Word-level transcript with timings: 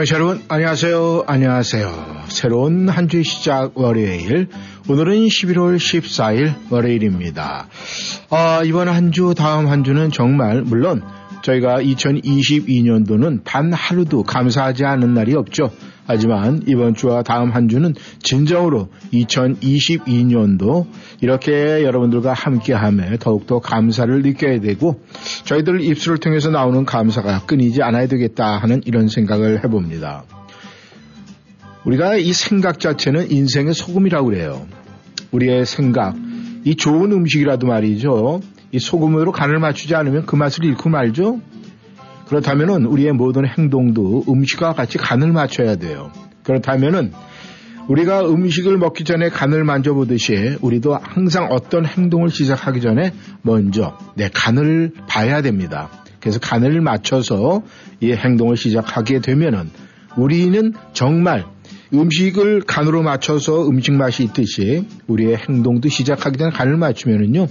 청취자 0.00 0.16
여러분 0.16 0.42
안녕하세요. 0.48 1.24
안녕하세요. 1.26 2.24
새로운 2.28 2.88
한 2.88 3.08
주의 3.08 3.22
시작 3.22 3.76
월요일. 3.76 4.46
오늘은 4.88 5.26
11월 5.26 5.76
14일 5.76 6.54
월요일입니다. 6.70 7.68
아, 8.30 8.62
이번 8.64 8.88
한 8.88 9.10
주 9.12 9.34
다음 9.36 9.68
한 9.68 9.84
주는 9.84 10.10
정말 10.10 10.62
물론 10.62 11.02
저희가 11.42 11.82
2022년도는 11.82 13.44
단 13.44 13.74
하루도 13.74 14.22
감사하지 14.22 14.86
않은 14.86 15.12
날이 15.12 15.34
없죠 15.34 15.70
하지만 16.06 16.62
이번 16.66 16.94
주와 16.94 17.22
다음 17.22 17.50
한 17.50 17.68
주는 17.68 17.94
진정으로 18.22 18.88
2022년도 19.12 20.86
이렇게 21.20 21.82
여러분들과 21.84 22.32
함께함에 22.32 23.18
더욱더 23.18 23.60
감사를 23.60 24.22
느껴야 24.22 24.60
되고 24.60 25.00
저희들 25.44 25.82
입술을 25.82 26.18
통해서 26.18 26.50
나오는 26.50 26.84
감사가 26.84 27.46
끊이지 27.46 27.82
않아야 27.82 28.06
되겠다 28.06 28.58
하는 28.58 28.80
이런 28.84 29.08
생각을 29.08 29.64
해봅니다. 29.64 30.24
우리가 31.84 32.16
이 32.16 32.32
생각 32.32 32.78
자체는 32.78 33.30
인생의 33.30 33.74
소금이라고 33.74 34.26
그래요. 34.26 34.66
우리의 35.32 35.64
생각, 35.64 36.14
이 36.64 36.76
좋은 36.76 37.12
음식이라도 37.12 37.66
말이죠. 37.66 38.40
이 38.72 38.78
소금으로 38.78 39.32
간을 39.32 39.58
맞추지 39.58 39.94
않으면 39.94 40.26
그 40.26 40.36
맛을 40.36 40.64
잃고 40.64 40.90
말죠. 40.90 41.40
그렇다면 42.30 42.84
우리의 42.84 43.12
모든 43.12 43.44
행동도 43.44 44.24
음식과 44.28 44.74
같이 44.74 44.98
간을 44.98 45.32
맞춰야 45.32 45.74
돼요. 45.74 46.12
그렇다면 46.44 47.12
우리가 47.88 48.20
음식을 48.24 48.78
먹기 48.78 49.02
전에 49.02 49.30
간을 49.30 49.64
만져보듯이 49.64 50.56
우리도 50.60 50.96
항상 51.02 51.48
어떤 51.50 51.84
행동을 51.84 52.30
시작하기 52.30 52.80
전에 52.82 53.12
먼저 53.42 53.98
내 54.14 54.30
간을 54.32 54.92
봐야 55.08 55.42
됩니다. 55.42 55.90
그래서 56.20 56.38
간을 56.38 56.80
맞춰서 56.80 57.64
이 57.98 58.12
행동을 58.12 58.56
시작하게 58.56 59.20
되면은 59.20 59.68
우리는 60.16 60.72
정말 60.92 61.46
음식을 61.92 62.60
간으로 62.60 63.02
맞춰서 63.02 63.68
음식 63.68 63.94
맛이 63.94 64.22
있듯이 64.22 64.86
우리의 65.08 65.36
행동도 65.36 65.88
시작하기 65.88 66.38
전에 66.38 66.52
간을 66.52 66.76
맞추면은요 66.76 67.48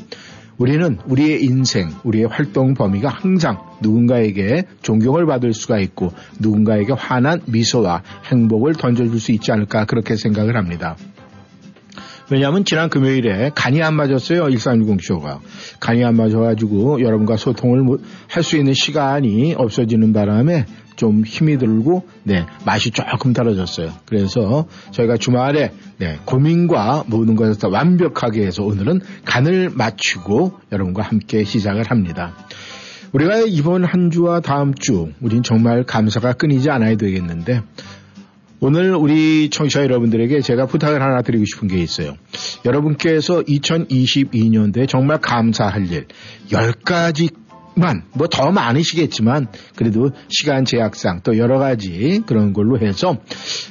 우리는 0.59 0.97
우리의 1.07 1.41
인생, 1.43 1.89
우리의 2.03 2.25
활동 2.25 2.73
범위가 2.73 3.09
항상 3.09 3.57
누군가에게 3.81 4.63
존경을 4.81 5.25
받을 5.25 5.53
수가 5.53 5.79
있고 5.79 6.11
누군가에게 6.39 6.93
환한 6.93 7.41
미소와 7.47 8.03
행복을 8.25 8.73
던져줄 8.73 9.19
수 9.19 9.31
있지 9.31 9.51
않을까 9.53 9.85
그렇게 9.85 10.17
생각을 10.17 10.57
합니다. 10.57 10.97
왜냐하면 12.29 12.63
지난 12.63 12.89
금요일에 12.89 13.51
간이 13.55 13.81
안 13.81 13.95
맞았어요. 13.95 14.51
1360 14.51 15.01
쇼가. 15.01 15.39
간이 15.79 16.03
안 16.05 16.15
맞아가지고 16.15 17.01
여러분과 17.01 17.37
소통을 17.37 17.97
할 18.27 18.43
수 18.43 18.57
있는 18.57 18.73
시간이 18.73 19.55
없어지는 19.57 20.13
바람에 20.13 20.65
좀 20.99 21.23
힘이 21.25 21.57
들고 21.57 22.05
네 22.23 22.45
맛이 22.65 22.91
조금 22.91 23.31
떨어졌어요. 23.31 23.93
그래서 24.05 24.67
저희가 24.91 25.15
주말에 25.15 25.71
네 25.97 26.19
고민과 26.25 27.05
모든 27.07 27.37
것을 27.37 27.57
다 27.57 27.69
완벽하게 27.69 28.45
해서 28.45 28.63
오늘은 28.63 28.99
간을 29.23 29.71
맞추고 29.73 30.59
여러분과 30.73 31.03
함께 31.03 31.45
시작을 31.45 31.89
합니다. 31.89 32.35
우리가 33.13 33.43
이번 33.47 33.85
한 33.85 34.11
주와 34.11 34.41
다음 34.41 34.73
주 34.73 35.13
우린 35.21 35.41
정말 35.41 35.85
감사가 35.85 36.33
끊이지 36.33 36.69
않아야 36.69 36.97
되겠는데 36.97 37.61
오늘 38.59 38.93
우리 38.93 39.49
청취자 39.49 39.83
여러분들에게 39.83 40.41
제가 40.41 40.65
부탁을 40.65 41.01
하나 41.01 41.21
드리고 41.21 41.45
싶은 41.45 41.69
게 41.69 41.77
있어요. 41.77 42.15
여러분께서 42.65 43.41
2022년도에 43.43 44.85
정말 44.85 45.19
감사할 45.21 45.89
일 45.93 46.07
10가지 46.49 47.33
만 47.75 48.03
뭐 48.13 48.27
더 48.27 48.51
많으시겠지만 48.51 49.47
그래도 49.75 50.11
시간 50.29 50.65
제약상 50.65 51.21
또 51.23 51.37
여러 51.37 51.59
가지 51.59 52.21
그런 52.25 52.53
걸로 52.53 52.79
해서 52.79 53.17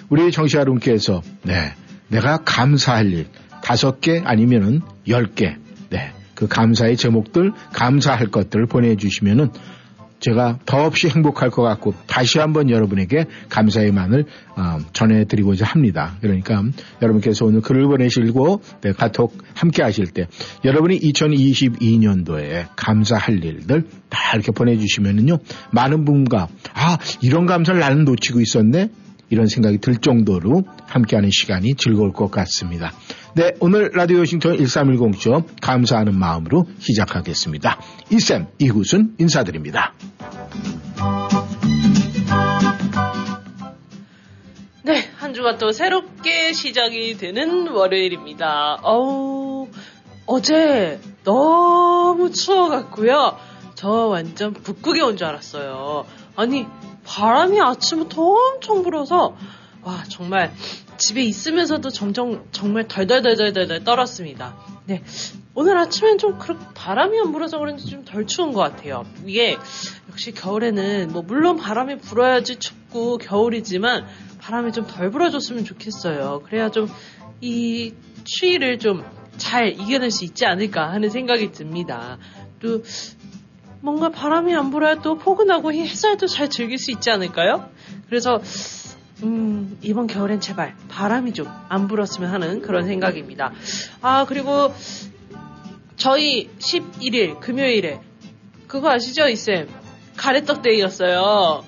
우리 0.09 0.31
정시 0.33 0.57
여러분께서 0.57 1.23
네 1.43 1.75
내가 2.09 2.39
감사할 2.45 3.13
일 3.13 3.27
다섯 3.63 4.01
개 4.01 4.23
아니면은 4.25 4.81
열 5.09 5.35
개 5.35 5.57
네. 5.91 6.13
그 6.35 6.47
감사의 6.47 6.97
제목들, 6.97 7.53
감사할 7.73 8.29
것들을 8.29 8.67
보내주시면은 8.67 9.51
제가 10.21 10.59
더없이 10.67 11.09
행복할 11.09 11.51
것 11.51 11.63
같고 11.63 11.95
다시 12.07 12.39
한번 12.39 12.71
여러분에게 12.71 13.27
감사의 13.49 13.93
만을 13.93 14.25
어, 14.57 14.79
전해드리고자 14.93 15.65
합니다. 15.65 16.17
그러니까 16.21 16.63
여러분께서 17.01 17.45
오늘 17.47 17.61
글을 17.61 17.87
보내시고 17.87 18.61
네, 18.81 18.93
카톡 18.93 19.37
함께 19.55 19.83
하실 19.83 20.07
때 20.07 20.27
여러분이 20.65 20.99
2022년도에 21.01 22.67
감사할 22.77 23.45
일들 23.45 23.87
다 24.09 24.19
이렇게 24.35 24.53
보내주시면은요 24.53 25.39
많은 25.73 26.05
분과 26.05 26.49
아 26.75 26.99
이런 27.23 27.47
감사를 27.47 27.79
나는 27.79 28.05
놓치고 28.05 28.41
있었네 28.41 28.91
이런 29.31 29.47
생각이 29.47 29.79
들 29.79 29.97
정도로 29.97 30.65
함께하는 30.87 31.31
시간이 31.31 31.75
즐거울 31.75 32.13
것 32.13 32.31
같습니다. 32.31 32.93
네, 33.35 33.53
오늘 33.61 33.91
라디오 33.93 34.19
워싱턴 34.19 34.57
1310조 34.57 35.45
감사하는 35.61 36.19
마음으로 36.19 36.67
시작하겠습니다. 36.79 37.79
이쌤, 38.11 38.47
이굿은 38.59 39.17
인사드립니다. 39.19 39.93
주가 45.39 45.57
또 45.57 45.71
새롭게 45.71 46.53
시작이 46.53 47.17
되는 47.17 47.69
월요일입니다. 47.69 48.81
어우, 48.83 49.69
어제 50.27 50.99
너무 51.23 52.33
추워갖고요. 52.33 53.39
저 53.77 53.89
완전 53.89 54.53
북극에 54.53 55.01
온 55.01 55.17
줄 55.17 55.29
알았어요. 55.29 56.07
아니, 56.35 56.67
바람이 57.05 57.61
아침부터 57.61 58.21
엄청 58.21 58.83
불어서, 58.83 59.37
와, 59.85 60.03
정말 60.09 60.53
집에 60.97 61.23
있으면서도 61.23 61.91
점점 61.91 62.45
정말 62.51 62.89
덜덜덜덜덜 62.89 63.85
떨었습니다. 63.85 64.57
네. 64.87 65.05
오늘 65.55 65.79
아침엔 65.79 66.19
좀 66.19 66.37
그렇게 66.39 66.65
바람이 66.75 67.17
안 67.21 67.31
불어서 67.31 67.59
그런지 67.61 67.87
좀 67.87 68.05
덜 68.05 68.27
추운 68.27 68.53
것 68.53 68.61
같아요. 68.61 69.05
이게 69.25 69.57
역시 70.11 70.33
겨울에는 70.33 71.11
뭐 71.13 71.23
물론 71.23 71.57
바람이 71.59 71.99
불어야지 71.99 72.57
춥고 72.57 73.19
겨울이지만 73.19 74.07
바람이 74.49 74.73
좀 74.73 74.87
덜 74.87 75.11
불어줬으면 75.11 75.65
좋겠어요. 75.65 76.43
그래야 76.45 76.71
좀 76.71 76.89
이 77.41 77.95
추위를 78.25 78.79
좀 78.79 79.05
잘 79.37 79.69
이겨낼 79.69 80.11
수 80.11 80.25
있지 80.25 80.47
않을까 80.47 80.91
하는 80.91 81.11
생각이 81.11 81.53
듭니다. 81.53 82.19
또 82.61 82.83
뭔가 83.81 84.09
바람이 84.09 84.53
안 84.53 84.73
불어야 84.73 84.97
또 84.97 85.17
포근하고 85.17 85.73
햇살도 85.73 86.27
잘 86.27 86.51
즐길 86.51 86.77
수 86.77 86.91
있지 86.91 87.09
않을까요? 87.11 87.71
그래서 88.09 88.41
음, 89.23 89.79
이번 89.81 90.09
겨울엔 90.09 90.41
제발 90.41 90.75
바람이 90.89 91.35
좀 91.35 91.47
안 91.69 91.87
불었으면 91.87 92.33
하는 92.33 92.63
그런 92.63 92.87
생각입니다. 92.87 93.53
아, 94.03 94.25
그리고 94.27 94.75
저희 95.97 96.49
11일 96.59 97.39
금요일에 97.39 98.01
그거 98.67 98.91
아시죠, 98.91 99.29
이쌤? 99.29 99.69
가래떡 100.17 100.63
데이였어요. 100.63 101.63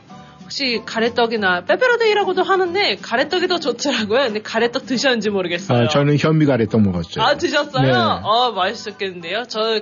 혹시 0.50 0.82
가래떡이나 0.84 1.64
빼빼로데이라고도 1.64 2.42
하는데 2.42 2.96
가래떡이 2.96 3.46
더 3.46 3.60
좋더라고요. 3.60 4.24
근데 4.24 4.42
가래떡 4.42 4.84
드셨는지 4.84 5.30
모르겠어요. 5.30 5.82
아, 5.84 5.88
저는 5.88 6.16
현미 6.18 6.44
가래떡 6.46 6.82
먹었죠. 6.82 7.22
아 7.22 7.36
드셨어요? 7.36 7.82
네. 7.86 7.92
어 7.96 8.50
맛있었겠는데요. 8.50 9.44
저 9.46 9.80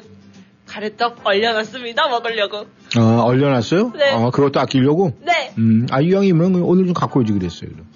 가래떡 0.67 1.21
얼려놨습니다. 1.25 2.09
먹으려고. 2.09 2.67
어, 2.99 3.23
얼려놨어요? 3.25 3.93
네. 3.97 4.13
어, 4.13 4.31
그것도 4.31 4.61
아끼려고? 4.61 5.15
네. 5.25 5.55
음, 5.57 5.87
아, 5.91 6.03
이왕이면 6.03 6.57
오늘 6.57 6.85
좀 6.85 6.93
갖고 6.93 7.21
오지 7.21 7.33
그랬어요. 7.33 7.71
그럼. 7.71 7.87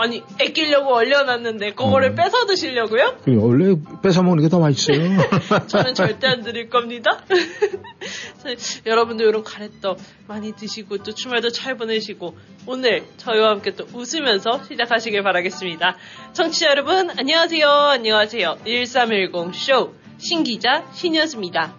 아니, 0.00 0.22
아끼려고 0.40 0.94
얼려놨는데, 0.94 1.72
그거를 1.74 2.10
어. 2.12 2.14
뺏어 2.14 2.46
드시려고요? 2.46 3.16
그래, 3.24 3.36
원래 3.36 3.74
뺏어 4.02 4.22
먹는 4.22 4.42
게 4.42 4.48
더 4.48 4.58
맛있어요. 4.60 5.18
저는 5.68 5.94
절대 5.94 6.26
안 6.26 6.42
드릴 6.42 6.70
겁니다. 6.70 7.22
여러분도 8.86 9.24
이런 9.24 9.42
가래떡 9.44 9.98
많이 10.26 10.52
드시고 10.52 10.98
또 10.98 11.12
주말도 11.12 11.50
잘 11.50 11.76
보내시고 11.76 12.36
오늘 12.66 13.04
저희와 13.18 13.50
함께 13.50 13.72
또 13.74 13.84
웃으면서 13.92 14.62
시작하시길 14.64 15.22
바라겠습니다. 15.22 15.96
청취자 16.32 16.70
여러분 16.70 17.10
안녕하세요. 17.10 17.68
안녕하세요. 17.68 18.58
1310 18.64 19.54
쇼 19.54 19.94
신기자 20.18 20.84
신이었습니다. 20.94 21.74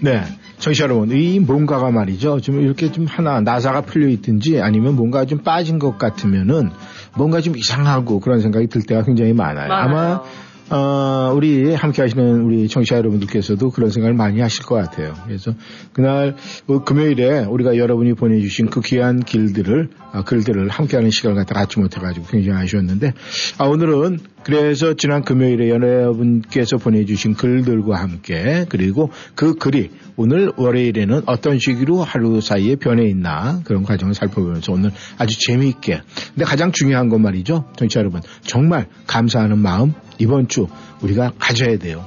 네. 0.00 0.22
청취자 0.58 0.84
여러분, 0.84 1.10
이 1.10 1.38
뭔가가 1.38 1.90
말이죠. 1.90 2.40
좀 2.40 2.60
이렇게 2.60 2.90
좀 2.90 3.06
하나 3.06 3.40
나사가 3.40 3.82
풀려 3.82 4.08
있든지 4.08 4.60
아니면 4.60 4.96
뭔가 4.96 5.24
좀 5.24 5.38
빠진 5.38 5.78
것 5.78 5.98
같으면은 5.98 6.70
뭔가 7.16 7.40
좀 7.40 7.56
이상하고 7.56 8.20
그런 8.20 8.40
생각이 8.40 8.66
들 8.68 8.82
때가 8.82 9.02
굉장히 9.02 9.32
많아요. 9.32 9.72
아마 9.72 9.92
많아요. 9.94 10.24
어, 10.68 11.32
우리 11.32 11.74
함께 11.74 12.02
하시는 12.02 12.42
우리 12.42 12.66
청취자 12.66 12.96
여러분들께서도 12.96 13.70
그런 13.70 13.90
생각을 13.90 14.14
많이 14.14 14.40
하실 14.40 14.64
것 14.64 14.74
같아요. 14.74 15.14
그래서 15.24 15.54
그날 15.92 16.34
그 16.66 16.82
금요일에 16.82 17.44
우리가 17.44 17.76
여러분이 17.76 18.14
보내주신 18.14 18.70
그 18.70 18.80
귀한 18.80 19.20
길들을, 19.20 19.90
아, 20.12 20.24
글들을 20.24 20.68
함께하는 20.68 21.10
시간을 21.10 21.36
갖다 21.36 21.54
갖지 21.54 21.78
못해가지고 21.78 22.26
굉장히 22.26 22.62
아쉬웠는데, 22.62 23.12
아, 23.58 23.64
오늘은 23.64 24.18
그래서 24.46 24.94
지난 24.94 25.24
금요일에 25.24 25.68
여러분께서 25.68 26.76
보내주신 26.76 27.34
글들과 27.34 27.98
함께 27.98 28.64
그리고 28.68 29.10
그 29.34 29.56
글이 29.56 29.90
오늘 30.14 30.52
월요일에는 30.56 31.22
어떤 31.26 31.58
시기로 31.58 32.04
하루 32.04 32.40
사이에 32.40 32.76
변해 32.76 33.08
있나 33.08 33.60
그런 33.64 33.82
과정을 33.82 34.14
살펴보면서 34.14 34.72
오늘 34.72 34.92
아주 35.18 35.36
재미있게 35.48 36.00
근데 36.34 36.44
가장 36.44 36.70
중요한 36.70 37.08
건 37.08 37.22
말이죠 37.22 37.64
청취자 37.76 37.98
여러분 37.98 38.20
정말 38.42 38.86
감사하는 39.08 39.58
마음 39.58 39.94
이번 40.20 40.46
주 40.46 40.68
우리가 41.02 41.32
가져야 41.40 41.76
돼요 41.78 42.04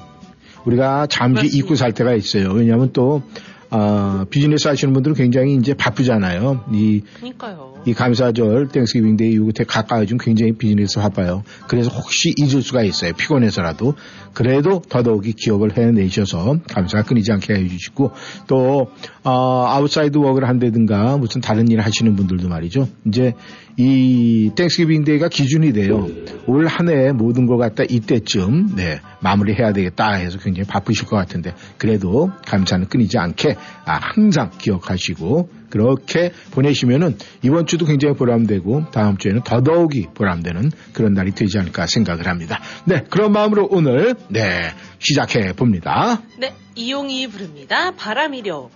우리가 0.64 1.08
잠시 1.08 1.44
맞습니다. 1.44 1.58
잊고 1.58 1.76
살 1.76 1.92
때가 1.92 2.14
있어요 2.14 2.54
왜냐하면 2.54 2.92
또 2.94 3.22
아, 3.70 4.26
비즈니스 4.30 4.70
하시는 4.70 4.94
분들은 4.94 5.14
굉장히 5.16 5.56
이제 5.56 5.74
바쁘잖아요 5.74 6.64
이 6.72 7.02
그러니까요. 7.16 7.69
이 7.86 7.94
감사절 7.94 8.68
Thanksgiving 8.70 9.18
Day 9.18 9.34
이후 9.34 9.50
에 9.50 9.64
가까이 9.64 10.06
좀 10.06 10.18
굉장히 10.18 10.54
비즈니스 10.54 11.00
바빠요. 11.00 11.44
그래서 11.68 11.90
혹시 11.90 12.34
잊을 12.38 12.62
수가 12.62 12.84
있어요. 12.84 13.14
피곤해서라도. 13.14 13.96
그래도 14.34 14.82
더더욱이 14.88 15.34
기억을 15.34 15.76
해내셔서 15.78 16.60
감사가 16.70 17.04
끊이지 17.04 17.32
않게 17.32 17.54
해주시고 17.54 18.12
또 18.48 18.88
어, 19.24 19.66
outside 19.68 20.18
work를 20.18 20.48
한다든가 20.48 21.18
무슨 21.18 21.42
다른 21.42 21.70
일 21.70 21.80
하시는 21.80 22.16
분들도 22.16 22.48
말이죠. 22.48 22.88
이제 23.08 23.34
이 23.82 24.52
Thanksgiving 24.58 25.06
Day가 25.06 25.30
기준이 25.30 25.72
돼요. 25.72 26.06
올 26.48 26.68
한 26.68 26.90
해 26.90 27.14
모든 27.14 27.46
걸 27.46 27.58
갖다 27.58 27.84
이때쯤 27.88 28.76
네, 28.76 29.00
마무리해야 29.22 29.72
되겠다 29.72 30.12
해서 30.16 30.38
굉장히 30.38 30.68
바쁘실 30.68 31.08
것 31.08 31.16
같은데 31.16 31.54
그래도 31.78 32.30
감사는 32.46 32.88
끊이지 32.90 33.18
않게 33.18 33.56
아, 33.86 34.00
항상 34.02 34.52
기억하시고 34.58 35.50
그렇게 35.70 36.34
보내시면은 36.52 37.16
이번 37.42 37.68
주도 37.68 37.86
굉장히 37.86 38.16
보람되고 38.16 38.92
다음 38.92 39.16
주에는 39.16 39.44
더더욱이 39.46 40.08
보람되는 40.14 40.72
그런 40.92 41.14
날이 41.14 41.32
되지 41.32 41.58
않을까 41.58 41.86
생각을 41.88 42.28
합니다. 42.28 42.60
네, 42.86 43.06
그런 43.10 43.32
마음으로 43.32 43.70
오늘 43.72 44.14
네 44.28 44.72
시작해 44.98 45.54
봅니다. 45.54 46.22
네, 46.38 46.54
이용이 46.76 47.28
부릅니다. 47.28 47.92
바람이려. 47.92 48.70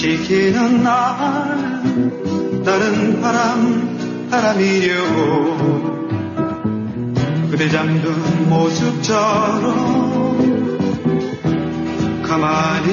지키는 0.00 0.82
날 0.82 1.82
나는 2.64 3.20
바람 3.20 4.28
바람이려고 4.30 5.99
그대 7.60 7.72
잠든 7.72 8.48
모습처럼 8.48 9.74
가만히 12.22 12.88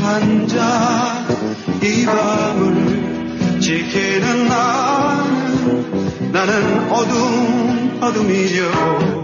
앉아 0.00 1.26
이 1.82 2.06
밤을 2.06 3.58
지키는 3.58 4.46
나는 4.46 6.30
나는 6.30 6.88
어둠 6.92 7.98
어둠이려 8.00 9.21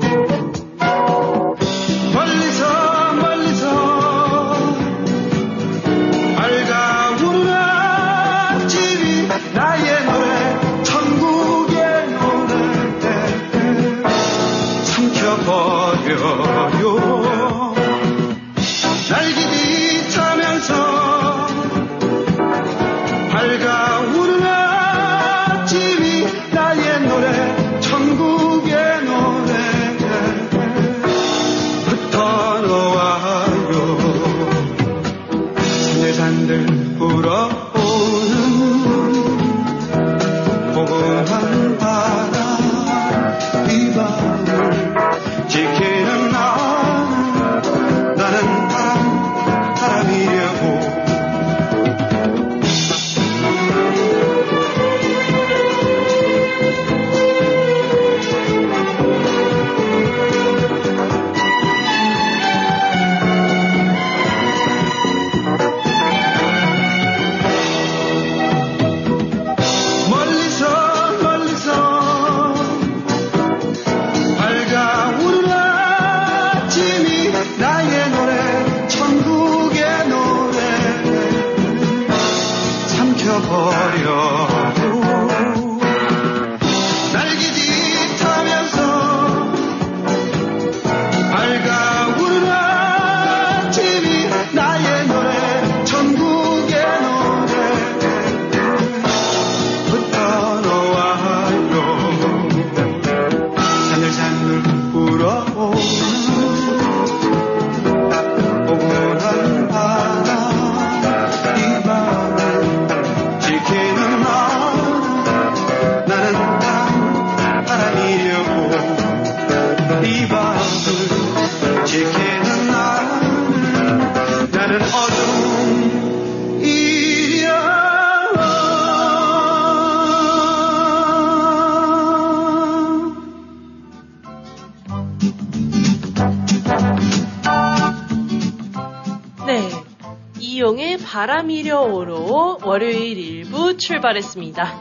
바람이려오로 141.18 142.58
월요일 142.62 143.42
1부 143.42 143.76
출발했습니다. 143.76 144.72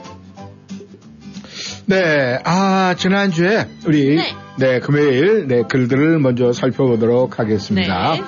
네, 1.87 2.39
아, 2.43 2.93
지난주에 2.95 3.67
우리 3.87 4.17
네. 4.17 4.35
네, 4.59 4.79
금요일 4.79 5.47
네, 5.47 5.63
글들을 5.63 6.19
먼저 6.19 6.53
살펴보도록 6.53 7.39
하겠습니다. 7.39 8.13
네, 8.13 8.21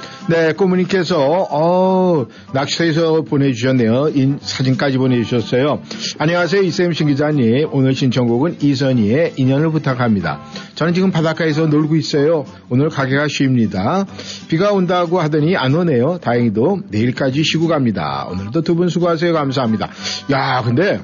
꼬무님께서 0.55 1.47
어, 1.49 2.27
낚시터에서 2.53 3.21
보내주셨네요. 3.23 4.09
인, 4.13 4.37
사진까지 4.41 4.97
보내주셨어요. 4.97 5.81
안녕하세요, 6.17 6.61
이쌤 6.61 6.93
신 6.93 7.07
기자님. 7.07 7.69
오늘 7.71 7.95
신청곡은 7.95 8.57
이선희의 8.61 9.33
인연을 9.37 9.71
부탁합니다. 9.71 10.41
저는 10.75 10.93
지금 10.93 11.11
바닷가에서 11.11 11.67
놀고 11.67 11.95
있어요. 11.95 12.45
오늘 12.69 12.89
가게가 12.89 13.27
쉽니다. 13.27 14.05
비가 14.47 14.71
온다고 14.71 15.19
하더니 15.19 15.55
안 15.57 15.73
오네요. 15.73 16.19
다행히도 16.19 16.81
내일까지 16.91 17.43
쉬고 17.43 17.67
갑니다. 17.67 18.27
오늘도 18.31 18.61
두 18.61 18.75
분 18.79 18.87
수고하세요. 18.87 19.33
감사합니다. 19.33 19.89
야, 20.31 20.61
근데 20.63 21.01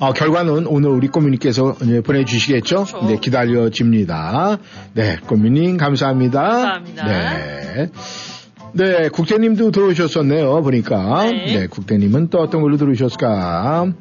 어, 0.00 0.12
결과는 0.12 0.66
오늘 0.68 0.90
우리 0.90 1.08
꼬미님께서 1.08 1.76
이제 1.82 2.00
보내주시겠죠? 2.00 2.84
그렇죠. 2.84 3.06
네, 3.06 3.18
기다려집니다. 3.20 4.58
네, 4.94 5.16
꼬미님 5.26 5.76
감사합니다. 5.76 6.40
감사합니다. 6.40 7.06
네. 7.06 7.90
네, 8.74 9.08
국대님도 9.08 9.72
들어오셨었네요, 9.72 10.62
보니까. 10.62 11.24
네. 11.24 11.66
국대님은 11.66 12.28
또 12.28 12.38
어떤 12.38 12.62
걸로 12.62 12.76
들어오셨을까? 12.76 13.92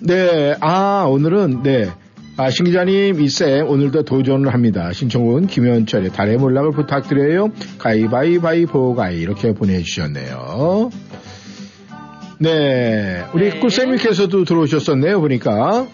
네, 0.00 0.54
아, 0.60 1.06
오늘은, 1.08 1.62
네. 1.62 1.90
아, 2.36 2.50
신 2.50 2.66
기자님, 2.66 3.18
이쌤, 3.18 3.66
오늘도 3.66 4.02
도전을 4.02 4.52
합니다. 4.52 4.92
신청곡은 4.92 5.46
김현철의 5.46 6.10
달의 6.10 6.36
몰락을 6.36 6.72
부탁드려요. 6.72 7.48
가위바위바위보 7.78 8.94
가위, 8.94 9.20
이렇게 9.20 9.54
보내주셨네요. 9.54 10.90
네, 12.38 13.24
우리 13.32 13.50
네. 13.50 13.60
꿀쌤님께서도 13.60 14.44
들어오셨었네요, 14.44 15.20
보니까. 15.20 15.86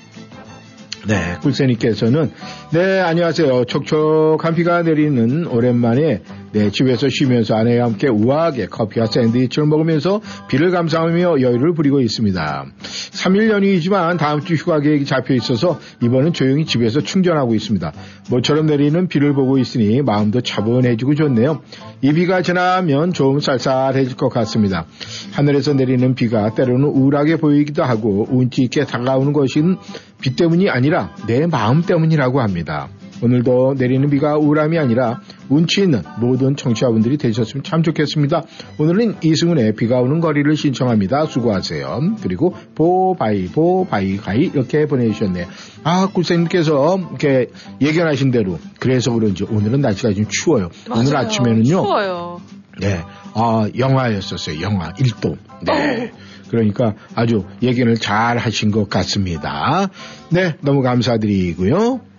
네, 1.07 1.37
꿀쌤님께서는 1.41 2.33
네, 2.73 3.01
안녕하세요. 3.01 3.65
촉촉한 3.65 4.55
비가 4.55 4.83
내리는 4.83 5.47
오랜만에 5.47 6.23
네, 6.53 6.71
집에서 6.71 7.09
쉬면서 7.09 7.55
아내와 7.55 7.87
함께 7.87 8.09
우아하게 8.09 8.67
커피와 8.67 9.07
샌드위치를 9.07 9.67
먹으면서 9.67 10.21
비를 10.49 10.71
감상하며 10.71 11.41
여유를 11.41 11.75
부리고 11.75 12.01
있습니다. 12.01 12.67
3일 13.13 13.51
연휴이지만 13.51 14.19
다음 14.19 14.41
주 14.41 14.55
휴가 14.55 14.81
계획이 14.81 15.07
잡혀 15.07 15.35
있어서 15.35 15.81
이번은 16.03 16.35
조용히 16.35 16.67
집에서 16.67 17.01
충전하고 17.01 17.55
있습니다. 17.55 17.93
모처럼 18.31 18.67
내리는 18.67 19.09
비를 19.09 19.33
보고 19.33 19.57
있으니 19.59 20.03
마음도 20.03 20.43
차분해지고 20.43 21.15
좋네요. 21.15 21.63
이 22.03 22.13
비가 22.13 22.43
지나면 22.43 23.15
좀 23.15 23.41
쌀쌀해질 23.41 24.17
것 24.17 24.29
같습니다. 24.29 24.85
하늘에서 25.33 25.73
내리는 25.73 26.15
비가 26.15 26.55
때로는 26.55 26.85
우울하게 26.85 27.37
보이기도 27.37 27.83
하고 27.83 28.27
운치 28.31 28.63
있게 28.63 28.85
다가오는 28.85 29.33
것은 29.33 29.77
비 30.21 30.37
때문이 30.37 30.69
아니라 30.69 31.15
내 31.27 31.47
마음 31.47 31.83
때문이라고 31.83 32.41
합니다. 32.43 32.89
오늘도 33.23 33.77
내리는 33.79 34.11
비가 34.11 34.37
우울함이 34.37 34.79
아니라 34.79 35.21
운치 35.49 35.83
있는 35.83 36.03
모든 36.19 36.57
청취자분들이 36.57 37.17
되셨으면 37.19 37.63
참 37.63 37.83
좋겠습니다. 37.83 38.43
오늘은 38.79 39.17
이승훈의 39.23 39.75
비가 39.75 40.01
오는 40.01 40.21
거리를 40.21 40.55
신청합니다. 40.57 41.27
수고하세요. 41.27 42.17
그리고 42.23 42.55
보바위 42.75 43.47
보 43.47 43.87
바위 43.87 44.17
가위 44.17 44.51
이렇게 44.53 44.87
보내주셨네요. 44.87 45.47
아 45.85 46.09
꿀쌤님께서 46.13 46.99
이렇게 47.11 47.49
예견하신 47.81 48.33
대로 48.33 48.59
그래서 48.81 49.13
그런지 49.13 49.45
오늘은 49.45 49.81
날씨가 49.81 50.13
좀 50.15 50.27
추워요. 50.29 50.71
오늘 50.91 51.13
맞아요. 51.13 51.27
아침에는요. 51.27 51.65
추워요. 51.65 52.41
네, 52.81 53.01
아, 53.35 53.69
영하였었어요. 53.77 54.61
영하 54.63 54.93
1도. 54.95 55.37
네. 55.65 56.11
그러니까 56.49 56.95
아주 57.15 57.45
예견을 57.63 57.97
잘 57.97 58.37
하신 58.37 58.71
것 58.71 58.89
같습니다. 58.89 59.89
네, 60.31 60.57
너무 60.61 60.83
감사드리고요. 60.83 62.12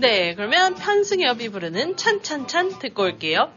네, 0.00 0.36
그러면 0.36 0.76
편승엽이 0.76 1.48
부르는 1.48 1.96
찬찬찬 1.96 2.78
듣고 2.78 3.02
올게요. 3.02 3.52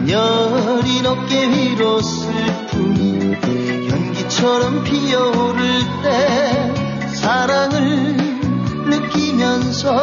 가녀린 0.00 1.04
어깨 1.04 1.46
위로 1.46 2.00
슬픔이 2.00 3.36
연기처럼 3.90 4.82
피어오를 4.82 5.80
때 6.02 7.06
사랑을 7.14 8.16
느끼면서 8.88 9.94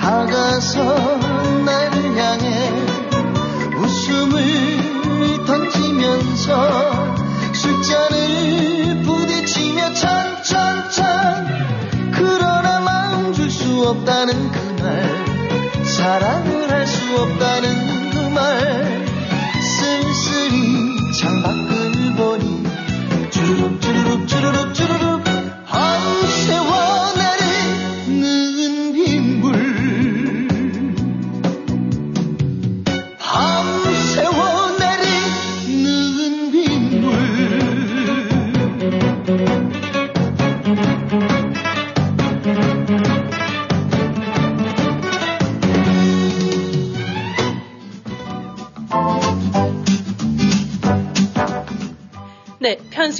다가서 0.00 1.16
나를 1.64 2.16
향해 2.16 2.72
웃음을 3.76 5.44
던지면서 5.46 7.14
숫자를 7.52 9.02
부딪히며 9.04 9.94
찬찬찬 9.94 11.46
그러나 12.12 12.80
마음 12.80 13.32
줄 13.32 13.48
수 13.48 13.88
없다는 13.88 14.50
그말 14.50 15.84
사랑을 15.84 16.68
할 16.72 16.86
수 16.86 17.16
없다는 17.20 17.87
그말쓸 18.38 20.14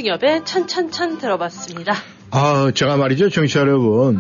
김승엽의 0.09 0.45
찬찬찬 0.47 1.19
들어봤습니다. 1.19 1.95
아, 2.31 2.71
제가 2.75 2.97
말이죠, 2.97 3.29
정치 3.29 3.59
여러분. 3.59 4.19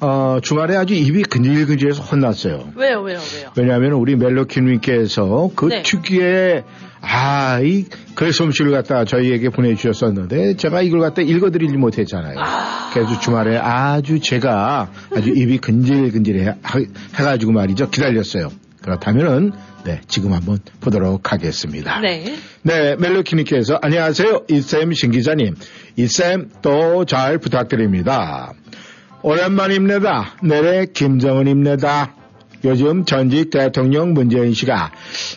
어, 0.00 0.38
주말에 0.42 0.76
아주 0.76 0.94
입이 0.94 1.22
근질근질해서 1.24 2.02
혼났어요. 2.02 2.70
왜요, 2.74 3.00
왜요, 3.02 3.18
왜요? 3.36 3.50
왜냐하면 3.56 3.92
우리 3.92 4.16
멜로키님께서 4.16 5.50
그 5.54 5.66
네. 5.66 5.82
특유의 5.82 6.64
아, 7.02 7.60
이 7.62 7.86
글 8.14 8.32
솜씨를 8.34 8.72
갖다 8.72 9.04
저희에게 9.06 9.48
보내주셨었는데 9.48 10.56
제가 10.56 10.82
이걸 10.82 11.00
갖다 11.00 11.22
읽어드리지 11.22 11.74
못했잖아요. 11.78 12.34
그래서 12.92 13.18
주말에 13.20 13.56
아주 13.56 14.20
제가 14.20 14.90
아주 15.16 15.30
입이 15.30 15.56
근질근질해 15.58 16.56
하- 16.62 16.80
해가지고 17.18 17.52
말이죠 17.52 17.88
기다렸어요. 17.88 18.50
그렇다면은 18.90 19.52
네 19.84 20.00
지금 20.08 20.32
한번 20.32 20.58
보도록 20.80 21.32
하겠습니다. 21.32 22.00
네. 22.00 22.36
네, 22.62 22.96
멜로키님께서 22.96 23.78
안녕하세요. 23.80 24.46
이쌤 24.48 24.92
신기자님. 24.92 25.54
이쌤 25.96 26.50
또 26.60 27.04
잘 27.04 27.38
부탁드립니다. 27.38 28.52
오랜만입니다. 29.22 30.34
내래 30.42 30.86
김정은입니다. 30.86 32.14
요즘 32.64 33.04
전직 33.04 33.50
대통령 33.50 34.12
문재인 34.12 34.52
씨가 34.52 34.92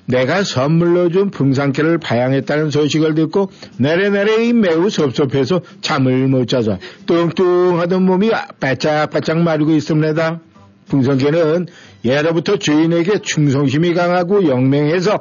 내가 0.06 0.44
선물로 0.44 1.10
준 1.10 1.30
풍산개를 1.30 2.00
파양했다는 2.00 2.70
소식을 2.70 3.16
듣고 3.16 3.50
내래내래 3.78 4.52
매우 4.52 4.90
섭섭해서 4.90 5.62
잠을 5.80 6.28
못 6.28 6.48
자서 6.48 6.80
뚱뚱하던 7.06 8.04
몸이 8.04 8.32
바짝바짝 8.60 9.38
마르고 9.40 9.72
있습니다. 9.72 10.42
풍선개는 10.90 11.68
예로부터 12.04 12.58
주인에게 12.58 13.20
충성심이 13.20 13.94
강하고 13.94 14.48
영맹해서 14.48 15.20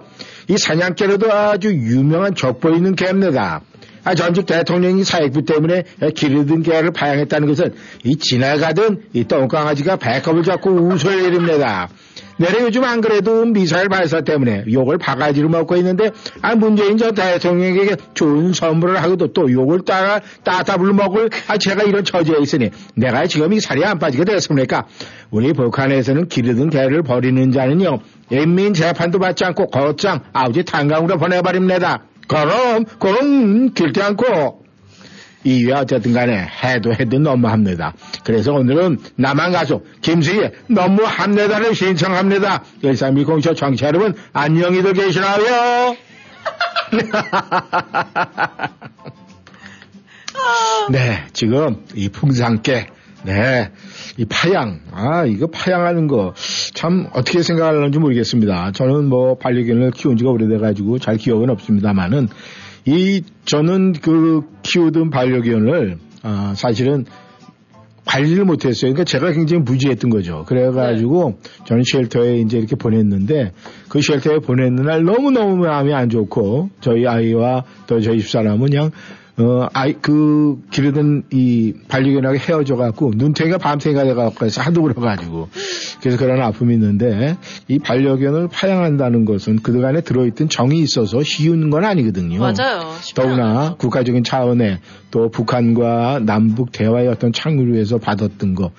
이 0.49 0.57
사냥개로도 0.59 1.33
아주 1.33 1.69
유명한 1.69 2.35
족보이는 2.35 2.97
개입니다. 2.97 3.61
아, 4.05 4.15
전직 4.15 4.47
대통령이 4.47 5.05
사익부 5.05 5.45
때문에 5.45 5.85
기르던 6.17 6.63
개를 6.63 6.91
파양했다는 6.91 7.47
것은 7.47 7.75
이 8.05 8.17
지나가던 8.17 9.03
이 9.13 9.25
똥강아지가 9.25 9.97
배꼽을 9.97 10.43
잡고 10.43 10.71
웃을 10.71 11.23
일입니다. 11.23 11.89
내래 12.37 12.61
요즘 12.63 12.85
안 12.85 13.01
그래도 13.01 13.45
미사일 13.45 13.89
발사 13.89 14.21
때문에 14.21 14.65
욕을 14.73 14.99
바가지로 14.99 15.49
먹고 15.49 15.77
있는데 15.77 16.11
아 16.41 16.55
문재인 16.55 16.97
전 16.97 17.15
대통령에게 17.15 17.97
좋은 18.15 18.53
선물을 18.53 19.03
하고도 19.03 19.33
또 19.33 19.51
욕을 19.51 19.85
따라 19.85 20.21
따따블로 20.45 20.95
먹을 20.95 21.31
아 21.49 21.59
제가 21.59 21.83
이런 21.83 22.05
처지에 22.05 22.37
있으니 22.41 22.71
내가 22.95 23.27
지금 23.27 23.53
이 23.53 23.61
살이 23.61 23.85
안 23.85 23.99
빠지게 23.99 24.25
됐습니까? 24.25 24.87
우리 25.31 25.53
북한에서는 25.53 26.29
기르던 26.29 26.71
개를 26.71 27.03
버리는 27.03 27.51
자는요 27.53 27.99
인민 28.31 28.75
재판도 28.75 29.19
받지 29.19 29.45
않고 29.45 29.67
곧장 29.67 30.21
아우지 30.33 30.65
탄강으로 30.65 31.19
보내버립니다. 31.19 32.05
그럼 32.29 32.85
그럼 32.99 33.75
길지 33.75 34.01
않고 34.01 34.62
이외 35.45 35.73
어쨌든 35.73 36.13
간에 36.13 36.47
해도 36.63 36.93
해도 36.93 37.19
너무합니다. 37.19 37.95
그래서 38.25 38.53
오늘은 38.53 38.99
남한 39.17 39.53
가수 39.53 39.83
김수희의 40.01 40.53
너무합니다를 40.69 41.75
신청합니다. 41.75 42.63
1320쇼 42.83 43.57
청취자 43.57 43.89
여러분 43.89 44.15
안녕히들 44.33 44.93
계시나요? 44.93 45.97
네, 50.91 51.25
지금 51.33 51.85
이 51.95 52.09
풍산깨, 52.09 52.89
네, 53.25 53.71
이 54.17 54.25
파양, 54.25 54.81
아, 54.93 55.25
이거 55.25 55.47
파양하는 55.47 56.09
거, 56.09 56.35
참, 56.75 57.09
어떻게 57.13 57.43
생각하는지 57.43 57.99
모르겠습니다. 57.99 58.73
저는 58.73 59.07
뭐, 59.07 59.37
반려견을 59.39 59.93
키운 59.93 60.17
지가 60.17 60.31
오래돼 60.31 60.59
가지고 60.59 60.99
잘 60.99 61.17
기억은 61.17 61.51
없습니다만은, 61.51 62.29
이, 62.85 63.23
저는 63.45 63.93
그, 63.93 64.43
키우던 64.63 65.11
반려견을, 65.11 65.99
아, 66.23 66.55
사실은, 66.57 67.05
관리를 68.05 68.45
못했어요. 68.45 68.93
그러니까 68.93 69.05
제가 69.05 69.33
굉장히 69.33 69.63
무지했던 69.63 70.11
거죠. 70.11 70.45
그래가지고 70.47 71.39
저는 71.67 71.83
쉘터에 71.85 72.39
이제 72.39 72.59
이렇게 72.59 72.75
보냈는데 72.75 73.53
그 73.89 74.01
쉘터에 74.03 74.39
보냈는 74.41 74.85
날 74.85 75.05
너무너무 75.05 75.57
마음이 75.57 75.95
안 75.95 76.09
좋고 76.09 76.71
저희 76.81 77.07
아이와 77.07 77.65
또 77.87 78.01
저희 78.01 78.19
집사람은 78.21 78.71
그냥 78.71 78.91
어, 79.43 79.69
아이, 79.73 79.95
그, 79.95 80.61
기르던 80.71 81.25
이 81.33 81.75
반려견하고 81.89 82.37
헤어져갖고, 82.37 83.13
눈탱이가 83.17 83.59
밤탱이가 83.59 84.05
돼갖고, 84.05 84.47
하도 84.59 84.83
그래가지고. 84.83 85.49
그래서 86.01 86.17
그런 86.17 86.41
아픔이 86.41 86.75
있는데, 86.75 87.37
이 87.69 87.79
반려견을 87.79 88.49
파양한다는 88.49 89.25
것은 89.25 89.63
그동안에 89.63 90.03
들어있던 90.03 90.49
정이 90.49 90.79
있어서 90.81 91.23
쉬운 91.23 91.71
건 91.71 91.85
아니거든요. 91.85 92.39
맞아요. 92.39 92.95
더구나. 93.15 93.75
국가적인 93.79 94.25
차원의 94.25 94.79
또 95.13 95.31
북한과 95.31 96.21
남북 96.25 96.73
대화의 96.73 97.07
어떤 97.07 97.33
창구를 97.33 97.75
위해서 97.75 97.99
받았던 97.99 98.57
거, 98.57 98.73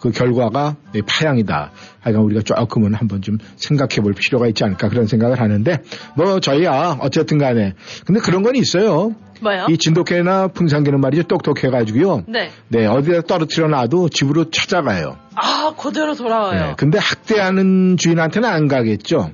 그 0.00 0.10
결과가 0.10 0.76
이 0.94 1.02
파양이다. 1.02 1.70
하여간 2.00 2.24
우리가 2.24 2.42
조금은 2.42 2.94
한번 2.94 3.22
좀 3.22 3.38
생각해 3.56 4.02
볼 4.02 4.14
필요가 4.14 4.48
있지 4.48 4.64
않을까 4.64 4.88
그런 4.88 5.06
생각을 5.06 5.40
하는데, 5.40 5.78
뭐 6.16 6.40
저희야 6.40 6.98
어쨌든 7.00 7.38
간에. 7.38 7.74
근데 8.04 8.20
그런 8.20 8.42
건 8.42 8.56
있어요. 8.56 9.14
뭐요? 9.40 9.66
이 9.68 9.76
진돗개나 9.76 10.48
풍산개는 10.48 11.00
말이죠. 11.00 11.24
똑똑해가지고요. 11.24 12.24
네. 12.28 12.50
네, 12.68 12.86
어디다 12.86 13.22
떨어뜨려 13.22 13.68
놔도 13.68 14.08
집으로 14.08 14.50
찾아가요. 14.50 15.18
아, 15.34 15.74
그대로 15.78 16.14
돌아와요. 16.14 16.60
네, 16.60 16.74
근데 16.78 16.98
학대하는 16.98 17.96
주인한테는 17.98 18.48
안 18.48 18.68
가겠죠. 18.68 19.30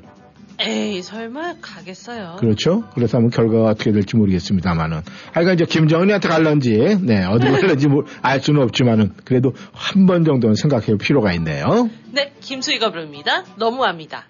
에이, 0.60 1.02
설마 1.02 1.54
가겠어요. 1.60 2.36
그렇죠? 2.38 2.84
그래서 2.94 3.16
한번 3.18 3.30
결과가 3.30 3.70
어떻게 3.70 3.92
될지 3.92 4.16
모르겠습니다만은. 4.16 5.00
하여간 5.32 5.54
이제 5.54 5.64
김정은이한테 5.64 6.28
갈런지, 6.28 6.76
네, 7.00 7.24
어디로 7.24 7.52
갈런지 7.52 7.88
뭐알 7.88 8.40
수는 8.40 8.62
없지만은, 8.62 9.14
그래도 9.24 9.54
한 9.72 10.06
번 10.06 10.24
정도는 10.24 10.54
생각해 10.56 10.86
볼 10.86 10.98
필요가 10.98 11.32
있네요. 11.34 11.88
네, 12.12 12.32
김수희가 12.40 12.90
부릅니다. 12.90 13.44
너무합니다. 13.56 14.24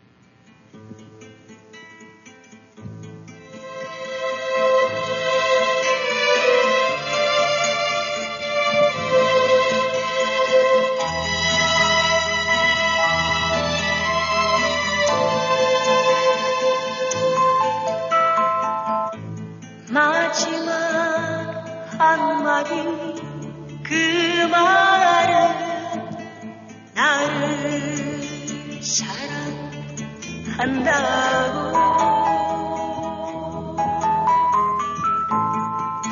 한다고. 30.61 31.73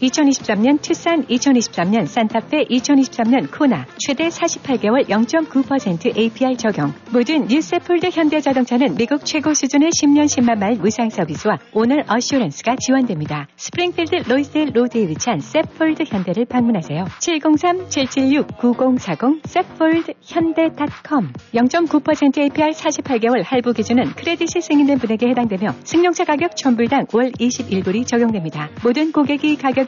2023년 0.00 0.80
투싼, 0.80 1.26
2023년 1.26 2.06
산타페, 2.06 2.66
2023년 2.66 3.50
코나 3.50 3.84
최대 3.98 4.28
48개월 4.28 5.08
0.9% 5.08 6.16
APR 6.16 6.56
적용. 6.56 6.94
모든 7.10 7.48
new 7.48 7.65
세폴드 7.65 8.10
현대자동차는 8.12 8.94
미국 8.94 9.24
최고 9.24 9.54
수준의 9.54 9.90
10년 9.90 10.26
10만 10.26 10.58
마일 10.58 10.78
무상 10.78 11.10
서비스와 11.10 11.58
owner 11.72 12.04
assurance가 12.06 12.76
지원됩니다. 12.76 13.48
스프링필드 13.56 14.28
로이스데일 14.28 14.70
로드에 14.72 15.08
위치한 15.08 15.40
세폴드 15.40 16.04
현대를 16.06 16.44
방문하세요. 16.44 17.06
703-776-9040 17.18 19.40
세폴드 19.46 20.12
현대.com 20.22 21.32
0.9% 21.54 22.38
APR 22.38 22.70
48개월 22.70 23.42
할부 23.44 23.72
기준은 23.72 24.12
credit이 24.12 24.62
승인된 24.62 24.98
분에게 24.98 25.26
해당되며 25.30 25.74
승용차 25.82 26.24
가격 26.24 26.54
1000불당 26.54 27.12
월 27.14 27.32
21불이 27.32 28.06
적용됩니다. 28.06 28.70
모든 28.84 29.10
고객이 29.10 29.56
가격 29.56 29.87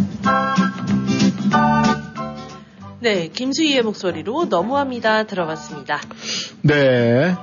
네, 3.01 3.29
김수희의 3.29 3.81
목소리로 3.81 4.45
너무합니다 4.45 5.23
들어봤습니다. 5.23 5.99
네. 6.61 7.35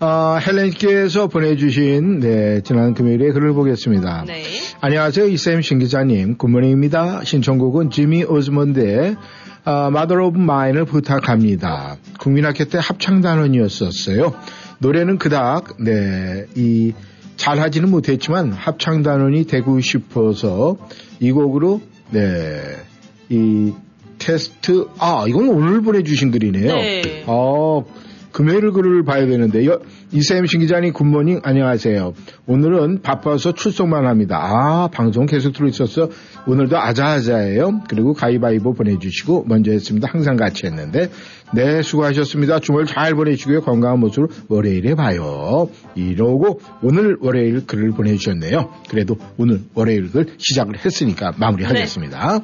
아, 0.00 0.40
헬렌께서 0.44 1.28
보내주신, 1.28 2.18
네, 2.18 2.60
지난 2.62 2.94
금요일에 2.94 3.30
글을 3.30 3.52
보겠습니다. 3.52 4.24
네. 4.26 4.42
안녕하세요. 4.80 5.28
이쌤 5.28 5.62
신 5.62 5.78
기자님. 5.78 6.36
good 6.36 6.55
morning입니다. 6.55 7.22
신청곡은 7.22 7.90
지미 7.90 8.24
오즈먼드의 8.24 9.14
아, 9.64 9.86
Mother 9.86 10.26
of 10.26 10.36
Mine을 10.36 10.84
부탁합니다. 10.84 11.96
국민학교 12.18 12.64
때 12.64 12.78
합창단원이었었어요. 12.82 14.34
노래는 14.80 15.18
그닥, 15.18 15.76
네, 15.78 16.46
이, 16.56 16.92
잘하지는 17.36 17.88
못했지만 17.88 18.52
합창단원이 18.52 19.44
되고 19.46 19.80
싶어서 19.80 20.76
이 21.20 21.30
곡으로, 21.30 21.80
네, 22.10 22.60
이 23.28 23.72
테스트, 24.24 24.86
아, 24.98 25.26
이건 25.28 25.48
오늘 25.50 25.82
보내주신 25.82 26.30
글이네요. 26.30 26.74
네. 26.74 27.24
어, 27.26 27.84
금요일 28.32 28.72
글을 28.72 29.04
봐야 29.04 29.26
되는데, 29.26 29.66
요, 29.66 29.80
이쌤 30.12 30.46
신 30.46 30.60
기자님 30.60 30.94
good 30.94 31.11
morning 31.11 31.40
안녕하세요. 31.44 32.14
오늘은 32.46 33.02
바빠서 33.02 33.52
출석만 33.52 34.06
합니다. 34.06 34.40
아, 34.40 34.88
방송 34.88 35.26
계속 35.26 35.52
들어있었어. 35.52 36.08
오늘도 36.46 36.76
아자아자예요. 36.76 37.82
그리고 37.88 38.14
가위바위보 38.14 38.72
보내주시고 38.72 39.44
먼저 39.46 39.72
했습니다. 39.72 40.08
항상 40.10 40.36
같이 40.36 40.66
했는데, 40.66 41.10
네, 41.52 41.82
수고하셨습니다. 41.82 42.60
주말 42.60 42.86
잘 42.86 43.14
보내시고요. 43.14 43.60
건강한 43.60 44.00
모습으로 44.00 44.28
월요일에 44.48 44.94
봐요. 44.94 45.68
이러고 45.94 46.60
오늘 46.82 47.18
월요일 47.20 47.66
글을 47.66 47.90
보내주셨네요. 47.90 48.70
그래도 48.88 49.16
오늘 49.36 49.60
월요일 49.74 50.10
글 50.10 50.26
시작을 50.38 50.82
했으니까 50.82 51.34
마무리하겠습니다. 51.36 52.40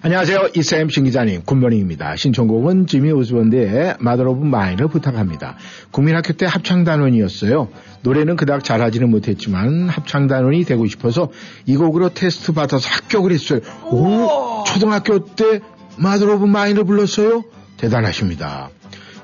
안녕하세요. 0.00 0.50
이쌤 0.54 0.90
신 0.90 1.02
기자님, 1.02 1.42
good 1.42 1.58
morning입니다. 1.58 2.14
신청곡은 2.14 2.86
지미 2.86 3.10
오즈먼드의 3.10 3.96
Mother 4.00 4.28
of 4.28 4.46
Mine을 4.46 4.88
부탁합니다. 4.88 5.56
국민학교 5.90 6.34
때 6.34 6.46
합창단원이었어요. 6.46 7.68
노래는 8.02 8.36
그닥 8.36 8.62
잘하지는 8.62 9.10
못했지만 9.10 9.88
합창단원이 9.88 10.64
되고 10.66 10.86
싶어서 10.86 11.30
이 11.66 11.76
곡으로 11.76 12.10
테스트 12.10 12.52
받아서 12.52 12.88
합격을 12.88 13.32
했어요. 13.32 13.58
오, 13.90 14.62
초등학교 14.68 15.24
때 15.24 15.60
Mother 15.98 16.32
of 16.34 16.44
Mine을 16.44 16.84
불렀어요? 16.84 17.42
대단하십니다. 17.76 18.70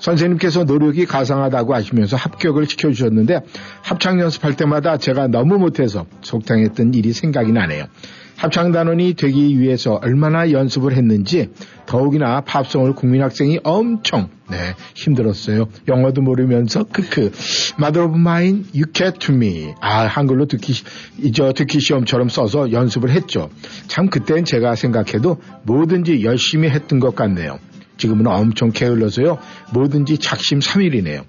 선생님께서 0.01 0.65
노력이 0.65 1.07
가상하다고 1.07 1.73
하시면서 1.73 2.17
합격을 2.17 2.67
시켜주셨는데 2.67 3.43
합창 3.81 4.19
연습할 4.19 4.57
때마다 4.57 4.99
제가 4.99 5.29
너무 5.29 5.57
못해서 5.57 6.05
속상했던 6.21 6.95
일이 6.95 7.13
생각이 7.13 7.53
나네요. 7.53 7.87
합창단원이 8.37 9.15
되기 9.15 9.59
위해서 9.61 9.95
얼마나 10.03 10.51
연습을 10.51 10.95
했는지 10.95 11.51
더욱이나 11.87 12.41
팝송을 12.43 12.95
국민학생이 12.95 13.61
엄청 13.63 14.29
네 14.51 14.57
힘들었어요. 14.95 15.69
영어도 15.89 16.21
모르면서 16.21 16.85
크크 16.85 17.31
Mother 17.79 18.09
of 18.09 18.19
Mine, 18.19 18.65
You 18.75 18.87
Get 18.93 19.19
to 19.21 19.35
Me 19.35 19.73
아 19.81 20.07
한글로 20.07 20.47
듣기 20.47 20.73
시- 20.73 20.85
이저 21.23 21.53
듣기 21.53 21.81
시험처럼 21.81 22.29
써서 22.29 22.71
연습을 22.73 23.11
했죠. 23.11 23.51
참 23.87 24.09
그땐 24.11 24.45
제가 24.45 24.75
생각해도 24.75 25.41
뭐든지 25.63 26.25
열심히 26.25 26.69
했던 26.69 27.01
것 27.01 27.15
같네요. 27.15 27.59
지금은 27.97 28.27
엄청 28.27 28.71
게을러서요. 28.71 29.39
뭐든지 29.73 30.19
작심 30.19 30.61
삼일이네요. 30.61 31.23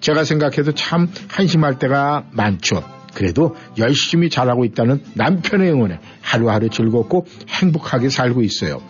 제가 0.00 0.24
생각해도 0.24 0.72
참 0.72 1.08
한심할 1.28 1.78
때가 1.78 2.24
많죠. 2.32 2.82
그래도 3.14 3.54
열심히 3.78 4.30
잘하고 4.30 4.64
있다는 4.64 5.02
남편의 5.14 5.70
응원에 5.70 6.00
하루하루 6.20 6.68
즐겁고 6.70 7.26
행복하게 7.48 8.08
살고 8.08 8.42
있어요. 8.42 8.82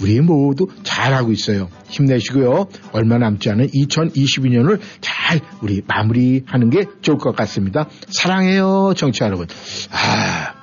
우리 0.00 0.20
모두 0.20 0.68
잘하고 0.82 1.32
있어요. 1.32 1.68
힘내시고요. 1.88 2.68
얼마 2.92 3.18
남지 3.18 3.50
않은 3.50 3.68
2022년을 3.68 4.80
잘 5.00 5.40
우리 5.62 5.82
마무리하는 5.86 6.70
게 6.70 6.84
좋을 7.02 7.18
것 7.18 7.34
같습니다. 7.36 7.88
사랑해요, 8.08 8.92
청취자 8.96 9.24
여러분. 9.24 9.46
아, 9.90 10.54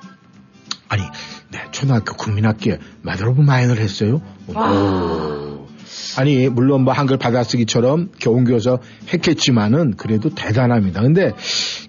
아니, 0.90 1.04
네, 1.52 1.60
초등학교 1.72 2.16
국민학교에 2.16 2.80
Mother 3.02 3.30
of 3.30 3.42
Mine을 3.42 3.78
했어요. 3.78 4.22
아니, 6.18 6.50
물론 6.50 6.84
뭐 6.84 6.94
한글 6.94 7.18
받아쓰기처럼 7.18 8.12
교훈교서 8.20 8.80
했겠지만은 9.14 9.96
그래도 9.98 10.30
대단합니다. 10.30 11.02
근데 11.02 11.34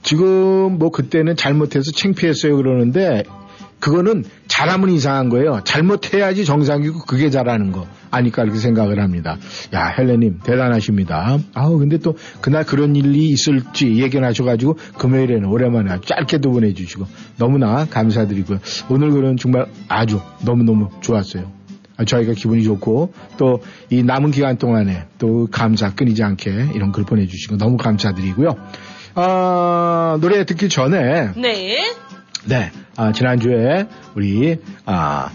지금 0.08 0.78
뭐 0.78 0.90
그때는 0.90 1.36
잘못해서 1.36 1.92
창피했어요 1.92 2.56
그러는데 2.56 3.24
그거는 3.78 4.24
잘하면 4.46 4.88
이상한 4.88 5.28
거예요. 5.28 5.60
잘못해야지 5.64 6.46
정상이고 6.46 7.00
그게 7.00 7.28
잘하는 7.28 7.72
거. 7.72 7.86
아니까 8.10 8.42
이렇게 8.42 8.58
생각을 8.58 9.00
합니다. 9.02 9.36
야, 9.74 9.88
헬레님, 9.98 10.38
대단하십니다. 10.42 11.36
아우, 11.52 11.76
근데 11.76 11.98
또 11.98 12.16
그날 12.40 12.64
그런 12.64 12.96
일이 12.96 13.28
있을지 13.28 13.96
예견하셔가지고 13.96 14.78
금요일에는 14.96 15.44
오랜만에 15.44 16.00
짧게도 16.00 16.52
보내주시고 16.52 17.04
너무나 17.36 17.84
감사드리고요. 17.84 18.60
오늘 18.88 19.10
글은 19.10 19.36
정말 19.36 19.66
아주 19.88 20.22
너무너무 20.42 20.88
좋았어요. 21.02 21.52
아, 21.98 22.06
저희가 22.06 22.32
기분이 22.32 22.64
좋고 22.64 23.12
또 23.36 23.60
이 23.90 24.02
남은 24.02 24.30
기간 24.30 24.56
동안에 24.56 25.04
또 25.18 25.48
감사 25.50 25.94
끊이지 25.94 26.22
않게 26.22 26.70
이런 26.74 26.92
글 26.92 27.04
보내주시고 27.04 27.58
너무 27.58 27.76
감사드리고요. 27.76 28.56
아, 29.20 30.16
노래 30.20 30.44
듣기 30.44 30.68
전에 30.68 31.32
네. 31.34 31.92
네, 32.44 32.70
아, 32.94 33.10
지난주에 33.10 33.88
우리 34.14 34.58
아, 34.86 35.32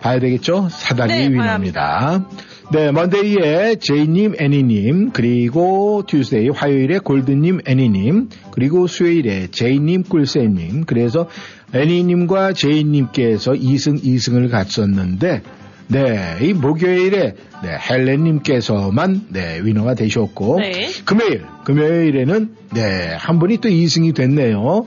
봐야 0.00 0.18
되겠죠? 0.18 0.68
사다리 0.68 1.12
네, 1.12 1.32
위너입니다. 1.32 2.26
네, 2.72 2.90
먼데이의 2.90 3.78
제이님, 3.78 4.34
애니님, 4.40 5.12
그리고 5.12 6.02
튜스데이, 6.08 6.48
화요일에 6.48 6.98
골드님, 6.98 7.60
애니님, 7.64 8.30
그리고 8.50 8.88
수요일에 8.88 9.46
제이님, 9.52 10.02
꿀쌤님, 10.02 10.84
그래서 10.84 11.28
애니님과 11.72 12.52
제이님께서 12.52 13.52
2승, 13.52 14.02
2승을 14.02 14.50
갔었는데, 14.50 15.42
네, 15.88 16.36
이 16.42 16.52
목요일에, 16.52 17.34
네, 17.62 17.78
헬렌님께서만, 17.90 19.28
네, 19.30 19.60
위너가 19.62 19.94
되셨고, 19.94 20.60
네. 20.60 20.88
금요일, 21.04 21.44
금요일에는, 21.64 22.54
네, 22.74 23.14
한 23.18 23.38
분이 23.38 23.58
또 23.58 23.68
2승이 23.68 24.14
됐네요. 24.14 24.86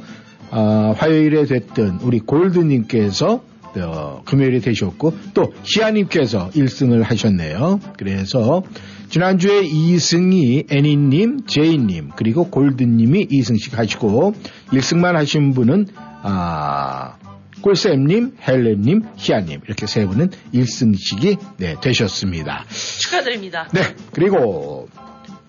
아, 0.52 0.94
화요일에 0.98 1.46
됐던 1.46 2.00
우리 2.04 2.20
골드님께서 2.20 3.42
어, 3.78 4.22
금요일에 4.26 4.60
되셨고 4.60 5.14
또 5.34 5.54
희아님께서 5.64 6.50
1승을 6.50 7.04
하셨네요. 7.04 7.80
그래서 7.98 8.64
지난주에 9.10 9.62
2승이 9.62 10.72
애니님, 10.72 11.46
제이님 11.46 12.10
그리고 12.18 12.50
골드님이 12.50 13.28
2승씩 13.28 13.76
하시고 13.76 14.34
1승만 14.72 15.14
하신 15.14 15.54
분은 15.54 15.88
아, 16.24 17.16
꿀쌤님, 17.62 18.38
헬렌님, 18.48 19.04
희아님 19.18 19.62
이렇게 19.66 19.88
세 19.88 20.06
분은 20.06 20.30
1승씩이 20.54 21.38
네, 21.58 21.76
되셨습니다. 21.82 22.66
축하드립니다. 23.00 23.68
네, 23.74 23.82
그리고 24.14 24.90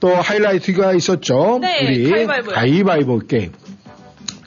또 0.00 0.14
하이라이트가 0.14 0.94
있었죠. 0.94 1.58
네, 1.60 1.86
우리. 1.86 2.26
가위바위보 2.52 3.20
게임. 3.20 3.52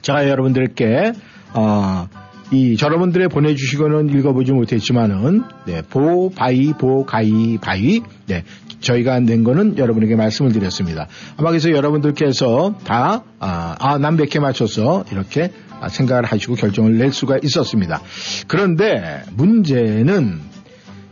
제가 0.02 0.30
여러분들께 0.30 1.14
어, 1.54 2.08
이 2.52 2.78
여러분들의 2.80 3.30
보내주시고는 3.30 4.10
읽어보지 4.20 4.52
못했지만은 4.52 5.44
네, 5.66 5.82
보 5.82 6.30
바이 6.30 6.74
보 6.74 7.06
가이 7.06 7.58
바이 7.58 8.02
네 8.28 8.44
저희가 8.82 9.20
낸 9.20 9.44
거는 9.44 9.78
여러분에게 9.78 10.16
말씀을 10.16 10.52
드렸습니다. 10.52 11.08
아마 11.38 11.50
그래서 11.50 11.72
여러분들께서 11.72 12.76
다 12.84 13.24
아, 13.40 13.76
아, 13.80 13.98
난 13.98 14.16
100개 14.16 14.40
맞춰서 14.40 15.06
이렇게 15.12 15.52
아, 15.72 15.75
생각을 15.90 16.26
하시고 16.26 16.56
결정을 16.56 16.98
낼 16.98 17.12
수가 17.12 17.38
있었습니다. 17.44 18.02
그런데 18.48 19.24
문제는 19.34 20.40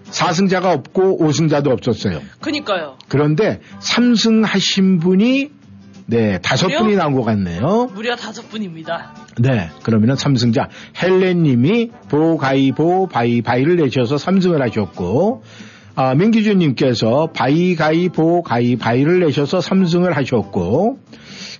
4승자가 0.05 0.65
없고 0.65 1.19
5승자도 1.19 1.69
없었어요. 1.69 2.21
그니까요. 2.39 2.97
그런데 3.07 3.59
3승 3.79 4.43
하신 4.43 4.99
분이 4.99 5.49
네, 6.05 6.37
다섯? 6.39 6.67
분이 6.67 6.95
나온 6.95 7.13
것 7.13 7.23
같네요. 7.23 7.89
무려 7.93 8.15
다섯 8.15 8.49
분입니다. 8.49 9.13
네, 9.39 9.69
그러면은 9.83 10.15
3승자 10.15 10.67
헬렌님이 11.01 11.91
보가이보 12.09 13.07
바이바이를 13.07 13.77
내셔서 13.77 14.15
3승을 14.17 14.59
하셨고 14.59 15.43
아, 15.95 16.15
민기준님께서 16.15 17.29
바이가이보 17.33 18.41
가이바이를 18.43 19.19
내셔서 19.21 19.59
3승을 19.59 20.13
하셨고 20.13 20.99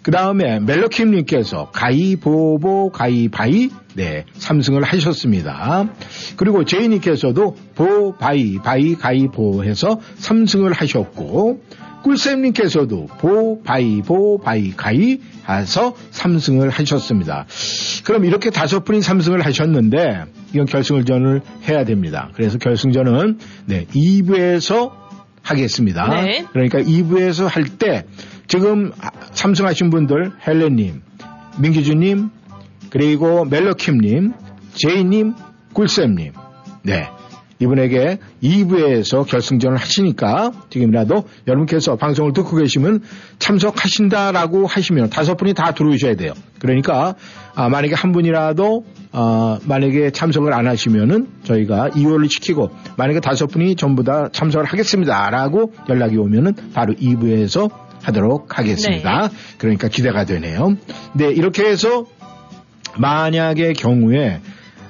그 0.03 0.11
다음에 0.11 0.59
멜로킴님께서 0.59 1.71
가이보보 1.71 2.91
가이바이 2.91 3.69
네 3.95 4.25
3승을 4.37 4.83
하셨습니다. 4.83 5.87
그리고 6.35 6.65
제이님께서도 6.65 7.55
보 7.73 8.13
바이 8.17 8.57
바이 8.57 8.95
가이 8.95 9.27
보 9.29 9.63
해서 9.63 9.99
3승을 10.19 10.75
하셨고 10.75 11.61
꿀쌤님께서도 12.03 13.07
보 13.19 13.63
바이 13.63 14.01
보 14.01 14.37
바이 14.39 14.71
가이 14.71 15.21
해서 15.47 15.95
3승을 16.11 16.69
하셨습니다. 16.69 17.45
그럼 18.03 18.25
이렇게 18.25 18.49
다섯 18.49 18.83
분이 18.83 18.99
3승을 18.99 19.41
하셨는데 19.41 20.25
이건 20.53 20.65
결승전을 20.65 21.41
해야 21.69 21.85
됩니다. 21.85 22.29
그래서 22.35 22.57
결승전은 22.57 23.39
네 23.67 23.85
2부에서 23.85 24.91
하겠습니다. 25.43 26.07
네. 26.21 26.45
그러니까 26.51 26.79
2부에서 26.79 27.47
할 27.47 27.63
때 27.77 28.05
지금 28.47 28.91
3승하신 29.33 29.89
분들 29.89 30.31
헬렌님, 30.47 31.01
민기준님, 31.59 32.29
그리고 32.89 33.45
멜로킴님, 33.45 34.33
제이님, 34.73 35.33
꿀쌤님, 35.73 36.33
네. 36.83 37.09
이분에게 37.59 38.19
2부에서 38.43 39.25
결승전을 39.25 39.77
하시니까 39.77 40.51
지금이라도 40.69 41.23
여러분께서 41.47 41.95
방송을 41.95 42.33
듣고 42.33 42.57
계시면 42.57 43.01
참석하신다라고 43.39 44.67
하시면 44.67 45.09
다섯 45.09 45.35
분이 45.37 45.53
다 45.53 45.71
들어오셔야 45.71 46.15
돼요. 46.15 46.33
그러니까 46.59 47.15
아, 47.55 47.69
만약에 47.69 47.93
한 47.95 48.11
분이라도 48.11 48.85
아, 49.11 49.59
만약에 49.65 50.11
참석을 50.11 50.53
안 50.53 50.67
하시면은 50.67 51.27
저희가 51.43 51.89
2월을 51.91 52.29
시키고 52.31 52.71
만약에 52.97 53.19
다섯 53.19 53.47
분이 53.47 53.75
전부 53.75 54.03
다 54.03 54.27
참석을 54.31 54.65
하겠습니다라고 54.65 55.73
연락이 55.89 56.17
오면은 56.17 56.53
바로 56.73 56.93
2부에서 56.93 57.82
하도록 58.03 58.57
하겠습니다. 58.59 59.29
그러니까 59.57 59.87
기대가 59.87 60.25
되네요. 60.25 60.75
네, 61.13 61.29
이렇게 61.31 61.65
해서 61.65 62.05
만약의 62.97 63.73
경우에 63.73 64.39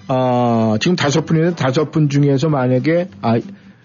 어, 0.07 0.75
지금 0.79 0.95
다섯 0.95 1.25
분인데 1.25 1.55
다섯 1.55 1.91
분 1.91 2.09
중에서 2.09 2.49
만약에 2.49 3.07
아, 3.21 3.39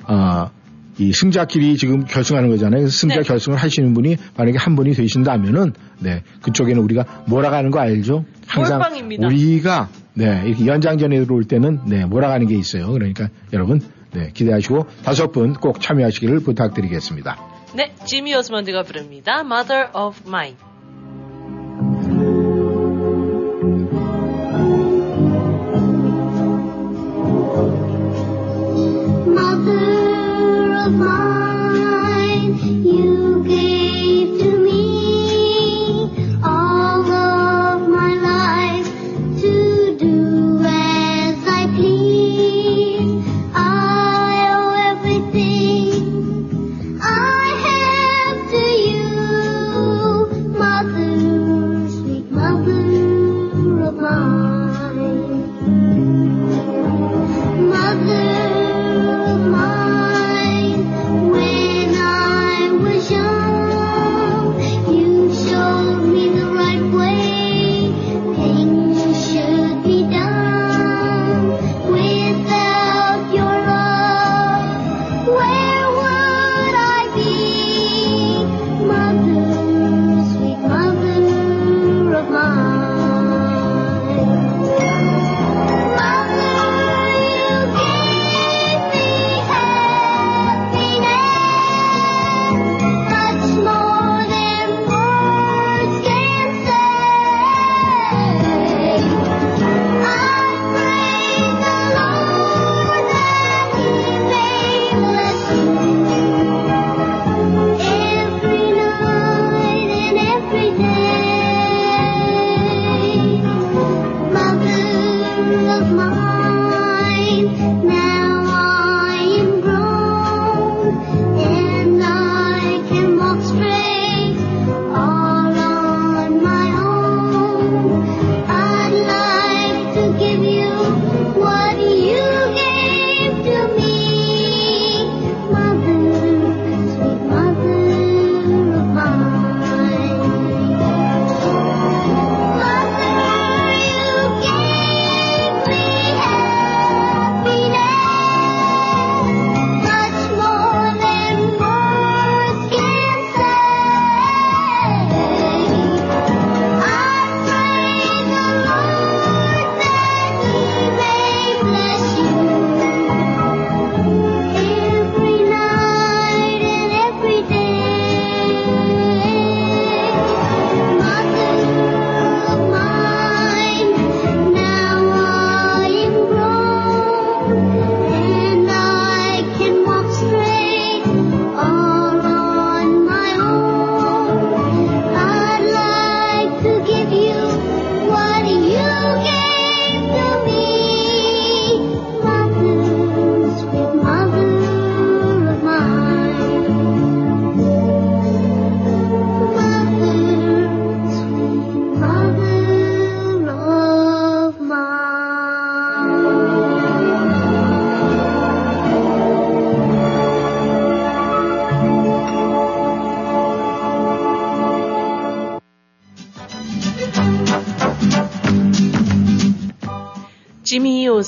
아, 0.05 0.51
이 0.99 1.13
승자끼리 1.13 1.77
지금 1.77 2.05
결승하는 2.05 2.51
거잖아요. 2.51 2.81
그래서 2.81 2.97
승자 2.97 3.17
네. 3.17 3.23
결승을 3.23 3.57
하시는 3.57 3.95
분이 3.95 4.17
만약에 4.37 4.59
한 4.59 4.75
분이 4.75 4.95
되신다면은 4.95 5.73
네 6.01 6.23
그쪽에는 6.43 6.83
우리가 6.83 7.05
몰아가는 7.27 7.71
거 7.71 7.79
알죠? 7.79 8.25
항상 8.49 8.79
몰빵입니다. 8.79 9.27
우리가 9.29 9.89
네 10.15 10.43
이렇게 10.47 10.67
연장전에 10.67 11.21
들어올 11.23 11.45
때는 11.45 11.81
네 11.87 12.05
몰아가는 12.05 12.49
게 12.49 12.57
있어요. 12.57 12.91
그러니까 12.91 13.29
여러분 13.53 13.81
네 14.13 14.31
기대하시고 14.35 14.87
다섯 15.05 15.31
분 15.31 15.53
꼭 15.53 15.81
참여하시기를 15.81 16.41
부탁드리겠습니다. 16.41 17.58
네, 17.75 17.95
지미 18.07 18.35
오스먼드가 18.35 18.83
부릅니다. 18.83 19.41
Mother 19.41 19.91
of 19.95 20.23
Mine. 20.27 20.68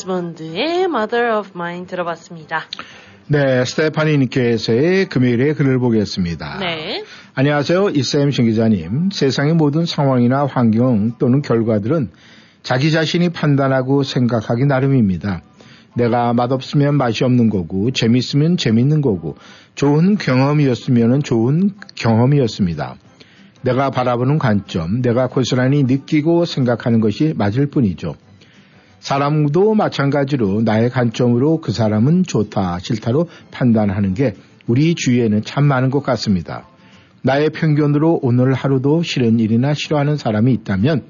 오즈몬드의 0.00 0.84
Mother 0.84 1.38
of 1.38 1.50
Mine 1.54 1.86
들어봤습니다. 1.86 2.64
네, 3.26 3.64
스테파니 3.64 4.18
님께서의 4.18 5.06
금요일에 5.06 5.52
글을 5.54 5.78
보겠습니다. 5.78 6.58
네. 6.58 7.04
안녕하세요. 7.34 7.90
이쌤 7.90 8.30
신 8.30 8.46
기자님. 8.46 9.10
세상의 9.12 9.54
모든 9.54 9.86
상황이나 9.86 10.46
환경 10.46 11.12
또는 11.18 11.42
결과들은 11.42 12.10
자기 12.62 12.90
자신이 12.90 13.30
판단하고 13.30 14.02
생각하기 14.02 14.66
나름입니다. 14.66 15.42
내가 15.94 16.32
맛없으면 16.32 16.94
맛이 16.94 17.24
없는 17.24 17.50
거고, 17.50 17.90
재밌으면 17.90 18.56
재밌는 18.56 19.00
거고, 19.00 19.36
좋은 19.74 20.16
경험이었으면 20.16 21.22
좋은 21.22 21.72
경험이었습니다. 21.96 22.96
내가 23.62 23.90
바라보는 23.90 24.38
관점, 24.38 25.02
내가 25.02 25.26
고스란히 25.26 25.82
느끼고 25.82 26.44
생각하는 26.44 27.00
것이 27.00 27.34
맞을 27.36 27.66
뿐이죠. 27.66 28.14
사람도 29.00 29.74
마찬가지로 29.74 30.62
나의 30.62 30.90
관점으로 30.90 31.60
그 31.60 31.72
사람은 31.72 32.24
좋다, 32.24 32.78
싫다로 32.78 33.28
판단하는 33.50 34.14
게 34.14 34.34
우리 34.66 34.94
주위에는 34.94 35.42
참 35.42 35.64
많은 35.64 35.90
것 35.90 36.02
같습니다. 36.02 36.68
나의 37.22 37.50
편견으로 37.50 38.20
오늘 38.22 38.54
하루도 38.54 39.02
싫은 39.02 39.40
일이나 39.40 39.74
싫어하는 39.74 40.16
사람이 40.16 40.52
있다면 40.52 41.04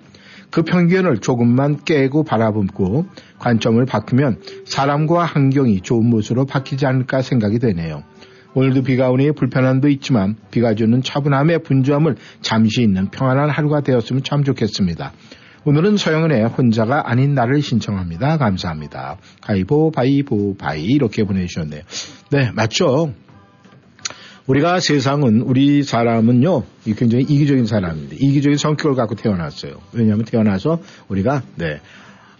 그 0.50 0.62
편견을 0.62 1.18
조금만 1.18 1.84
깨고 1.84 2.24
바라보고 2.24 3.06
관점을 3.38 3.84
바꾸면 3.86 4.40
사람과 4.64 5.24
환경이 5.24 5.82
좋은 5.82 6.06
모습으로 6.06 6.46
바뀌지 6.46 6.86
않을까 6.86 7.22
생각이 7.22 7.58
되네요. 7.58 8.02
오늘도 8.54 8.82
비가 8.82 9.10
오니 9.10 9.32
불편함도 9.32 9.88
있지만 9.88 10.36
비가 10.50 10.74
주는 10.74 11.02
차분함의 11.02 11.62
분주함을 11.62 12.16
잠시 12.40 12.82
있는 12.82 13.08
평안한 13.10 13.48
하루가 13.48 13.80
되었으면 13.80 14.24
참 14.24 14.42
좋겠습니다. 14.42 15.12
오늘은 15.62 15.98
서영은의 15.98 16.46
혼자가 16.46 17.10
아닌 17.10 17.34
나를 17.34 17.60
신청합니다. 17.60 18.38
감사합니다. 18.38 19.18
가이보 19.42 19.90
바이보 19.90 20.56
바이 20.56 20.84
이렇게 20.84 21.24
보내주셨네요. 21.24 21.82
네 22.30 22.50
맞죠. 22.52 23.12
우리가 24.46 24.80
세상은 24.80 25.42
우리 25.42 25.82
사람은요 25.82 26.62
이 26.86 26.94
굉장히 26.94 27.24
이기적인 27.24 27.66
사람인데 27.66 28.16
이기적인 28.16 28.56
성격을 28.56 28.96
갖고 28.96 29.16
태어났어요. 29.16 29.80
왜냐하면 29.92 30.24
태어나서 30.24 30.80
우리가 31.08 31.42
네. 31.56 31.80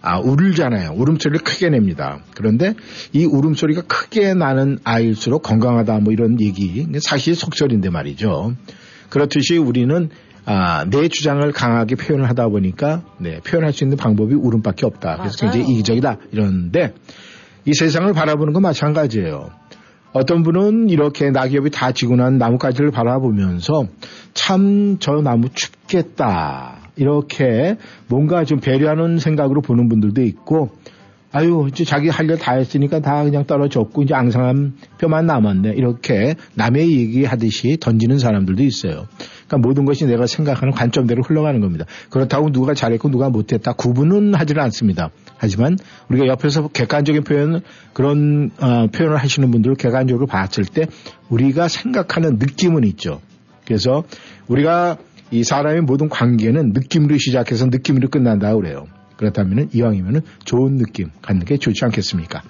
아, 0.03 0.17
울잖아요. 0.17 0.93
울음소리를 0.95 1.43
크게 1.43 1.69
냅니다. 1.69 2.23
그런데 2.33 2.73
이 3.13 3.23
울음소리가 3.23 3.83
크게 3.83 4.33
나는 4.33 4.79
아이일수록 4.83 5.43
건강하다 5.43 5.99
뭐 5.99 6.11
이런 6.11 6.41
얘기 6.41 6.87
사실 6.99 7.35
속설인데 7.35 7.91
말이죠. 7.91 8.55
그렇듯이 9.11 9.57
우리는 9.57 10.09
아, 10.45 10.85
내 10.89 11.07
주장을 11.07 11.49
강하게 11.51 11.95
표현을 11.95 12.27
하다 12.29 12.49
보니까 12.49 13.03
네, 13.19 13.39
표현할 13.41 13.73
수 13.73 13.83
있는 13.83 13.97
방법이 13.97 14.33
울음밖에 14.35 14.85
없다. 14.85 15.17
그래서 15.17 15.37
맞아요. 15.45 15.53
굉장히 15.53 15.73
이기적이다. 15.73 16.17
이러는데 16.31 16.93
이 17.65 17.73
세상을 17.73 18.11
바라보는 18.13 18.53
건 18.53 18.63
마찬가지예요. 18.63 19.49
어떤 20.13 20.43
분은 20.43 20.89
이렇게 20.89 21.29
낙엽이 21.29 21.69
다 21.71 21.91
지고 21.93 22.15
난 22.15 22.37
나뭇가지를 22.37 22.91
바라보면서 22.91 23.85
참 24.33 24.97
저 24.99 25.21
나무 25.21 25.47
춥겠다. 25.53 26.79
이렇게 26.97 27.77
뭔가 28.07 28.43
좀 28.43 28.59
배려하는 28.59 29.17
생각으로 29.19 29.61
보는 29.61 29.87
분들도 29.89 30.21
있고 30.23 30.69
아유, 31.33 31.65
이제 31.71 31.85
자기 31.85 32.09
할 32.09 32.29
일 32.29 32.37
다 32.37 32.55
했으니까 32.55 32.99
다 32.99 33.23
그냥 33.23 33.45
떨어졌고 33.45 34.03
이제 34.03 34.13
앙상한 34.13 34.73
뼈만 34.97 35.27
남았네. 35.27 35.69
이렇게 35.77 36.35
남의 36.55 36.91
얘기하듯이 36.91 37.77
던지는 37.79 38.19
사람들도 38.19 38.61
있어요. 38.63 39.05
그러니까 39.51 39.67
모든 39.67 39.85
것이 39.85 40.05
내가 40.05 40.27
생각하는 40.27 40.73
관점대로 40.73 41.21
흘러가는 41.23 41.59
겁니다. 41.59 41.85
그렇다고 42.09 42.51
누가 42.51 42.73
잘했고 42.73 43.09
누가 43.09 43.29
못했다 43.29 43.73
구분은 43.73 44.33
하지는 44.33 44.63
않습니다. 44.63 45.09
하지만 45.37 45.77
우리가 46.09 46.27
옆에서 46.27 46.69
객관적인 46.69 47.23
표현 47.23 47.61
그런 47.93 48.51
어, 48.59 48.87
표현을 48.87 49.17
하시는 49.17 49.51
분들을 49.51 49.75
객관적으로 49.75 50.25
봤을 50.25 50.63
때 50.63 50.87
우리가 51.29 51.67
생각하는 51.67 52.37
느낌은 52.39 52.85
있죠. 52.85 53.21
그래서 53.65 54.03
우리가 54.47 54.97
이 55.31 55.43
사람의 55.43 55.81
모든 55.81 56.07
관계는 56.07 56.71
느낌으로 56.73 57.17
시작해서 57.17 57.65
느낌으로 57.65 58.09
끝난다 58.09 58.55
그래요. 58.55 58.87
그렇다면 59.17 59.69
이왕이면 59.73 60.21
좋은 60.45 60.77
느낌 60.77 61.09
갖는 61.21 61.45
게 61.45 61.57
좋지 61.57 61.85
않겠습니까? 61.85 62.41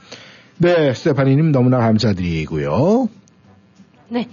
네, 0.58 0.94
스테파니님 0.94 1.52
너무나 1.52 1.80
감사드리고요. 1.80 3.10
네. 4.10 4.28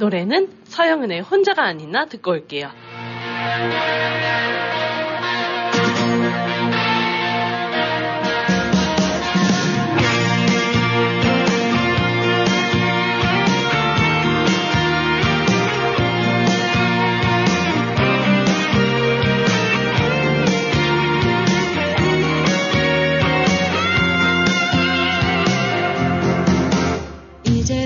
노래는 0.00 0.48
서영은의 0.64 1.20
혼자가 1.20 1.62
아닌 1.62 1.92
나 1.92 2.06
듣고 2.06 2.30
올게요. 2.32 2.70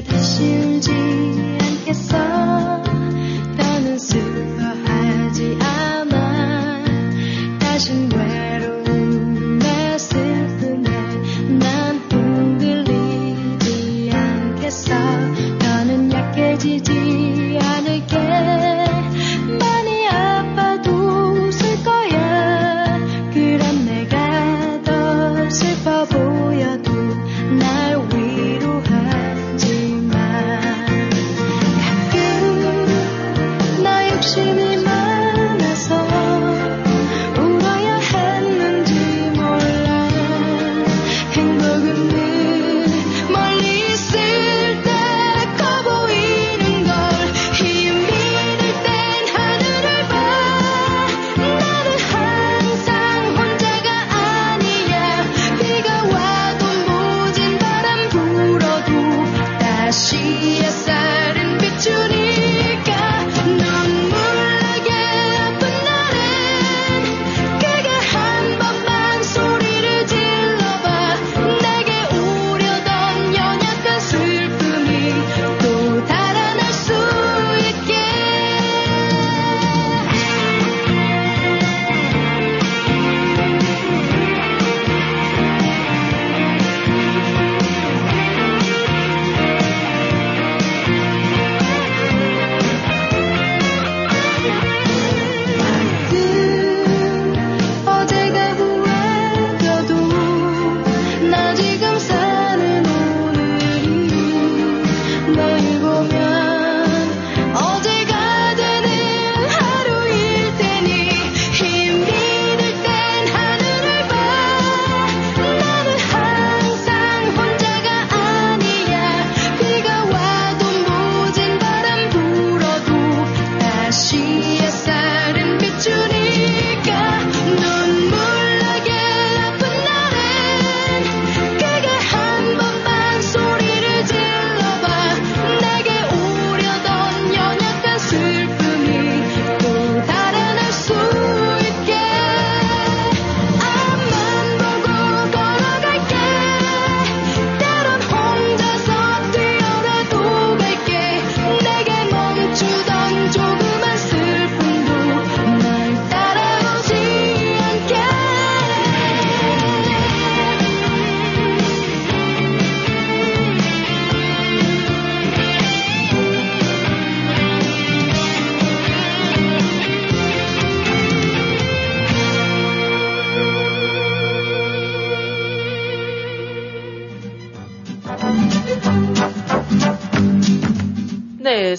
다시 0.06 0.42
울지 0.42 1.23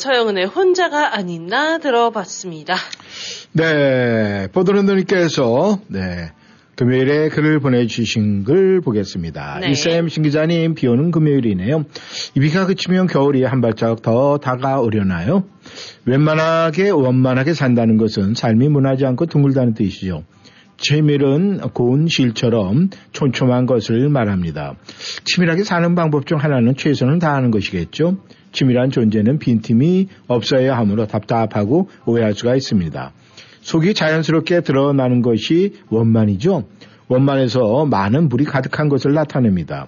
서영은의 0.05 0.45
혼자가 0.45 1.17
아닌 1.17 1.47
나 1.47 1.79
들어봤습니다. 1.79 2.75
네, 3.53 4.47
보드런더님께서 4.53 5.79
네. 5.87 6.31
금요일에 6.75 7.29
글을 7.29 7.59
보내주신 7.59 8.43
글 8.43 8.81
보겠습니다. 8.81 9.59
네. 9.61 9.71
이쌤 9.71 10.09
신기자님 10.09 10.75
비 10.75 10.85
오는 10.87 11.09
금요일이네요. 11.09 11.85
이 12.35 12.39
비가 12.39 12.67
그치면 12.67 13.07
겨울이 13.07 13.43
한 13.45 13.61
발짝 13.61 14.03
더 14.03 14.37
다가오려나요? 14.37 15.45
웬만하게 16.05 16.91
원만하게 16.91 17.55
산다는 17.55 17.97
것은 17.97 18.35
삶이 18.35 18.69
무나지 18.69 19.07
않고 19.07 19.25
둥글다는 19.25 19.73
뜻이죠. 19.73 20.23
치밀은 20.77 21.59
고운 21.73 22.07
실처럼 22.07 22.89
촘촘한 23.11 23.65
것을 23.65 24.09
말합니다. 24.09 24.75
치밀하게 25.23 25.63
사는 25.63 25.95
방법 25.95 26.25
중 26.25 26.37
하나는 26.37 26.75
최선을 26.75 27.19
다하는 27.19 27.51
것이겠죠. 27.51 28.17
치밀한 28.51 28.91
존재는 28.91 29.39
빈틈이 29.39 30.07
없어야 30.27 30.77
하므로 30.77 31.07
답답하고 31.07 31.89
오해할 32.05 32.33
수가 32.33 32.55
있습니다. 32.55 33.11
속이 33.61 33.93
자연스럽게 33.93 34.61
드러나는 34.61 35.21
것이 35.21 35.73
원만이죠. 35.89 36.67
원만에서 37.07 37.85
많은 37.85 38.29
물이 38.29 38.45
가득한 38.45 38.89
것을 38.89 39.13
나타냅니다. 39.13 39.87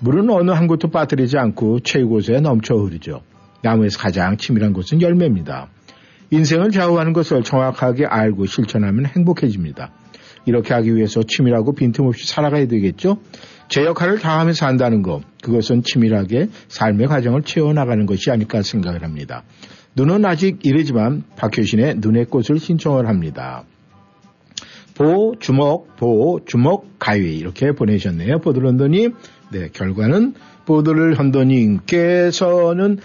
물은 0.00 0.30
어느 0.30 0.50
한 0.50 0.66
곳도 0.66 0.90
빠뜨리지 0.90 1.38
않고 1.38 1.80
최고에 1.80 2.40
넘쳐 2.40 2.74
흐르죠. 2.74 3.22
나무에서 3.62 3.98
가장 3.98 4.36
치밀한 4.36 4.72
것은 4.72 5.00
열매입니다. 5.00 5.68
인생을 6.30 6.70
좌우하는 6.70 7.12
것을 7.12 7.42
정확하게 7.42 8.06
알고 8.06 8.46
실천하면 8.46 9.06
행복해집니다. 9.06 9.92
이렇게 10.46 10.72
하기 10.74 10.94
위해서 10.94 11.22
치밀하고 11.22 11.74
빈틈없이 11.74 12.26
살아가야 12.26 12.66
되겠죠? 12.66 13.18
제 13.68 13.84
역할을 13.84 14.20
다하면서 14.20 14.64
한다는 14.64 15.02
것, 15.02 15.22
그것은 15.42 15.82
치밀하게 15.82 16.48
삶의 16.68 17.08
과정을 17.08 17.42
채워나가는 17.42 18.06
것이 18.06 18.30
아닐까 18.30 18.62
생각을 18.62 19.02
합니다. 19.02 19.42
눈은 19.96 20.24
아직 20.24 20.64
이르지만 20.64 21.24
박효신의 21.36 21.96
눈의 21.98 22.26
꽃을 22.26 22.58
신청을 22.58 23.08
합니다. 23.08 23.64
보, 24.94 25.34
주먹, 25.38 25.96
보, 25.96 26.40
주먹, 26.46 26.98
가위 26.98 27.36
이렇게 27.36 27.72
보내셨네요. 27.72 28.38
보드런더님. 28.40 29.14
네, 29.50 29.68
결과는 29.72 30.34
보드를 30.64 31.16
현도님께서는 31.16 32.98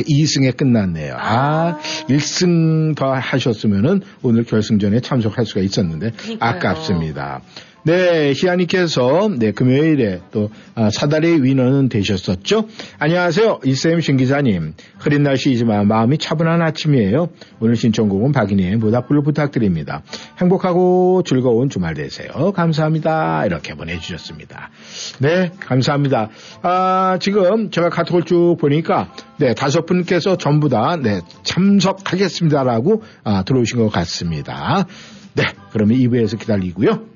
2승에 0.00 0.56
끝났네요. 0.56 1.14
아, 1.18 1.78
1승 2.08 2.96
더 2.96 3.12
하셨으면은 3.12 4.00
오늘 4.22 4.44
결승전에 4.44 5.00
참석할 5.00 5.44
수가 5.44 5.60
있었는데 5.60 6.12
그러니까요. 6.12 6.50
아깝습니다. 6.50 7.42
네, 7.86 8.32
희아님께서 8.34 9.28
네 9.38 9.52
금요일에 9.52 10.22
또 10.32 10.50
아, 10.74 10.88
사다리 10.90 11.42
위너는 11.42 11.90
되셨었죠. 11.90 12.66
안녕하세요, 12.98 13.60
이쌤 13.62 14.00
신 14.00 14.16
기자님. 14.16 14.72
흐린 14.98 15.22
날씨이지만 15.22 15.86
마음이 15.86 16.16
차분한 16.16 16.62
아침이에요. 16.62 17.28
오늘 17.60 17.76
신청곡은 17.76 18.32
박인희의 18.32 18.76
모닥불을 18.76 19.22
부탁드립니다. 19.22 20.02
행복하고 20.40 21.22
즐거운 21.26 21.68
주말 21.68 21.92
되세요. 21.92 22.52
감사합니다. 22.52 23.44
이렇게 23.44 23.74
보내주셨습니다. 23.74 24.70
네, 25.18 25.52
감사합니다. 25.60 26.30
아, 26.62 27.18
지금 27.20 27.70
제가 27.70 27.90
카톡을 27.90 28.22
쭉 28.22 28.56
보니까 28.58 29.12
네 29.36 29.52
다섯 29.52 29.84
분께서 29.84 30.38
전부 30.38 30.70
다 30.70 30.96
네 30.96 31.20
참석하겠습니다라고 31.42 33.02
아, 33.24 33.42
들어오신 33.42 33.78
것 33.78 33.90
같습니다. 33.90 34.86
네, 35.34 35.42
그러면 35.70 35.98
2부에서 35.98 36.38
기다리고요. 36.38 37.13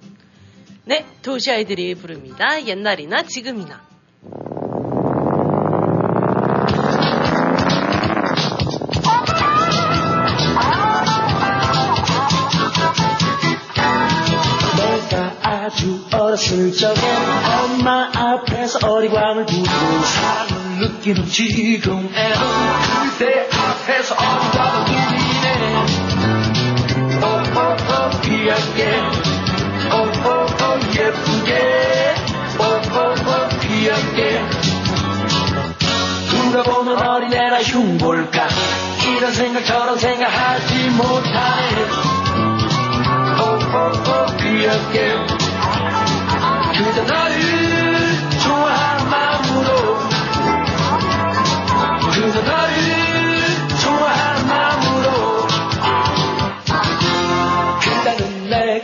네, 0.89 1.05
도시 1.20 1.51
아이들이 1.51 1.95
부릅니다. 1.95 2.64
옛날이나 2.66 3.22
지금이나. 3.24 3.86
아주 15.43 16.03
어렸을 16.11 16.72
적엔 16.72 17.05
엄마 17.64 18.11
앞에서 18.14 18.78
어리광을 18.91 19.45
부리고 19.45 19.68
사랑을 19.68 20.78
느끼는 20.78 21.26
지금에는 21.26 22.09
그대 23.18 23.47
앞에서 23.53 24.14
어리광을 24.14 24.84
부리네 24.86 25.76
오오오 27.22 28.20
귀엽게 28.22 29.38
오오오 30.24 30.80
예쁘게 30.96 32.14
오오오 32.58 33.48
귀엽게 33.60 34.44
누가 36.30 36.62
보면 36.62 36.98
어린애라 36.98 37.62
흉볼까 37.62 38.48
이런 39.16 39.32
생각 39.32 39.64
저런 39.64 39.98
생각 39.98 40.26
하지 40.26 40.90
못하네 40.90 41.86
오오오 43.40 44.36
귀엽게 44.38 45.38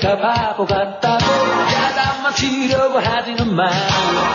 내가 0.05 0.19
바보 0.19 0.67
같다고 0.67 1.25
야단만 1.25 2.35
치려고 2.35 2.99
하지는 2.99 3.57
마 3.57 3.65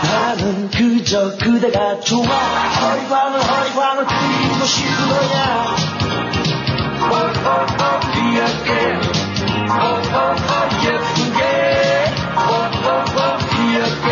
나는 0.02 0.68
그저 0.68 1.36
그대가 1.36 2.00
좋아. 2.00 2.26
허리광을 2.26 3.40
허리광을 3.40 4.04
피고 4.04 4.64
싶은 4.64 5.08
거야. 5.08 5.76
오오오 7.02 8.00
귀엽게 8.10 8.98
오오오 9.70 10.34
예쁘게. 10.82 11.40
오오오 12.34 13.38
귀엽게. 13.54 14.06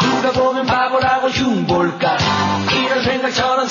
누가 0.00 0.30
보면 0.30 0.64
바보라고 0.64 1.28
흉볼까? 1.28 2.16
이런 2.72 3.02
생각 3.02 3.32
저런 3.32 3.66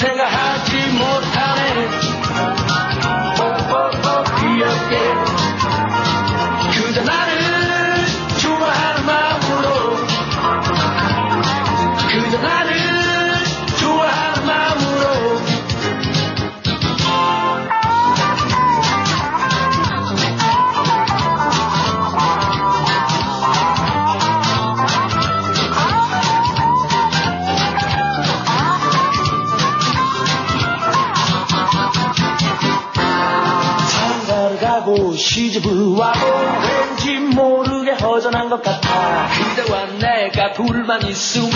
와도 35.98 36.20
왠지 36.62 37.18
모르게 37.36 37.92
허전한 37.94 38.50
것 38.50 38.62
같아. 38.62 39.28
그대와 39.56 39.86
내가 40.00 40.54
둘만 40.54 41.02
있으면 41.08 41.52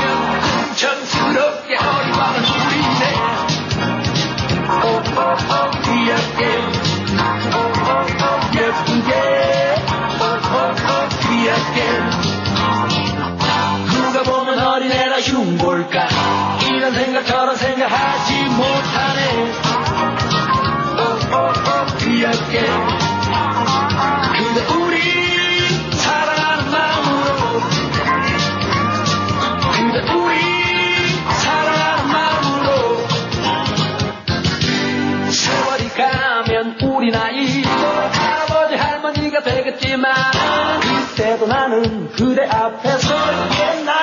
정스럽게 0.76 1.76
허리광을 1.76 2.42
부리네. 2.42 3.04
오오오 4.84 5.72
귀엽게 5.84 6.42
오오오 7.54 8.24
예쁘게 8.56 9.12
오오오 10.20 11.10
귀엽게. 11.22 11.78
누가 13.92 14.24
보면 14.24 14.60
어린애라 14.60 15.20
흉볼까? 15.20 16.08
이런 16.70 16.94
생각 16.94 17.26
저런 17.28 17.56
생각 17.56 17.92
하지 17.92 18.34
못하네. 18.50 19.54
오오오 20.98 21.54
귀엽게 22.00 23.03
되겠지만 40.04 40.82
그때도 40.82 41.48
나는 41.48 42.12
그대 42.12 42.46
앞에서 42.46 43.16
옛날 43.60 44.03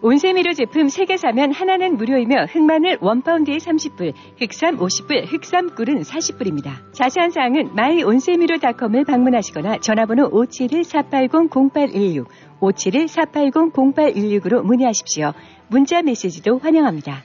온세미로 0.00 0.52
제품 0.52 0.86
3개 0.86 1.18
사면 1.18 1.52
하나는 1.52 1.96
무료이며 1.96 2.44
흑마늘 2.50 2.98
원파운드에 3.00 3.56
30불, 3.56 4.12
흑삼 4.38 4.76
50불, 4.76 5.24
흑삼꿀은 5.26 6.02
40불입니다. 6.02 6.92
자세한 6.92 7.32
사항은 7.32 7.74
마이온세미로닷컴을 7.74 9.04
방문하시거나 9.04 9.78
전화번호 9.78 10.30
571-480-0816, 10.30 12.26
571-480-0816으로 12.60 14.62
문의하십시오. 14.62 15.32
문자 15.66 16.00
메시지도 16.00 16.58
환영합니다. 16.58 17.24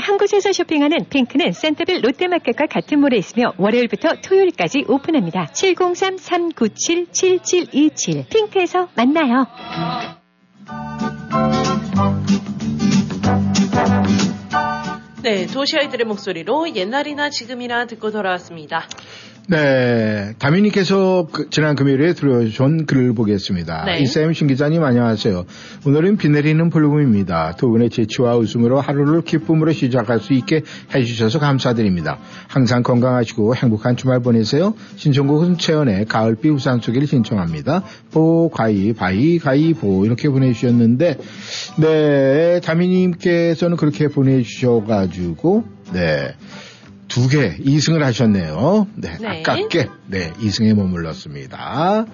한 0.01 0.17
곳에서 0.17 0.51
쇼핑하는 0.51 1.05
핑크는 1.09 1.51
센터빌 1.51 2.01
롯데마켓과 2.01 2.65
같은 2.65 2.99
몰에 2.99 3.17
있으며 3.17 3.53
월요일부터 3.57 4.15
토요일까지 4.23 4.85
오픈합니다. 4.87 5.51
703-397-7727 5.53 8.27
핑크에서 8.29 8.89
만나요. 8.95 9.45
네, 15.21 15.45
도시 15.45 15.77
아이들의 15.77 16.07
목소리로 16.07 16.75
옛날이나 16.75 17.29
지금이나 17.29 17.85
듣고 17.85 18.09
돌아왔습니다. 18.09 18.87
네, 19.51 20.33
다미님께서 20.39 21.27
그, 21.29 21.49
지난 21.49 21.75
금요일에 21.75 22.13
들어준 22.13 22.85
글을 22.85 23.13
보겠습니다. 23.13 23.83
네. 23.83 23.99
이쌤 23.99 24.31
신 24.31 24.47
기자님 24.47 24.81
안녕하세요. 24.81 25.43
오늘은 25.85 26.15
비 26.15 26.29
내리는 26.29 26.69
불금입니다. 26.69 27.57
두 27.57 27.67
분의 27.67 27.89
재치와 27.89 28.37
웃음으로 28.37 28.79
하루를 28.79 29.23
기쁨으로 29.23 29.73
시작할 29.73 30.21
수 30.21 30.31
있게 30.31 30.61
해주셔서 30.95 31.39
감사드립니다. 31.39 32.19
항상 32.47 32.81
건강하시고 32.81 33.57
행복한 33.57 33.97
주말 33.97 34.21
보내세요. 34.21 34.73
신청곡 34.95 35.43
은 35.43 35.57
최헌의 35.57 36.05
가을비 36.05 36.47
우산 36.47 36.79
속에를 36.79 37.05
신청합니다. 37.07 37.83
보, 38.13 38.49
가이, 38.49 38.93
바이, 38.93 39.37
가이, 39.37 39.73
보 39.73 40.05
이렇게 40.05 40.29
보내주셨는데 40.29 41.17
네, 41.75 42.61
다미님께서는 42.61 43.75
그렇게 43.75 44.07
보내주셔가지고 44.07 45.65
네. 45.91 46.35
두 47.11 47.27
개, 47.27 47.57
2승을 47.57 47.99
하셨네요. 47.99 48.87
네, 48.95 49.17
네. 49.19 49.41
아깝게, 49.41 49.89
네, 50.07 50.31
2승에 50.39 50.73
머물렀습니다. 50.73 52.05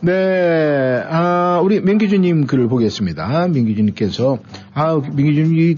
네, 0.00 1.02
아, 1.10 1.60
우리 1.62 1.82
민기준님 1.82 2.46
글을 2.46 2.68
보겠습니다. 2.68 3.48
민기준님께서, 3.48 4.38
아, 4.72 4.98
민기준이 5.12 5.76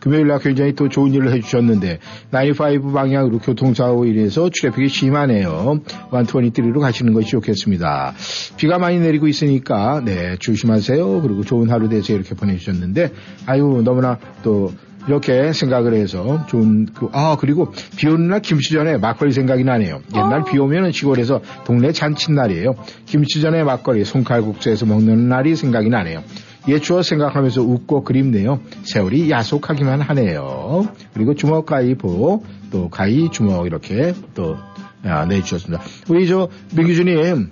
금요일 0.00 0.26
날 0.26 0.40
굉장히 0.40 0.74
또 0.74 0.88
좋은 0.88 1.14
일을 1.14 1.32
해주셨는데, 1.34 2.00
95 2.32 2.92
방향으로 2.92 3.38
교통사고 3.38 4.06
인해서 4.06 4.50
트래픽이 4.52 4.88
심하네요. 4.88 5.80
123로 6.10 6.80
가시는 6.80 7.12
것이 7.12 7.28
좋겠습니다. 7.28 8.14
비가 8.56 8.78
많이 8.78 8.98
내리고 8.98 9.28
있으니까, 9.28 10.02
네, 10.04 10.36
조심하세요. 10.40 11.22
그리고 11.22 11.44
좋은 11.44 11.70
하루 11.70 11.88
되세요. 11.88 12.16
이렇게 12.16 12.34
보내주셨는데, 12.34 13.12
아유, 13.46 13.82
너무나 13.84 14.18
또, 14.42 14.72
이렇게 15.10 15.52
생각을 15.52 15.94
해서 15.94 16.46
좋은 16.46 16.86
그, 16.94 17.08
아 17.12 17.36
그리고 17.40 17.72
비 17.96 18.06
오는 18.06 18.28
날 18.28 18.40
김치전에 18.40 18.98
막걸리 18.98 19.32
생각이 19.32 19.64
나네요. 19.64 20.02
옛날 20.14 20.44
비 20.44 20.56
오면은 20.56 20.92
시골에서 20.92 21.40
동네 21.64 21.90
잔칫날이에요. 21.90 22.76
김치전에 23.06 23.64
막걸리 23.64 24.04
손칼국수에서 24.04 24.86
먹는 24.86 25.28
날이 25.28 25.56
생각이 25.56 25.88
나네요. 25.88 26.22
옛 26.68 26.78
추억 26.78 27.02
생각하면서 27.02 27.60
웃고 27.60 28.04
그립네요. 28.04 28.60
세월이 28.84 29.32
야속하기만 29.32 30.00
하네요. 30.00 30.86
그리고 31.12 31.34
주먹 31.34 31.66
가위보 31.66 32.44
또 32.70 32.88
가위 32.88 33.30
주먹 33.32 33.66
이렇게 33.66 34.14
또 34.34 34.58
아, 35.02 35.24
내주셨습니다. 35.24 35.82
우리 36.08 36.28
저 36.28 36.48
민기준님 36.76 37.50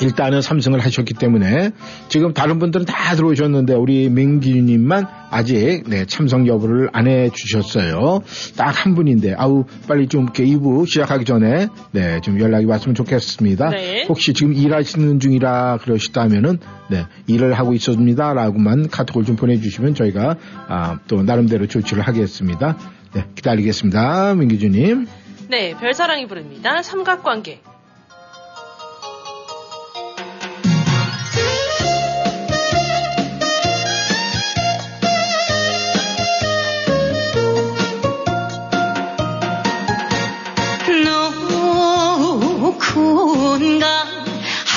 일단은 0.00 0.42
삼승을 0.42 0.80
하셨기 0.80 1.14
때문에 1.14 1.70
지금 2.08 2.32
다른 2.34 2.58
분들은 2.58 2.86
다 2.86 3.14
들어오셨는데 3.14 3.74
우리 3.74 4.08
민기님만 4.10 5.06
아직 5.30 5.84
네, 5.86 6.04
참석 6.06 6.46
여부를 6.46 6.90
안 6.92 7.06
해주셨어요. 7.08 8.20
딱 8.56 8.76
한 8.76 8.94
분인데 8.94 9.34
아우 9.38 9.64
빨리 9.88 10.06
좀 10.06 10.24
이렇게 10.24 10.44
2부 10.44 10.86
시작하기 10.86 11.24
전에 11.24 11.68
네, 11.92 12.20
좀 12.20 12.38
연락이 12.40 12.66
왔으면 12.66 12.94
좋겠습니다. 12.94 13.70
네. 13.70 14.04
혹시 14.08 14.34
지금 14.34 14.52
일하시는 14.52 15.18
중이라 15.18 15.78
그러시다면은 15.82 16.58
네, 16.88 17.06
일을 17.26 17.54
하고 17.54 17.72
있었습니다라고만 17.72 18.88
카톡을 18.90 19.24
좀 19.24 19.36
보내주시면 19.36 19.94
저희가 19.94 20.36
아, 20.68 20.98
또 21.08 21.22
나름대로 21.22 21.66
조치를 21.66 22.02
하겠습니다. 22.02 22.76
네, 23.14 23.24
기다리겠습니다, 23.34 24.34
민기주님. 24.34 25.06
네, 25.48 25.74
별사랑이 25.80 26.26
부릅니다. 26.26 26.82
삼각관계. 26.82 27.60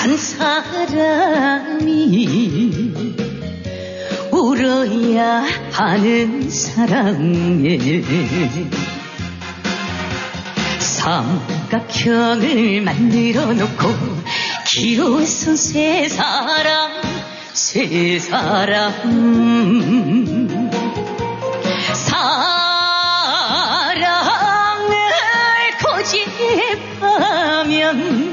한 0.09 0.17
사람이 0.17 1.85
울어야 4.31 5.45
하는 5.71 6.49
사랑에 6.49 7.77
삼각형을 10.79 12.81
만들어 12.81 13.53
놓고 13.53 13.87
기웃은 14.65 15.55
세 15.55 16.09
사람 16.09 16.89
세 17.53 18.17
사람. 18.17 18.91
사랑을 21.93 22.33
고집하면 27.13 28.28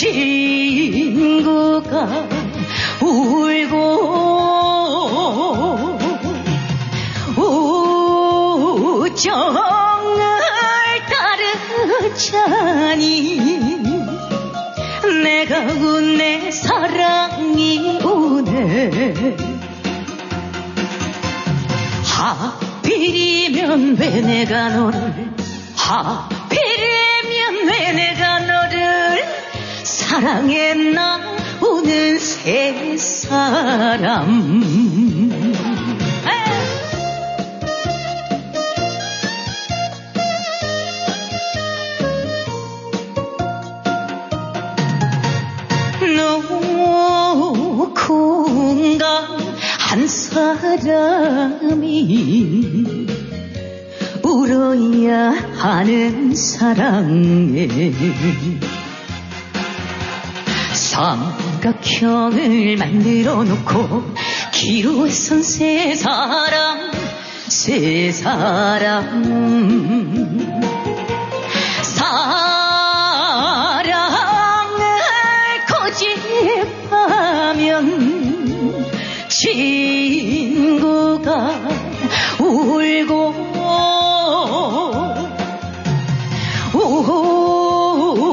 친구가 0.00 1.92
울고 3.02 3.76
우정을 8.96 10.20
따르자니 12.16 13.40
내가 15.22 15.58
운내 15.60 16.50
사랑이 16.50 18.00
오네 18.02 19.36
하필이면 22.06 23.98
왜 23.98 24.20
내가 24.22 24.70
너를 24.70 25.30
하필이면 25.76 26.48
왜 27.68 27.92
내가 27.92 28.38
너를 28.38 29.40
사랑했나 30.00 31.20
오는 31.60 32.18
새 32.18 32.96
사람. 32.96 34.60
누군가? 48.00 49.06
한 49.78 50.08
사람이 50.08 50.96
울어야 54.24 55.30
하는 55.56 56.34
사랑에 56.34 57.68
삼각형을 60.90 62.76
만들어 62.76 63.44
놓고 63.44 64.02
기로선 64.52 65.44
세 65.44 65.94
사람 65.94 66.90
세 67.48 68.10
사람. 68.10 69.20
사랑을 71.82 72.34
고집하면 76.82 77.60
친구가 79.28 80.80
울고 82.40 83.34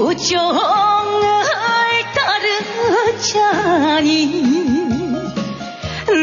우정 0.09 0.76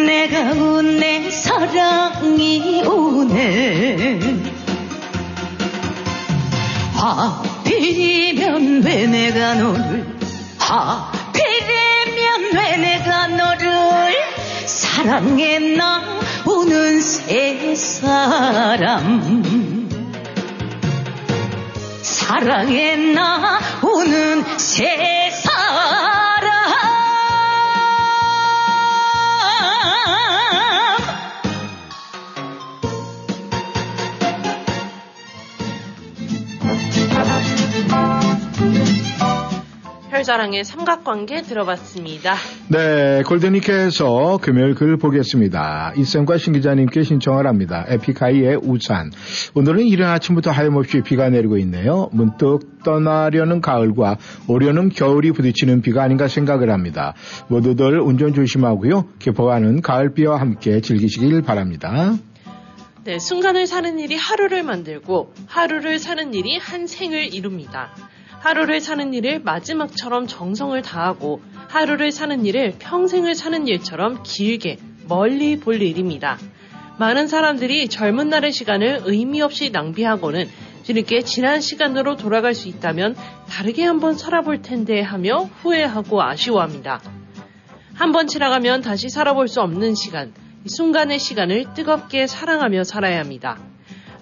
내가 0.06 0.52
운 0.52 0.98
내 0.98 1.30
사랑이 1.30 2.82
오네 2.84 4.20
하필이면 6.94 8.82
왜 8.84 9.06
내가 9.06 9.54
너를 9.54 10.06
하필이면 10.58 11.34
왜 12.54 12.76
내가 12.76 13.26
너를 13.28 14.14
사랑했나 14.66 16.02
오는 16.46 17.00
새 17.00 17.74
사람. 17.74 19.44
사랑했나 22.02 23.58
오는 23.82 24.44
새 24.58 25.23
혈자랑의 40.24 40.64
삼각관계 40.64 41.42
들어봤습니다. 41.42 42.34
네, 42.68 43.22
골드니케에서 43.24 44.38
금요일 44.40 44.74
글 44.74 44.96
보겠습니다. 44.96 45.92
이쌤과 45.98 46.38
신 46.38 46.54
기자님께 46.54 47.02
신청을 47.02 47.46
합니다. 47.46 47.84
에픽하이의 47.88 48.60
우산. 48.62 49.10
오늘은 49.54 49.84
이른 49.84 50.06
아침부터 50.06 50.50
하염없이 50.50 51.02
비가 51.02 51.28
내리고 51.28 51.58
있네요. 51.58 52.08
문득 52.12 52.82
떠나려는 52.84 53.60
가을과 53.60 54.16
오려는 54.48 54.88
겨울이 54.88 55.32
부딪히는 55.32 55.82
비가 55.82 56.02
아닌가 56.02 56.26
생각을 56.26 56.70
합니다. 56.70 57.12
모두들 57.48 58.00
운전 58.00 58.32
조심하고요. 58.32 59.06
깊어가는 59.18 59.82
가을비와 59.82 60.40
함께 60.40 60.80
즐기시길 60.80 61.42
바랍니다. 61.42 62.14
네, 63.04 63.18
순간을 63.18 63.66
사는 63.66 63.98
일이 63.98 64.16
하루를 64.16 64.62
만들고 64.62 65.34
하루를 65.46 65.98
사는 65.98 66.32
일이 66.32 66.56
한 66.56 66.86
생을 66.86 67.34
이룹니다. 67.34 67.90
하루를 68.44 68.82
사는 68.82 69.14
일을 69.14 69.40
마지막처럼 69.40 70.26
정성을 70.26 70.80
다하고 70.82 71.40
하루를 71.68 72.12
사는 72.12 72.44
일을 72.44 72.74
평생을 72.78 73.34
사는 73.34 73.66
일처럼 73.66 74.22
길게 74.22 74.76
멀리 75.08 75.58
볼 75.58 75.80
일입니다. 75.80 76.36
많은 76.98 77.26
사람들이 77.26 77.88
젊은 77.88 78.28
날의 78.28 78.52
시간을 78.52 79.04
의미 79.06 79.40
없이 79.40 79.70
낭비하고는 79.70 80.46
뒤늦게 80.82 81.22
지난 81.22 81.62
시간으로 81.62 82.16
돌아갈 82.16 82.52
수 82.52 82.68
있다면 82.68 83.16
다르게 83.48 83.82
한번 83.82 84.12
살아볼 84.12 84.60
텐데 84.60 85.00
하며 85.00 85.48
후회하고 85.62 86.22
아쉬워합니다. 86.22 87.00
한번 87.94 88.26
지나가면 88.26 88.82
다시 88.82 89.08
살아볼 89.08 89.48
수 89.48 89.62
없는 89.62 89.94
시간, 89.94 90.34
이 90.66 90.68
순간의 90.68 91.18
시간을 91.18 91.72
뜨겁게 91.72 92.26
사랑하며 92.26 92.84
살아야 92.84 93.20
합니다. 93.20 93.56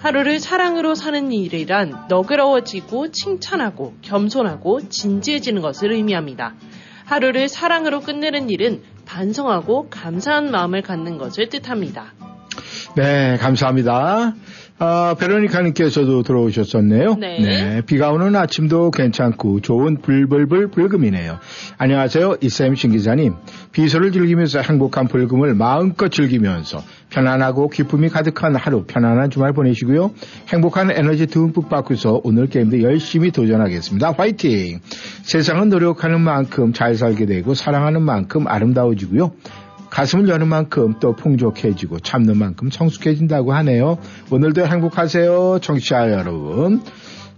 하루를 0.02 0.40
사랑으로 0.40 0.96
사는 0.96 1.30
일이란 1.30 2.06
너그러워지고 2.08 3.12
칭찬하고 3.12 3.94
겸손하고 4.02 4.88
진지해지는 4.88 5.62
것을 5.62 5.92
의미합니다. 5.92 6.54
하루를 7.04 7.48
사랑으로 7.48 8.00
끝내는 8.00 8.50
일은 8.50 8.82
반성하고 9.06 9.90
감사한 9.90 10.50
마음을 10.50 10.82
갖는 10.82 11.18
것을 11.18 11.50
뜻합니다. 11.50 12.14
네, 12.96 13.36
감사합니다. 13.36 14.34
아, 14.78 15.14
베로니카님께서도 15.20 16.24
들어오셨었네요. 16.24 17.14
네. 17.20 17.82
비가 17.86 18.10
오는 18.10 18.34
아침도 18.34 18.90
괜찮고 18.90 19.60
좋은 19.60 20.00
불불불 20.02 20.72
불금이네요. 20.72 21.38
안녕하세요. 21.78 22.38
이쌤 22.40 22.74
신기자님. 22.74 23.34
비서를 23.70 24.10
즐기면서 24.10 24.60
행복한 24.60 25.06
불금을 25.06 25.54
마음껏 25.54 26.08
즐기면서 26.08 26.82
편안하고 27.12 27.68
기쁨이 27.68 28.08
가득한 28.08 28.56
하루 28.56 28.84
편안한 28.84 29.30
주말 29.30 29.52
보내시고요. 29.52 30.12
행복한 30.48 30.90
에너지 30.90 31.26
듬뿍 31.26 31.68
받고서 31.68 32.20
오늘 32.24 32.48
게임도 32.48 32.82
열심히 32.82 33.30
도전하겠습니다. 33.30 34.12
화이팅! 34.12 34.80
세상은 35.22 35.68
노력하는 35.68 36.20
만큼 36.20 36.72
잘 36.72 36.96
살게 36.96 37.26
되고 37.26 37.54
사랑하는 37.54 38.02
만큼 38.02 38.48
아름다워지고요. 38.48 39.32
가슴을 39.90 40.26
여는 40.26 40.48
만큼 40.48 40.94
또 41.00 41.14
풍족해지고 41.14 42.00
참는 42.00 42.38
만큼 42.38 42.70
성숙해진다고 42.70 43.52
하네요. 43.52 43.98
오늘도 44.30 44.66
행복하세요, 44.66 45.58
청취자 45.60 46.12
여러분. 46.12 46.80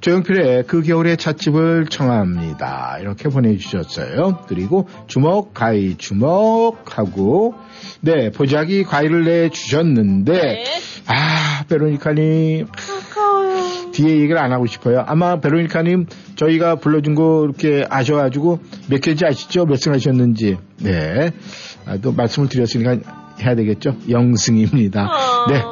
조영필의 0.05 0.65
그 0.67 0.83
겨울의 0.83 1.17
찻집을 1.17 1.87
청합니다. 1.87 2.99
이렇게 3.01 3.31
보내주셨어요. 3.31 4.45
그리고 4.47 4.87
주먹, 5.07 5.55
가위, 5.55 5.97
주먹하고, 5.97 7.55
네, 8.03 8.29
보자기 8.31 8.85
과일을 8.85 9.25
내주셨는데, 9.25 10.65
아, 11.07 11.65
베로니카님. 11.71 12.67
뒤에 13.93 14.11
얘기를 14.11 14.37
안 14.39 14.53
하고 14.53 14.67
싶어요. 14.67 15.05
아마 15.07 15.41
베로니카님 15.41 16.05
저희가 16.37 16.75
불러준 16.77 17.15
거 17.15 17.45
이렇게 17.45 17.87
아셔가지고 17.89 18.59
몇 18.91 19.01
개인지 19.01 19.25
아시죠? 19.25 19.65
몇 19.65 19.77
승 19.77 19.95
하셨는지. 19.95 20.59
네. 20.83 21.31
아, 21.87 21.97
또 21.97 22.13
말씀을 22.13 22.51
드렸으니까 22.51 22.97
해야 23.41 23.55
되겠죠? 23.55 23.97
영승입니다. 24.11 25.09
네. 25.49 25.63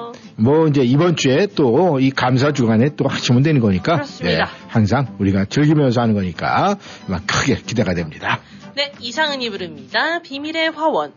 뭐 0.42 0.66
이제 0.66 0.82
이번 0.82 1.16
주에 1.16 1.46
또 1.54 1.98
이 2.00 2.10
감사 2.10 2.52
주간에 2.52 2.90
또 2.96 3.06
하시면 3.06 3.42
되는 3.42 3.60
거니까. 3.60 3.94
그렇습니다. 3.94 4.44
네. 4.44 4.50
항상 4.68 5.14
우리가 5.18 5.44
즐기면서 5.44 6.00
하는 6.00 6.14
거니까 6.14 6.76
막 7.06 7.22
크게 7.26 7.56
기대가 7.56 7.94
됩니다. 7.94 8.40
네, 8.74 8.92
이상은이 9.00 9.50
부릅니다. 9.50 10.20
비밀의 10.22 10.70
화원. 10.70 11.12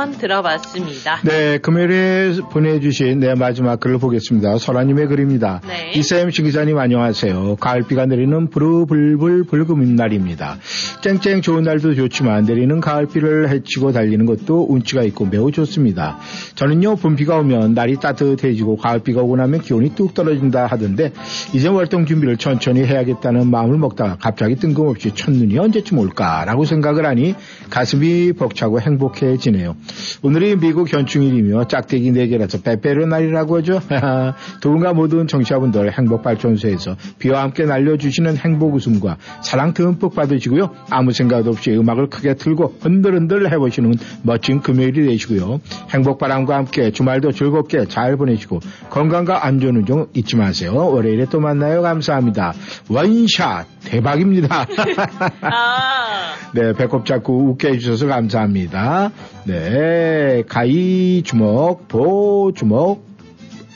화원 0.00 0.12
들어봤습니다. 0.12 1.20
네, 1.24 1.58
금요일에 1.58 2.32
보내주신 2.50 3.20
네, 3.20 3.34
마지막 3.34 3.78
글을 3.80 3.98
보겠습니다. 3.98 4.56
설아님의 4.56 5.08
글입니다. 5.08 5.60
네. 5.66 5.92
이쌤 5.94 6.30
신 6.30 6.46
기자님 6.46 6.78
안녕하세요. 6.78 7.56
가을비가 7.56 8.06
내리는 8.06 8.48
부르불불 8.48 9.44
불금인 9.44 9.96
날입니다. 9.96 10.56
쨍쨍 11.02 11.42
좋은 11.42 11.64
날도 11.64 11.94
좋지만 11.94 12.44
내리는 12.44 12.80
가을비를 12.80 13.50
헤치고 13.50 13.92
달리는 13.92 14.24
것도 14.24 14.66
운치가 14.70 15.02
있고 15.02 15.26
매우 15.26 15.52
좋습니다. 15.52 16.18
저는요 16.60 16.96
봄비가 16.96 17.38
오면 17.38 17.72
날이 17.72 17.96
따뜻해지고 17.96 18.76
가을비가 18.76 19.22
오고 19.22 19.36
나면 19.36 19.62
기온이 19.62 19.94
뚝 19.94 20.12
떨어진다 20.12 20.66
하던데 20.66 21.10
이제 21.54 21.68
월동 21.68 22.04
준비를 22.04 22.36
천천히 22.36 22.84
해야겠다는 22.84 23.50
마음을 23.50 23.78
먹다가 23.78 24.18
갑자기 24.20 24.56
뜬금없이 24.56 25.14
첫눈이 25.14 25.58
언제쯤 25.58 25.96
올까라고 25.96 26.66
생각을 26.66 27.06
하니 27.06 27.34
가슴이 27.70 28.34
벅차고 28.34 28.78
행복해지네요. 28.78 29.74
오늘이 30.22 30.56
미국 30.56 30.92
현충일이며 30.92 31.66
짝대기 31.66 32.12
4개라서 32.12 32.62
빼빼로 32.62 33.06
날이라고 33.06 33.56
하죠. 33.58 33.80
누군가 34.60 34.92
모든 34.92 35.26
정치자분들 35.28 35.96
행복발전소에서 35.96 36.94
비와 37.18 37.40
함께 37.40 37.64
날려주시는 37.64 38.36
행복 38.36 38.74
웃음과 38.74 39.16
사랑 39.42 39.72
듬뿍 39.72 40.14
받으시고요. 40.14 40.74
아무 40.90 41.12
생각 41.12 41.46
없이 41.46 41.70
음악을 41.70 42.10
크게 42.10 42.34
틀고 42.34 42.74
흔들흔들 42.82 43.50
해보시는 43.50 43.94
멋진 44.24 44.60
금요일이 44.60 45.06
되시고요. 45.06 45.62
행복바람과 45.88 46.49
함께 46.56 46.90
주말도 46.90 47.32
즐겁게 47.32 47.86
잘 47.86 48.16
보내시고 48.16 48.60
건강과 48.90 49.46
안전운전 49.46 50.08
잊지 50.14 50.36
마세요. 50.36 50.74
월요일에 50.74 51.26
또 51.30 51.40
만나요. 51.40 51.82
감사합니다. 51.82 52.52
원샷 52.88 53.66
대박입니다. 53.84 54.66
네, 56.54 56.72
배꼽 56.74 57.06
잡고 57.06 57.50
웃게 57.50 57.68
해주셔서 57.68 58.06
감사합니다. 58.06 59.10
네, 59.44 60.42
가위 60.48 61.22
주먹, 61.22 61.88
보 61.88 62.52
주먹, 62.54 63.04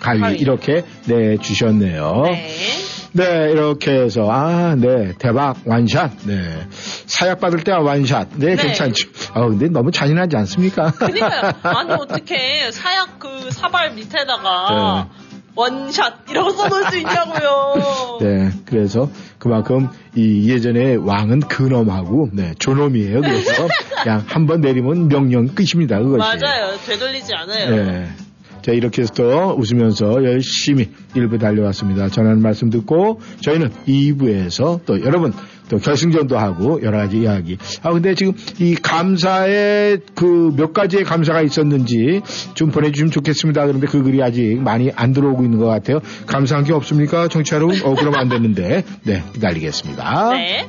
가위, 0.01 0.21
가위. 0.21 0.37
이렇게 0.39 0.83
네 1.07 1.37
주셨네요. 1.39 2.23
네. 2.27 2.49
이렇게 3.23 3.93
해서 3.93 4.29
아, 4.31 4.75
네, 4.77 5.13
대박 5.19 5.57
완샷. 5.65 6.11
네, 6.27 6.67
사약 7.07 7.41
받을 7.41 7.63
때와 7.63 7.81
완샷. 7.81 8.29
네, 8.37 8.57
네. 8.57 8.63
괜찮죠. 8.63 9.09
아, 9.35 9.41
근데 9.47 9.69
너무 9.69 9.91
잔인하지 9.93 10.37
않습니까? 10.37 10.91
그니까요. 10.93 11.53
아니, 11.63 11.93
어떻게 11.93 12.71
사약 12.73 13.19
그 13.21 13.51
사발 13.51 13.93
밑에다가 13.95 15.09
원샷 15.57 16.29
이라고 16.29 16.51
써놓을 16.51 16.91
수 16.91 16.99
있냐고요. 16.99 18.19
네, 18.21 18.51
그래서 18.67 19.09
그만큼 19.39 19.89
이 20.17 20.51
예전에 20.51 20.97
왕은 20.97 21.41
근엄하고 21.41 22.31
네, 22.33 22.55
존엄이에요. 22.59 23.21
그래서 23.21 23.69
그냥 24.03 24.25
한 24.27 24.47
번 24.49 24.61
내리면 24.61 25.09
명령 25.09 25.47
끝입니다. 25.55 26.01
그것이. 26.01 26.19
맞아요. 26.19 26.77
되돌리지 26.85 27.33
않아요. 27.35 27.71
네. 27.71 28.09
자, 28.65 28.73
이렇게 28.73 29.03
해서 29.03 29.13
또 29.13 29.55
웃으면서 29.59 30.25
열심히 30.25 30.89
일부 31.15 31.37
달려왔습니다. 31.37 32.09
전하는 32.09 32.41
말씀 32.41 32.71
듣고 32.71 33.21
저희는 33.41 33.69
2부에서 33.87 34.81
또 34.87 35.03
여러분 35.05 35.35
또 35.69 35.77
결승전도 35.79 36.39
하고 36.39 36.81
여러 36.83 36.97
가지 36.97 37.19
이야기. 37.19 37.59
아, 37.83 37.91
근데 37.93 38.15
지금 38.15 38.33
이 38.59 38.75
감사에 38.75 39.99
그 40.15 40.51
몇 40.57 40.73
가지의 40.73 41.05
감사가 41.05 41.43
있었는지 41.43 42.23
좀 42.55 42.71
보내주시면 42.71 43.11
좋겠습니다. 43.11 43.67
그런데 43.67 43.87
그 43.87 44.03
글이 44.03 44.23
아직 44.23 44.57
많이 44.63 44.91
안 44.95 45.13
들어오고 45.13 45.43
있는 45.45 45.59
것 45.59 45.67
같아요. 45.67 46.01
감사한 46.27 46.65
게 46.65 46.73
없습니까? 46.73 47.29
청취자 47.29 47.57
여러분? 47.57 47.77
어, 47.85 47.95
그러면 47.95 48.19
안 48.19 48.29
되는데. 48.31 48.83
네, 49.03 49.23
기다리겠습니다. 49.35 50.31
네. 50.31 50.69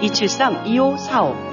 273-2545. 0.00 1.52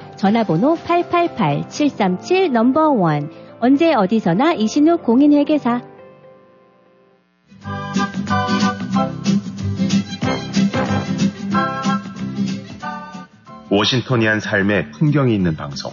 전화번호 0.21 0.75
888-737 0.75 2.51
number 2.51 2.91
one 2.91 3.31
언제 3.59 3.91
어디서나 3.91 4.53
이신욱 4.53 5.01
공인회계사 5.01 5.81
워싱턴이한 13.71 14.41
삶의 14.41 14.91
풍경이 14.91 15.33
있는 15.33 15.55
방송. 15.55 15.91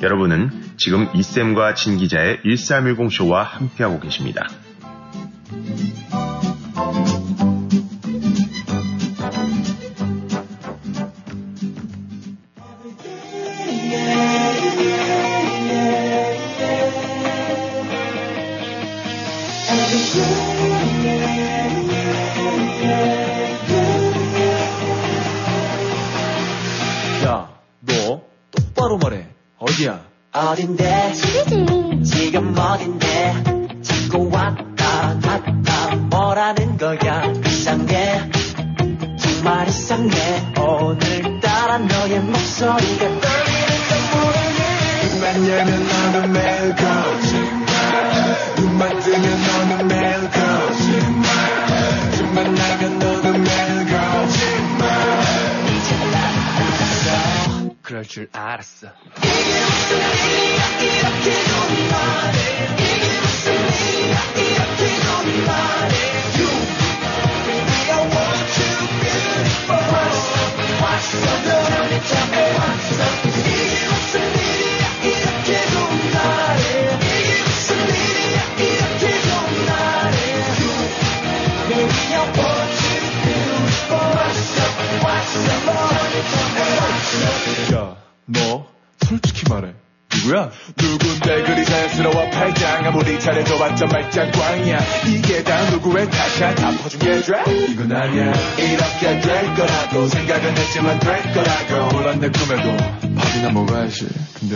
여러분은 0.00 0.50
지금 0.76 1.08
이쌤과 1.12 1.74
진 1.74 1.96
기자의 1.96 2.38
1310쇼와 2.44 3.42
함께하고 3.42 3.98
계십니다. 3.98 4.46
어딘데? 30.48 31.12
지금 32.04 32.54
어딘데 32.54 32.97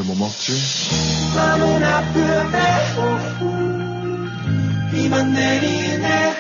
근데 0.03 0.15
뭐 0.15 0.27
먹지? 0.27 0.53
마음은 1.35 1.85
아픈데 1.85 2.59
비만 4.91 5.33
내리네 5.33 6.32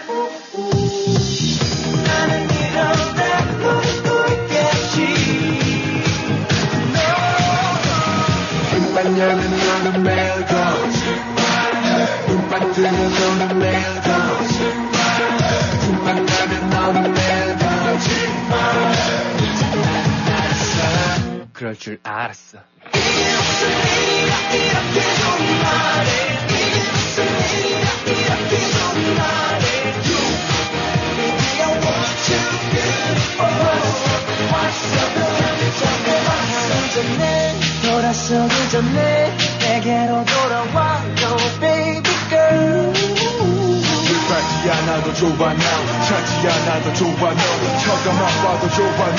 쳐 48.73 49.12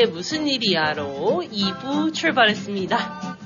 B1A4의 0.00 0.02
이게 0.02 0.06
무슨 0.06 0.46
일이야로 0.46 1.42
2부 1.52 2.14
출발했습니다. 2.14 3.36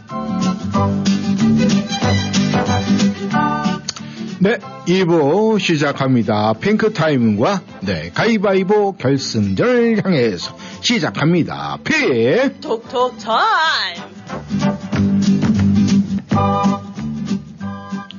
네, 4.39 4.59
2부 4.87 5.59
시작합니다. 5.59 6.53
핑크타임과 6.53 7.63
네, 7.81 8.13
가위바위보 8.15 8.97
결승전을 8.99 10.05
향해서 10.05 10.57
시작합니다. 10.81 11.79
픽! 11.83 12.61
톡톡 12.61 13.19
타임! 13.19 14.03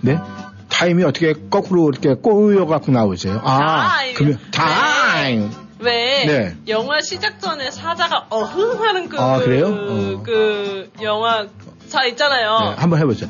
네? 0.01 0.17
타임이 0.67 1.03
어떻게 1.05 1.33
거꾸로 1.49 1.89
이렇게 1.89 2.15
꼬여갖고 2.15 2.91
나오세요? 2.91 3.39
아, 3.45 3.87
타임. 3.87 4.13
그러면 4.15 4.39
타임! 4.51 5.64
왜 5.79 6.25
네. 6.25 6.55
영화 6.67 7.01
시작 7.01 7.39
전에 7.39 7.69
사자가 7.71 8.27
어흥 8.29 8.81
하는 8.81 9.09
그, 9.09 9.19
아, 9.19 9.39
그래요? 9.39 9.67
어. 9.67 10.23
그 10.23 10.89
영화 11.01 11.45
사 11.87 12.05
있잖아요. 12.05 12.57
네, 12.61 12.75
한번 12.77 12.99
해보죠. 13.01 13.27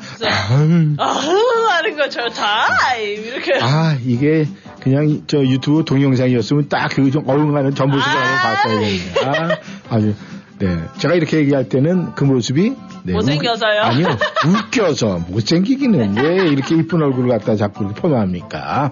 어흥 0.98 1.66
하는 1.68 1.96
거죠. 1.96 2.26
타임! 2.28 3.24
이렇게. 3.24 3.58
아, 3.60 3.96
이게 4.04 4.46
그냥 4.80 5.22
저 5.26 5.38
유튜브 5.38 5.84
동영상이었으면 5.84 6.68
딱 6.68 6.88
그 6.94 7.10
좀 7.10 7.28
어흥하는 7.28 7.74
전 7.74 7.90
모습을 7.90 8.08
한번 8.16 8.54
봤어야 8.54 8.80
되는데. 8.80 9.24
아, 9.24 9.94
아주. 9.94 10.14
네. 10.58 10.74
제가 10.96 11.14
이렇게 11.14 11.36
얘기할 11.38 11.68
때는 11.68 12.14
그 12.14 12.24
모습이 12.24 12.72
네, 13.02 13.12
못생겨서요? 13.12 13.78
우- 13.78 13.84
아니요. 13.84 14.16
웃겨서 14.46 15.20
못생기기는 15.28 16.16
왜 16.16 16.48
이렇게 16.48 16.76
이쁜 16.76 17.02
얼굴을 17.02 17.28
갖다 17.28 17.56
자꾸 17.56 17.84
이렇게 17.84 18.00
포함합니까? 18.00 18.90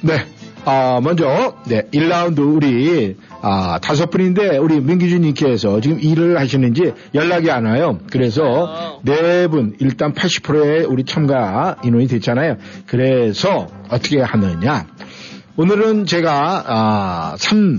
네. 0.00 0.26
아, 0.68 1.00
먼저, 1.00 1.54
네, 1.68 1.82
1라운드 1.92 2.40
우리, 2.40 3.16
아, 3.40 3.78
다섯 3.80 4.10
분인데, 4.10 4.58
우리 4.58 4.80
민기준님께서 4.80 5.80
지금 5.80 6.00
일을 6.00 6.40
하시는지 6.40 6.92
연락이 7.14 7.52
안 7.52 7.66
와요. 7.66 8.00
그래서 8.10 9.00
네 9.04 9.46
분, 9.46 9.76
일단 9.78 10.12
80%의 10.12 10.84
우리 10.86 11.04
참가 11.04 11.76
인원이 11.84 12.08
됐잖아요. 12.08 12.56
그래서 12.86 13.68
어떻게 13.90 14.20
하느냐. 14.20 14.88
오늘은 15.56 16.04
제가, 16.04 16.64
아, 16.66 17.36
3, 17.38 17.78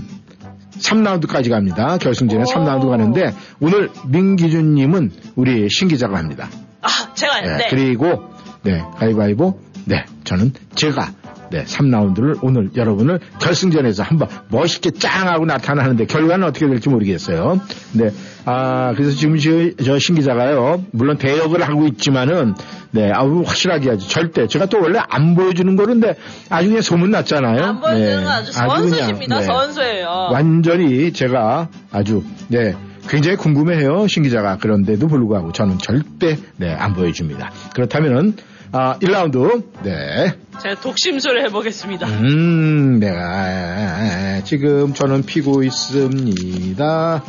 3라운드까지 0.78 1.50
갑니다. 1.50 1.98
결승전에 1.98 2.44
3라운드 2.44 2.88
가는데 2.88 3.34
오늘 3.60 3.90
민기준님은 4.06 5.12
우리 5.36 5.68
신 5.68 5.88
기자가 5.88 6.16
합니다. 6.16 6.48
아, 6.80 7.12
제가 7.12 7.40
네, 7.42 7.56
네. 7.58 7.66
그리고 7.68 8.32
네 8.62 8.82
가위바위보 8.96 9.58
네 9.86 10.04
저는 10.24 10.52
제가 10.74 11.12
네 11.50 11.64
3라운드를 11.64 12.38
오늘 12.42 12.70
여러분을 12.76 13.20
결승전에서 13.40 14.02
한번 14.02 14.28
멋있게 14.48 14.90
짱 14.92 15.28
하고 15.28 15.46
나타나는데 15.46 16.06
결과는 16.06 16.46
어떻게 16.46 16.66
될지 16.66 16.88
모르겠어요. 16.88 17.60
네. 17.94 18.10
아 18.44 18.92
그래서 18.96 19.12
지금 19.16 19.36
저 19.38 19.98
신 19.98 20.14
기자가요 20.14 20.84
물론 20.92 21.18
대역을 21.18 21.62
하고 21.62 21.86
있지만은 21.86 22.54
네 22.92 23.10
아주 23.12 23.42
확실하게 23.44 23.90
하죠 23.90 24.06
절대 24.08 24.46
제가 24.46 24.66
또 24.66 24.80
원래 24.80 24.98
안 25.08 25.34
보여주는 25.34 25.74
거는데 25.76 26.14
아주 26.48 26.68
그냥 26.68 26.82
소문 26.82 27.10
났잖아요. 27.10 27.62
안 27.62 27.80
보여주는 27.80 28.06
네, 28.08 28.14
건 28.24 28.26
아주 28.26 28.52
아주 28.58 28.88
선수십니다. 28.88 29.38
네. 29.40 29.44
선수예요. 29.44 30.28
완전히 30.32 31.12
제가 31.12 31.68
아주 31.90 32.22
네 32.48 32.74
굉장히 33.08 33.36
궁금해해요 33.36 34.06
신 34.06 34.22
기자가 34.22 34.56
그런데도 34.58 35.06
불구하고 35.08 35.52
저는 35.52 35.78
절대 35.78 36.36
네 36.56 36.74
안 36.78 36.94
보여줍니다. 36.94 37.50
그렇다면은 37.74 38.34
아 38.72 38.98
1라운드 38.98 39.64
네 39.82 40.36
제가 40.62 40.80
독심술을 40.80 41.44
해보겠습니다. 41.46 42.06
음, 42.06 42.98
내가 42.98 44.42
지금 44.44 44.92
저는 44.92 45.22
피고 45.22 45.62
있습니다. 45.62 47.24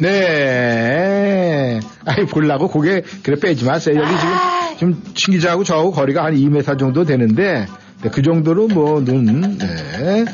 네. 0.00 1.80
아니, 2.04 2.26
보려고 2.26 2.68
고개, 2.68 3.02
그래, 3.22 3.36
빼지 3.40 3.64
마세요. 3.64 4.00
여기 4.00 4.16
지금, 4.16 4.34
지금, 4.78 5.12
신 5.14 5.34
기자하고 5.34 5.64
저하고 5.64 5.90
거리가 5.90 6.24
한 6.24 6.34
2m 6.34 6.78
정도 6.78 7.04
되는데, 7.04 7.66
네, 8.02 8.10
그 8.10 8.22
정도로 8.22 8.68
뭐, 8.68 9.04
눈, 9.04 9.58
네. 9.58 10.24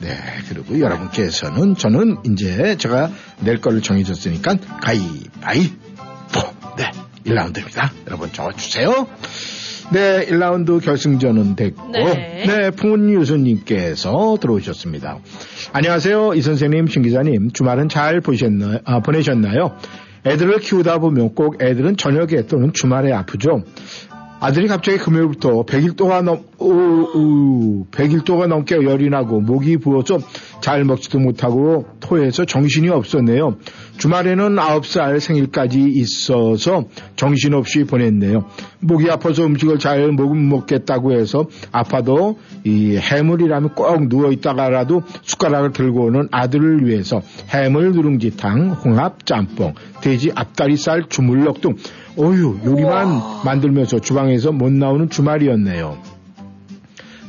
네, 0.00 0.16
그리고 0.48 0.80
여러분께서는, 0.80 1.76
저는 1.76 2.18
이제 2.24 2.76
제가 2.76 3.10
낼 3.40 3.60
거를 3.60 3.80
정해줬으니까, 3.80 4.56
가위바위보. 4.82 5.89
네, 6.80 6.90
1라운드입니다. 7.26 7.90
여러분 8.06 8.32
적어주세요. 8.32 9.06
네, 9.92 10.24
1라운드 10.26 10.82
결승전은 10.82 11.56
됐고, 11.56 11.90
네. 11.92 12.44
네, 12.46 12.70
풍은 12.70 13.10
유수님께서 13.10 14.38
들어오셨습니다. 14.40 15.18
안녕하세요, 15.74 16.32
이 16.34 16.40
선생님, 16.40 16.86
신 16.86 17.02
기자님. 17.02 17.50
주말은 17.50 17.90
잘 17.90 18.22
보셨나요? 18.22 18.78
아, 18.84 19.00
보내셨나요? 19.00 19.76
애들을 20.24 20.60
키우다 20.60 20.98
보면 20.98 21.34
꼭 21.34 21.62
애들은 21.62 21.98
저녁에 21.98 22.46
또는 22.46 22.72
주말에 22.72 23.12
아프죠. 23.12 23.62
아들이 24.40 24.68
갑자기 24.68 24.96
금요일부터 24.96 25.64
100일도가 25.64 26.22
넘, 26.22 26.44
오, 26.58 26.72
오, 26.72 27.86
100일도가 27.90 28.46
넘게 28.46 28.76
열이 28.76 29.10
나고 29.10 29.40
목이 29.40 29.76
부어서 29.76 30.18
잘 30.60 30.84
먹지도 30.84 31.18
못하고 31.18 31.86
토해서 32.00 32.44
정신이 32.44 32.88
없었네요. 32.88 33.56
주말에는 33.98 34.56
9살 34.56 35.20
생일까지 35.20 35.82
있어서 35.82 36.84
정신없이 37.16 37.84
보냈네요. 37.84 38.46
목이 38.80 39.10
아파서 39.10 39.44
음식을 39.44 39.78
잘 39.78 40.00
못 40.10 40.34
먹겠다고 40.34 41.12
해서 41.12 41.46
아파도 41.72 42.38
이 42.64 42.96
해물이라면 42.96 43.74
꼭 43.74 44.08
누워있다가라도 44.08 45.02
숟가락을 45.22 45.72
들고 45.72 46.06
오는 46.06 46.28
아들을 46.30 46.86
위해서 46.86 47.20
해물 47.50 47.92
누룽지탕, 47.92 48.70
홍합, 48.84 49.26
짬뽕, 49.26 49.74
돼지 50.00 50.32
앞다리살, 50.34 51.08
주물럭 51.08 51.60
등 51.60 51.76
어휴 52.16 52.58
요리만 52.64 53.20
만들면서 53.44 54.00
주방에서 54.00 54.52
못 54.52 54.72
나오는 54.72 55.08
주말이었네요. 55.10 56.19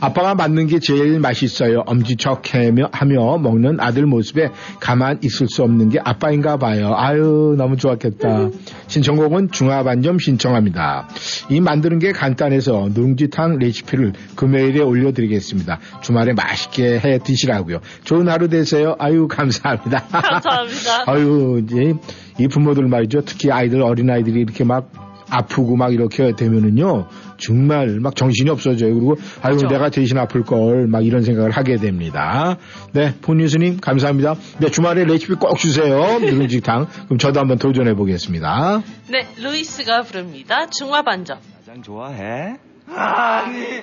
아빠가 0.02 0.34
만든 0.34 0.66
게 0.66 0.80
제일 0.80 1.20
맛있어요. 1.20 1.84
엄지척 1.86 2.56
하며 2.56 2.90
하며 2.92 3.38
먹는 3.38 3.80
아들 3.80 4.08
모습에 4.08 4.50
가만 4.80 5.20
있을 5.24 5.48
수 5.48 5.62
없는 5.62 5.90
게 5.90 6.00
아빠인가 6.04 6.58
봐요. 6.58 6.94
아유 6.96 7.54
너무 7.56 7.78
좋았겠다. 7.78 8.50
신청곡은 8.88 9.52
중화반점 9.52 10.18
신청합니다. 10.18 11.08
이 11.50 11.62
만드는 11.62 12.00
게 12.00 12.12
간단해서 12.12 12.90
누룽지탕 12.94 13.60
레시피를 13.60 14.14
금요일에 14.36 14.82
올려드리겠습니다. 14.82 15.80
주말에 16.02 16.34
맛있게 16.34 17.00
해 17.00 17.20
드시라고요. 17.20 17.80
좋은 18.04 18.28
하루 18.28 18.50
되세요. 18.50 18.96
아유 18.98 19.28
감사합니다. 19.28 20.08
감사합니다. 20.08 21.04
아유 21.12 21.62
이제 21.64 21.94
이 22.40 22.48
부모들 22.48 22.88
말이죠. 22.88 23.22
특히 23.22 23.52
아이들 23.52 23.84
어린 23.84 24.10
아이들이 24.10 24.42
이렇게 24.42 24.64
막 24.64 25.11
아프고 25.32 25.76
막 25.78 25.94
이렇게 25.94 26.34
되면은요 26.36 27.08
정말 27.38 28.00
막 28.00 28.16
정신이 28.16 28.50
없어져요. 28.50 28.94
그리고 28.94 29.16
아유 29.42 29.56
그렇죠. 29.58 29.68
내가 29.68 29.90
대신 29.90 30.18
아플 30.18 30.44
걸 30.44 30.88
막 30.88 31.06
이런 31.06 31.24
생각을 31.24 31.52
하게 31.52 31.78
됩니다. 31.78 32.58
네, 32.92 33.16
폰뉴스님 33.22 33.80
감사합니다. 33.80 34.36
네 34.60 34.70
주말에 34.70 35.06
레시피 35.06 35.36
꼭 35.36 35.58
주세요. 35.58 36.20
누룽지탕. 36.20 36.88
그럼 37.06 37.18
저도 37.18 37.40
한번 37.40 37.58
도전해 37.58 37.94
보겠습니다. 37.94 38.82
네, 39.10 39.28
루이스가 39.42 40.02
부릅니다. 40.04 40.68
중화 40.70 41.02
반점. 41.02 41.38
가장 41.60 41.82
좋아해? 41.82 42.58
아니. 42.94 43.82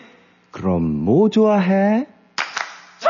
그럼 0.50 0.82
뭐 0.82 1.30
좋아해? 1.30 2.06
This 3.00 3.08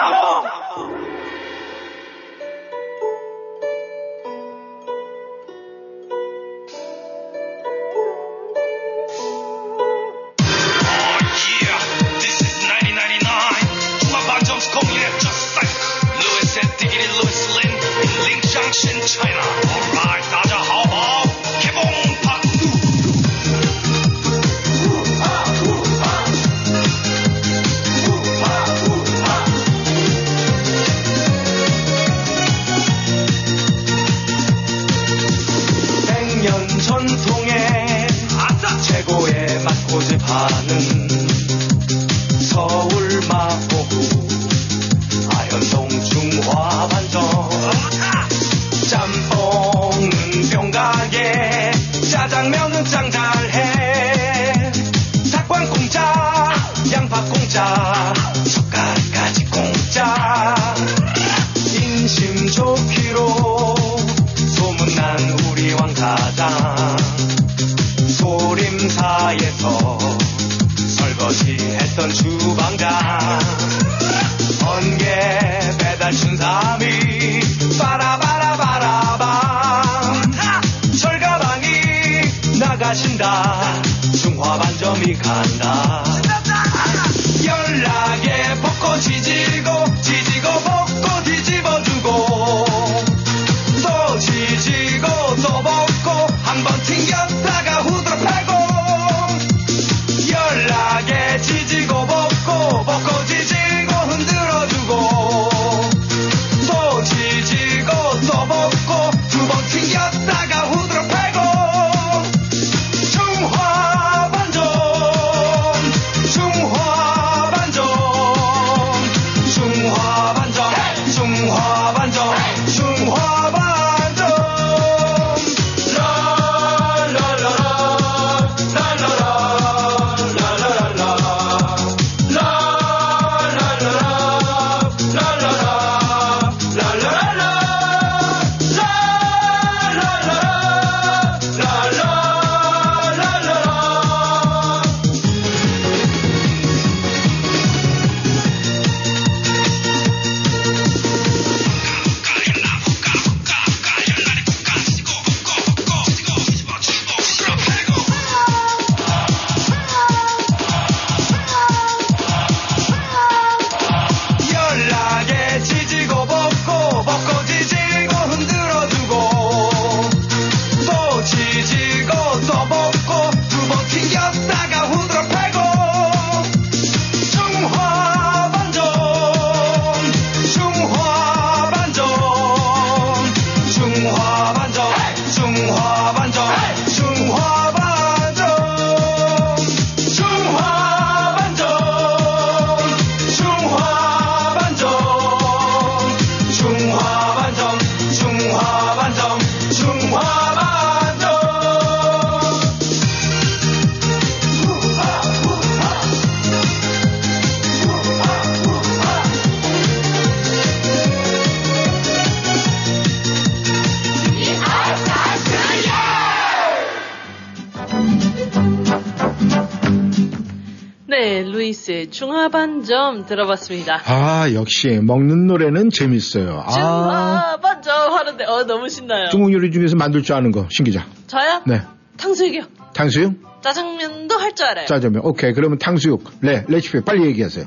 네, 221.88 221.94
루이스의 221.94 222.10
중화반점 222.10 223.24
들어봤습니다. 223.26 224.02
아, 224.04 224.52
역시 224.52 224.88
먹는 225.02 225.46
노래는 225.46 225.88
재밌어요. 225.90 226.62
아, 226.66 226.70
중화반점 226.70 228.12
하는데 228.12 228.44
어 228.44 228.64
너무 228.64 228.88
신나요. 228.90 229.30
중국 229.30 229.52
요리 229.54 229.70
중에서 229.70 229.96
만들 229.96 230.22
줄 230.22 230.34
아는 230.36 230.52
거, 230.52 230.66
신기자. 230.70 231.06
저요? 231.26 231.62
네. 231.66 231.80
탕수육이요. 232.18 232.62
탕수육? 232.94 233.62
짜장면도 233.62 234.36
할 234.36 234.54
줄 234.54 234.66
알아요. 234.66 234.86
짜장면. 234.86 235.22
오케이. 235.24 235.52
그러면 235.52 235.78
탕수육. 235.78 236.40
네, 236.40 236.64
레시피 236.68 237.00
빨리 237.04 237.24
얘기하세요. 237.26 237.66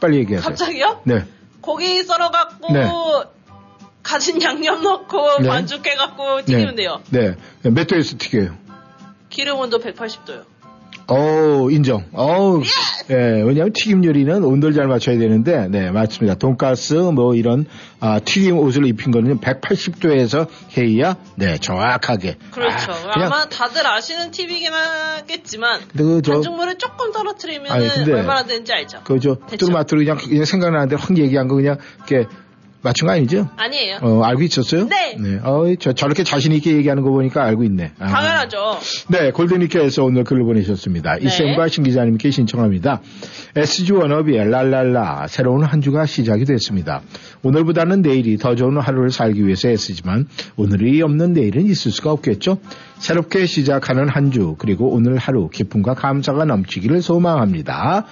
빨리 0.00 0.18
얘기하세요. 0.18 0.48
갑자기요? 0.48 1.00
네. 1.04 1.24
고기 1.60 2.02
썰어 2.02 2.30
갖고 2.30 2.72
네. 2.72 2.90
가진 4.02 4.42
양념 4.42 4.82
넣고 4.82 5.38
네. 5.40 5.48
반죽해 5.48 5.94
갖고 5.94 6.42
튀기면 6.44 6.74
네. 6.74 6.82
돼요. 6.82 7.00
네. 7.10 7.36
몇 7.62 7.86
도에서 7.86 8.18
튀겨요? 8.18 8.56
기름 9.30 9.58
온도 9.58 9.78
180도요. 9.78 10.44
어 11.06 11.68
인정. 11.70 12.04
어우, 12.12 12.62
예, 13.10 13.14
왜냐하면 13.14 13.72
튀김 13.74 14.04
요리는 14.04 14.42
온도를 14.42 14.74
잘 14.74 14.86
맞춰야 14.86 15.18
되는데, 15.18 15.68
네, 15.68 15.90
맞습니다. 15.90 16.34
돈가스, 16.36 16.94
뭐 16.94 17.34
이런, 17.34 17.66
아, 18.00 18.20
튀김 18.20 18.58
옷을 18.58 18.86
입힌 18.86 19.10
거는 19.12 19.38
180도에서 19.40 20.46
해야, 20.78 21.16
네, 21.36 21.58
정확하게. 21.58 22.36
그렇죠. 22.50 22.92
아, 23.12 23.28
마 23.28 23.48
다들 23.48 23.86
아시는 23.86 24.30
팁이긴 24.30 24.72
하겠지만 24.72 25.80
그 25.94 26.22
저- 26.22 26.32
반죽물을 26.32 26.78
조금 26.78 27.12
떨어뜨리면 27.12 27.70
아니, 27.70 27.88
근데 27.88 28.12
얼마나 28.14 28.44
되는지 28.44 28.72
알죠? 28.72 29.00
그저 29.04 29.34
됐죠? 29.50 29.56
뚜루마뚜루 29.66 30.00
그냥, 30.04 30.16
그냥 30.16 30.44
생각나는데 30.46 30.96
확 30.96 31.18
얘기한 31.18 31.48
거 31.48 31.56
그냥, 31.56 31.76
이렇게, 32.08 32.26
맞춘 32.84 33.06
거 33.08 33.14
아니죠? 33.14 33.48
아니에요. 33.56 33.98
어, 34.02 34.22
알고 34.22 34.42
있었어요? 34.42 34.88
네. 34.88 35.16
어, 35.42 35.64
저, 35.80 35.94
저렇게 35.94 36.22
자신있게 36.22 36.72
얘기하는 36.76 37.02
거 37.02 37.10
보니까 37.10 37.42
알고 37.42 37.64
있네. 37.64 37.92
아. 37.98 38.06
당연하죠. 38.06 38.78
네, 39.08 39.30
골든니케에서 39.30 40.04
오늘 40.04 40.22
글을 40.24 40.44
보내셨습니다. 40.44 41.16
네. 41.16 41.26
이쌤과 41.26 41.68
신 41.68 41.82
기자님께 41.82 42.30
신청합니다. 42.30 43.00
SG 43.56 43.94
워너비의 43.94 44.50
랄랄라 44.50 45.28
새로운 45.28 45.64
한 45.64 45.80
주가 45.80 46.04
시작이 46.04 46.44
됐습니다. 46.44 47.00
오늘보다는 47.42 48.02
내일이 48.02 48.36
더 48.36 48.54
좋은 48.54 48.76
하루를 48.78 49.10
살기 49.10 49.46
위해서 49.46 49.68
애쓰지만 49.68 50.28
오늘이 50.56 51.00
없는 51.00 51.32
내일은 51.32 51.64
있을 51.66 51.90
수가 51.90 52.12
없겠죠. 52.12 52.58
새롭게 52.98 53.46
시작하는 53.46 54.08
한 54.08 54.30
주 54.34 54.56
그리고 54.58 54.88
오늘 54.92 55.16
하루 55.16 55.48
기쁨과 55.48 55.94
감사가 55.94 56.44
넘치기를 56.44 57.00
소망합니다. 57.02 58.04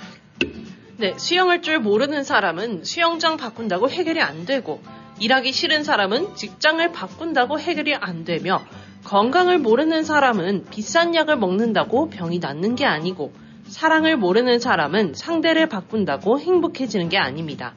네, 1.03 1.15
수영할 1.19 1.63
줄 1.63 1.81
모르는 1.81 2.23
사람은 2.23 2.85
수영장 2.85 3.37
바꾼다고 3.37 3.91
해결이 3.91 4.23
안 4.23 4.45
되고, 4.47 4.81
일하기 5.19 5.51
싫은 5.51 5.83
사람은 5.83 6.37
직장을 6.37 6.93
바꾼다고 6.93 7.59
해결이 7.59 7.97
안 7.97 8.23
되며, 8.23 8.63
건강을 9.03 9.59
모르는 9.59 10.05
사람은 10.05 10.67
비싼 10.71 11.17
약을 11.17 11.39
먹는다고 11.39 12.09
병이 12.09 12.39
낫는 12.39 12.77
게 12.77 12.85
아니고, 12.85 13.33
사랑을 13.67 14.17
모르는 14.17 14.61
사람은 14.61 15.15
상대를 15.15 15.69
바꾼다고 15.69 16.39
행복해지는 16.39 17.09
게 17.09 17.19
아닙니다. 17.19 17.75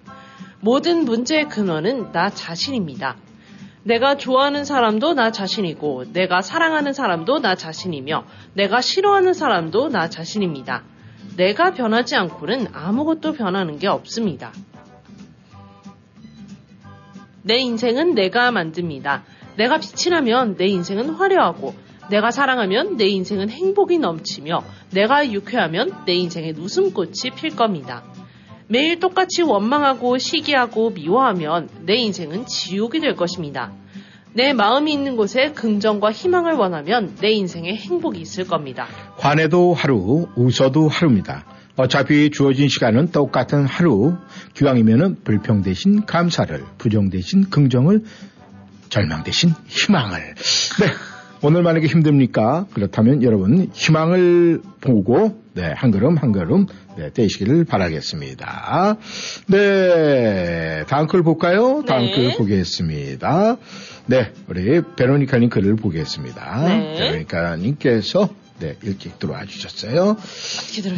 모든 0.59 1.03
문제의 1.03 1.49
근원은 1.49 2.11
나 2.11 2.29
자신입니다. 2.29 3.17
내가 3.81 4.17
좋아하는 4.17 4.65
사람도 4.65 5.15
나 5.15 5.31
자신이고, 5.31 6.13
내가 6.13 6.43
사랑하는 6.43 6.93
사람도 6.93 7.39
나 7.39 7.55
자신이며, 7.55 8.23
내가 8.53 8.81
싫어하는 8.81 9.33
사람도 9.33 9.89
나 9.89 10.11
자신입니다. 10.11 10.83
내가 11.37 11.73
변하지 11.73 12.15
않고는 12.15 12.67
아무것도 12.73 13.33
변하는 13.33 13.77
게 13.77 13.87
없습니다. 13.87 14.51
내 17.41 17.57
인생은 17.57 18.15
내가 18.15 18.51
만듭니다. 18.51 19.23
내가 19.57 19.77
빛이 19.77 20.09
나면 20.09 20.57
내 20.57 20.65
인생은 20.67 21.11
화려하고, 21.11 21.75
내가 22.09 22.31
사랑하면 22.31 22.97
내 22.97 23.07
인생은 23.07 23.49
행복이 23.49 23.99
넘치며, 23.99 24.63
내가 24.91 25.31
유쾌하면 25.31 26.05
내 26.05 26.13
인생에 26.13 26.53
웃음꽃이 26.57 27.31
필 27.35 27.55
겁니다. 27.55 28.03
매일 28.67 28.99
똑같이 28.99 29.43
원망하고 29.43 30.17
시기하고 30.17 30.89
미워하면 30.89 31.69
내 31.81 31.95
인생은 31.95 32.47
지옥이 32.47 32.99
될 32.99 33.15
것입니다. 33.15 33.71
내 34.35 34.51
마음이 34.51 34.91
있는 34.91 35.15
곳에 35.15 35.53
긍정과 35.53 36.11
희망을 36.11 36.55
원하면 36.55 37.15
내 37.21 37.31
인생에 37.31 37.73
행복이 37.73 38.19
있을 38.19 38.45
겁니다. 38.45 38.85
화내도 39.15 39.73
하루, 39.73 40.27
웃어도 40.35 40.89
하루입니다. 40.89 41.45
어차피 41.77 42.29
주어진 42.31 42.67
시간은 42.67 43.11
똑같은 43.11 43.65
하루. 43.65 44.17
기왕이면은 44.53 45.23
불평 45.23 45.61
대신 45.61 46.05
감사를, 46.05 46.61
부정 46.77 47.09
대신 47.09 47.49
긍정을, 47.49 48.03
절망 48.89 49.23
대신 49.23 49.51
희망을. 49.67 50.19
네. 50.19 50.87
오늘 51.41 51.63
만약에 51.63 51.87
힘듭니까? 51.87 52.65
그렇다면 52.73 53.23
여러분 53.23 53.69
희망을 53.71 54.61
보고 54.81 55.41
네, 55.53 55.71
한 55.73 55.91
걸음 55.91 56.17
한 56.17 56.31
걸음 56.31 56.65
네, 56.97 57.11
떼시기를 57.13 57.65
바라겠습니다. 57.65 58.97
네, 59.47 60.83
다음 60.87 61.07
글 61.07 61.23
볼까요? 61.23 61.83
다음 61.85 62.05
네. 62.05 62.11
글 62.15 62.37
보겠습니다. 62.37 63.57
네, 64.07 64.31
우리 64.47 64.81
베로니카님 64.95 65.49
글을 65.49 65.75
보겠습니다. 65.77 66.67
네. 66.67 66.95
베로니카님께서 66.99 68.29
네, 68.57 68.77
일찍 68.83 69.19
들어와 69.19 69.43
주셨어요. 69.43 70.15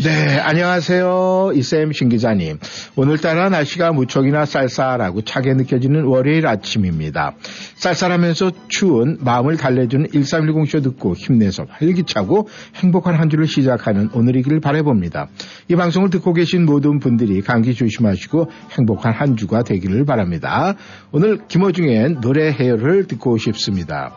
네, 0.03 0.39
안녕하세요. 0.39 1.53
이쌤 1.55 1.91
신기자님. 1.91 2.59
오늘따라 2.95 3.49
날씨가 3.49 3.93
무척이나 3.93 4.45
쌀쌀하고 4.45 5.23
차게 5.23 5.55
느껴지는 5.55 6.03
월요일 6.03 6.45
아침입니다. 6.45 7.33
쌀쌀하면서 7.77 8.51
추운 8.67 9.17
마음을 9.21 9.57
달래주는 9.57 10.09
1310쇼 10.09 10.83
듣고 10.83 11.15
힘내서 11.15 11.65
활기차고 11.67 12.47
행복한 12.75 13.15
한 13.15 13.27
주를 13.27 13.47
시작하는 13.47 14.11
오늘이길 14.13 14.59
바라봅니다. 14.59 15.27
이 15.67 15.75
방송을 15.75 16.11
듣고 16.11 16.33
계신 16.33 16.63
모든 16.63 16.99
분들이 16.99 17.41
감기 17.41 17.73
조심하시고 17.73 18.51
행복한 18.77 19.13
한 19.13 19.35
주가 19.35 19.63
되기를 19.63 20.05
바랍니다. 20.05 20.75
오늘 21.11 21.39
김호중의 21.47 22.17
노래 22.21 22.51
해열을 22.51 23.07
듣고 23.07 23.39
싶습니다. 23.39 24.15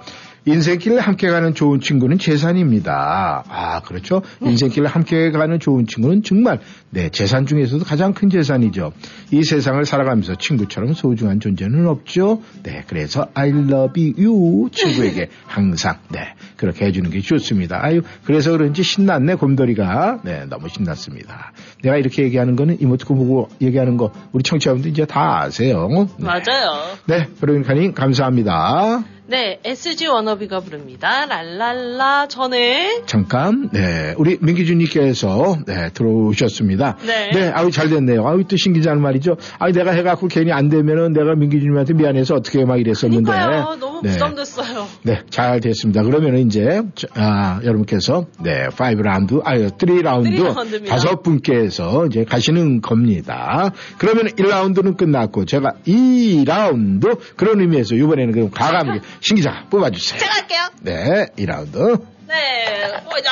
인생길을 0.50 1.00
함께 1.00 1.28
가는 1.28 1.54
좋은 1.54 1.80
친구는 1.80 2.18
재산입니다. 2.18 3.44
아, 3.48 3.80
그렇죠. 3.80 4.22
인생길을 4.42 4.88
함께 4.88 5.30
가는 5.30 5.58
좋은 5.58 5.86
친구는 5.86 6.22
정말 6.22 6.60
네, 6.90 7.08
재산 7.10 7.46
중에서도 7.46 7.84
가장 7.84 8.12
큰 8.12 8.30
재산이죠. 8.30 8.92
이 9.30 9.42
세상을 9.42 9.84
살아가면서 9.84 10.34
친구처럼 10.36 10.92
소중한 10.94 11.40
존재는 11.40 11.86
없죠. 11.86 12.42
네, 12.62 12.84
그래서 12.86 13.28
I 13.34 13.50
love 13.50 14.14
you 14.18 14.68
친구에게 14.72 15.28
항상 15.46 15.98
네, 16.08 16.34
그렇게 16.56 16.86
해주는 16.86 17.08
게 17.10 17.20
좋습니다. 17.20 17.78
아유, 17.82 18.02
그래서 18.24 18.50
그런지 18.52 18.82
신났네, 18.82 19.36
곰돌이가. 19.36 20.20
네, 20.24 20.44
너무 20.46 20.68
신났습니다. 20.68 21.52
내가 21.82 21.96
이렇게 21.96 22.24
얘기하는 22.24 22.56
거는 22.56 22.78
이모티콘 22.80 23.16
보고 23.16 23.48
얘기하는 23.60 23.96
거 23.96 24.12
우리 24.32 24.42
청취자분들 24.42 24.90
이제 24.90 25.04
다 25.04 25.42
아세요. 25.42 25.88
네, 26.18 26.24
맞아요. 26.24 26.96
네 27.06 27.26
브로니카님 27.40 27.94
감사합니다. 27.94 29.04
네, 29.30 29.60
SG 29.64 30.08
워너비가 30.08 30.58
부릅니다. 30.58 31.24
랄랄라 31.24 32.26
전에 32.26 33.02
잠깐, 33.06 33.70
네, 33.72 34.12
우리 34.18 34.38
민기준님께서 34.40 35.58
네, 35.68 35.90
들어오셨습니다. 35.94 36.96
네. 37.06 37.48
아유 37.54 37.70
잘 37.70 37.88
됐네요. 37.90 38.26
아유 38.26 38.42
또 38.48 38.56
신기자는 38.56 39.00
말이죠. 39.00 39.36
아유 39.60 39.72
내가 39.72 39.92
해갖고 39.92 40.26
괜히 40.26 40.50
안 40.50 40.68
되면은 40.68 41.12
내가 41.12 41.36
민기준님한테 41.36 41.94
미안해서 41.94 42.34
어떻게 42.34 42.64
막 42.64 42.80
이랬었는데. 42.80 43.30
그러니까요. 43.30 43.76
너무 43.78 44.00
네. 44.02 44.10
부담됐어요. 44.10 44.86
네, 45.04 45.20
잘 45.30 45.60
됐습니다. 45.60 46.02
그러면은 46.02 46.40
이제 46.48 46.82
저- 46.96 47.06
아, 47.14 47.60
여러분께서 47.62 48.26
네, 48.42 48.66
5 48.66 49.00
라운드, 49.02 49.40
아유 49.44 49.68
3 49.78 50.02
라운드. 50.02 50.54
다섯 50.88 51.22
분께서 51.22 52.06
이제 52.06 52.24
가시는 52.24 52.80
겁니다. 52.80 53.70
그러면 53.98 54.26
1라운드는 54.26 54.96
끝났고 54.96 55.44
제가 55.44 55.74
2라운드 55.86 57.16
그런 57.36 57.60
의미에서 57.60 57.94
이번에는 57.94 58.32
그럼 58.32 58.50
과감하게 58.50 59.00
신기자 59.20 59.66
뽑아주세요. 59.70 60.18
제가 60.18 60.34
할게요. 60.34 60.60
네, 60.80 61.26
2라운드. 61.36 62.06
네, 62.26 63.02
보자. 63.04 63.30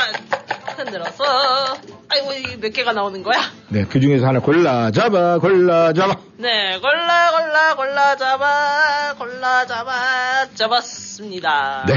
흔들어서. 0.77 1.25
아이고, 2.11 2.59
몇 2.61 2.73
개가 2.73 2.93
나오는 2.93 3.23
거야? 3.23 3.41
네, 3.69 3.85
그 3.85 4.01
중에서 4.01 4.27
하나 4.27 4.41
골라 4.41 4.91
잡아, 4.91 5.39
골라 5.39 5.93
잡아. 5.93 6.17
네, 6.37 6.79
골라, 6.79 7.31
골라, 7.33 7.75
골라 7.77 8.17
잡아, 8.17 9.15
골라 9.19 9.67
잡아, 9.67 10.47
잡았습니다. 10.55 11.85
네, 11.89 11.95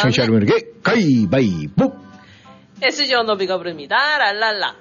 청취자 0.00 0.22
여러분에게 0.22 0.66
가위바위보. 0.82 2.04
SG 2.82 3.14
언어비가 3.14 3.56
부릅니다. 3.58 4.18
랄랄라. 4.18 4.74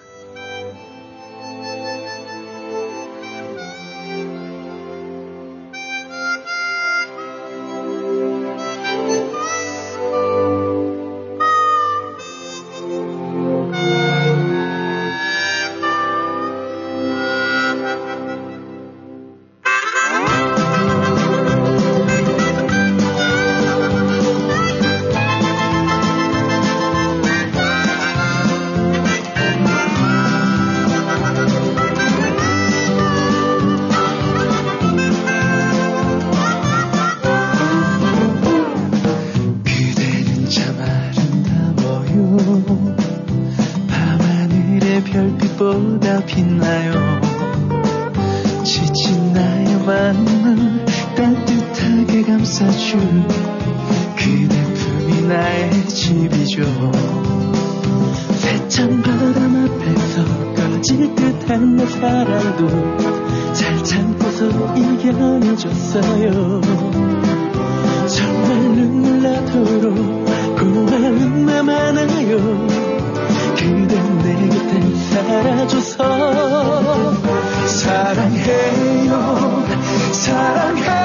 감싸준 52.63 53.27
그대 54.15 54.55
품이 54.73 55.27
나의 55.27 55.87
집이죠. 55.89 56.63
세찬 58.35 59.01
바람 59.01 59.65
앞에서 59.65 60.23
꺼질 60.53 61.13
듯한 61.15 61.75
내 61.75 61.85
사랑도 61.85 62.67
잘 63.53 63.83
참고서 63.83 64.47
이겨내줬어요. 64.75 66.61
정말 68.07 68.61
눈물 68.75 69.21
나도록 69.21 70.25
고마움만 70.57 71.65
많아요. 71.65 72.67
그대 73.57 74.01
내 74.23 74.47
곁에 74.47 74.95
살아줘서 74.95 75.97
사랑해요. 77.67 79.11
사랑해요 80.13 81.02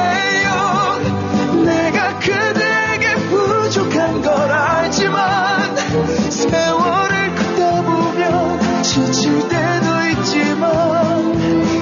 지칠 9.06 9.48
때도 9.48 9.86
있지만 10.12 11.32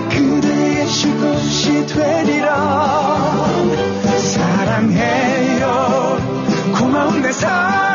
그대의 0.09 0.87
쉴 0.87 1.17
곳이 1.19 1.87
되리라. 1.87 3.47
사랑해요. 4.19 5.65
고마운 6.79 7.23
내 7.23 7.33
사랑 7.33 7.86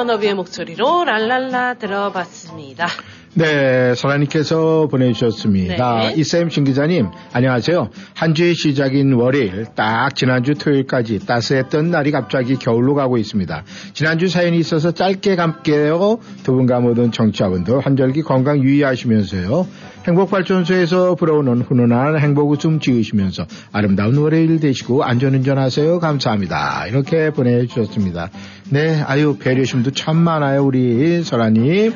워너비의 0.00 0.34
목소리로 0.34 1.04
랄랄라 1.04 1.74
들어봤습니다. 1.74 2.86
네, 3.34 3.94
설아님께서 3.94 4.88
보내주셨습니다. 4.90 5.98
네. 5.98 6.14
이쌤 6.16 6.50
신 6.50 6.64
기자님, 6.64 7.08
안녕하세요. 7.32 7.90
한 8.14 8.34
주의 8.34 8.54
시작인 8.54 9.12
월요일, 9.12 9.66
딱 9.76 10.16
지난주 10.16 10.54
토요일까지 10.54 11.26
따스했던 11.26 11.90
날이 11.90 12.10
갑자기 12.10 12.56
겨울로 12.56 12.94
가고 12.94 13.18
있습니다. 13.18 13.62
지난주 13.92 14.26
사연이 14.26 14.58
있어서 14.58 14.90
짧게 14.90 15.36
감게요. 15.36 16.18
두 16.42 16.54
분과 16.54 16.80
모든 16.80 17.12
청취자분들 17.12 17.80
한절기 17.80 18.22
건강 18.22 18.58
유의하시면서요. 18.58 19.66
행복발전소에서 20.06 21.14
불어오는 21.14 21.62
훈훈한 21.62 22.18
행복 22.18 22.50
웃음 22.50 22.80
지으시면서 22.80 23.46
아름다운 23.72 24.16
월요일 24.16 24.58
되시고 24.58 25.04
안전운전하세요. 25.04 26.00
감사합니다. 26.00 26.86
이렇게 26.86 27.30
보내주셨습니다. 27.30 28.30
네, 28.70 29.02
아유, 29.06 29.36
배려심도 29.38 29.90
참 29.90 30.16
많아요, 30.16 30.64
우리 30.64 31.22
설아님. 31.22 31.92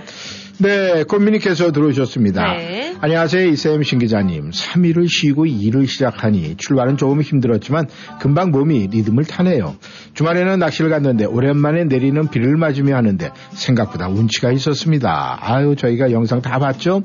네, 0.58 1.02
꽃미니께서 1.04 1.72
들어오셨습니다. 1.72 2.54
네. 2.54 2.94
안녕하세요, 3.00 3.48
이쌤 3.48 3.82
신 3.82 3.98
기자님. 3.98 4.50
3일을 4.50 5.08
쉬고 5.10 5.46
일을 5.46 5.88
시작하니 5.88 6.54
출발은 6.56 6.96
조금 6.96 7.22
힘들었지만 7.22 7.88
금방 8.20 8.50
몸이 8.52 8.86
리듬을 8.86 9.24
타네요. 9.24 9.74
주말에는 10.14 10.60
낚시를 10.60 10.90
갔는데 10.90 11.24
오랜만에 11.24 11.84
내리는 11.84 12.28
비를 12.28 12.56
맞으며 12.56 12.94
하는데 12.96 13.30
생각보다 13.50 14.08
운치가 14.08 14.52
있었습니다. 14.52 15.38
아유, 15.40 15.74
저희가 15.76 16.12
영상 16.12 16.40
다 16.40 16.60
봤죠? 16.60 17.02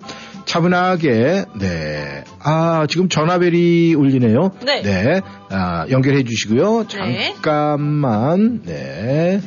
차분하게, 0.50 1.46
네. 1.60 2.24
아, 2.40 2.88
지금 2.90 3.08
전화벨이 3.08 3.94
울리네요. 3.94 4.52
네. 4.82 5.22
아, 5.52 5.86
연결해 5.92 6.24
주시고요. 6.24 6.88
네. 6.88 7.34
잠깐만, 7.36 8.64
네. 8.64 9.42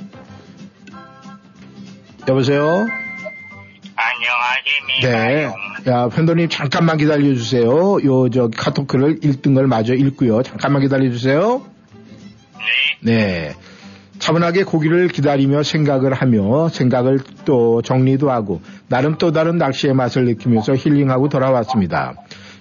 여보세요? 2.28 2.86
네. 5.02 5.50
야, 5.88 6.08
팬더님 6.08 6.48
잠깐만 6.48 6.98
기다려 6.98 7.24
주세요. 7.34 7.98
요, 8.04 8.30
저, 8.30 8.48
카톡 8.56 8.86
글을 8.86 9.24
읽던 9.24 9.54
걸 9.54 9.66
마저 9.66 9.94
읽고요. 9.94 10.44
잠깐만 10.44 10.82
기다려 10.82 11.10
주세요. 11.10 11.66
네. 13.00 13.56
차분하게 14.22 14.62
고기를 14.62 15.08
기다리며 15.08 15.64
생각을 15.64 16.14
하며 16.14 16.68
생각을 16.68 17.18
또 17.44 17.82
정리도 17.82 18.30
하고 18.30 18.60
나름 18.86 19.18
또 19.18 19.32
다른 19.32 19.58
낚시의 19.58 19.94
맛을 19.94 20.26
느끼면서 20.26 20.76
힐링하고 20.76 21.28
돌아왔습니다. 21.28 22.14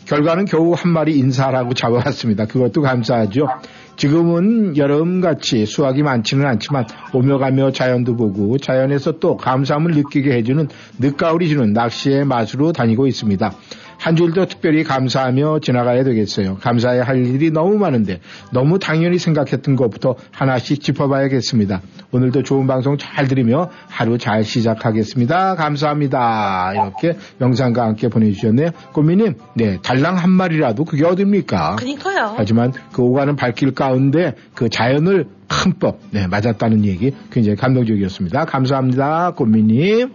결과는 0.05 0.45
겨우 0.45 0.73
한 0.73 0.91
마리 0.91 1.19
인사라고 1.19 1.75
잡아왔습니다. 1.75 2.47
그것도 2.47 2.81
감사하죠. 2.81 3.47
지금은 3.95 4.75
여름같이 4.75 5.67
수확이 5.67 6.01
많지는 6.01 6.47
않지만 6.47 6.87
오며 7.13 7.37
가며 7.37 7.71
자연도 7.71 8.15
보고 8.15 8.57
자연에서 8.57 9.19
또 9.19 9.37
감사함을 9.37 9.91
느끼게 9.91 10.31
해주는 10.31 10.67
늦가을이 10.97 11.47
주는 11.47 11.73
낚시의 11.73 12.25
맛으로 12.25 12.73
다니고 12.73 13.05
있습니다. 13.05 13.53
한 14.01 14.15
주일도 14.15 14.47
특별히 14.47 14.83
감사하며 14.83 15.59
지나가야 15.59 16.03
되겠어요. 16.03 16.57
감사해야 16.57 17.03
할 17.03 17.23
일이 17.23 17.51
너무 17.51 17.77
많은데 17.77 18.19
너무 18.51 18.79
당연히 18.79 19.19
생각했던 19.19 19.75
것부터 19.75 20.15
하나씩 20.31 20.81
짚어봐야겠습니다. 20.81 21.81
오늘도 22.11 22.41
좋은 22.41 22.65
방송 22.65 22.97
잘 22.97 23.27
들으며 23.27 23.69
하루 23.87 24.17
잘 24.17 24.43
시작하겠습니다. 24.43 25.53
감사합니다. 25.53 26.73
이렇게 26.73 27.15
영상과 27.39 27.83
함께 27.83 28.07
보내주셨네요. 28.07 28.71
꼬미님, 28.91 29.35
네, 29.53 29.77
달랑 29.83 30.17
한 30.17 30.31
마리라도 30.31 30.83
그게 30.83 31.05
어딥니까? 31.05 31.75
그니까요. 31.75 32.33
하지만 32.35 32.73
그 32.91 33.03
오가는 33.03 33.35
발길 33.35 33.71
가운데 33.75 34.33
그 34.55 34.67
자연을 34.67 35.27
흠뻑 35.47 35.99
네, 36.09 36.25
맞았다는 36.25 36.85
얘기 36.85 37.13
굉장히 37.31 37.55
감동적이었습니다. 37.55 38.45
감사합니다. 38.45 39.33
꽃미님. 39.35 40.09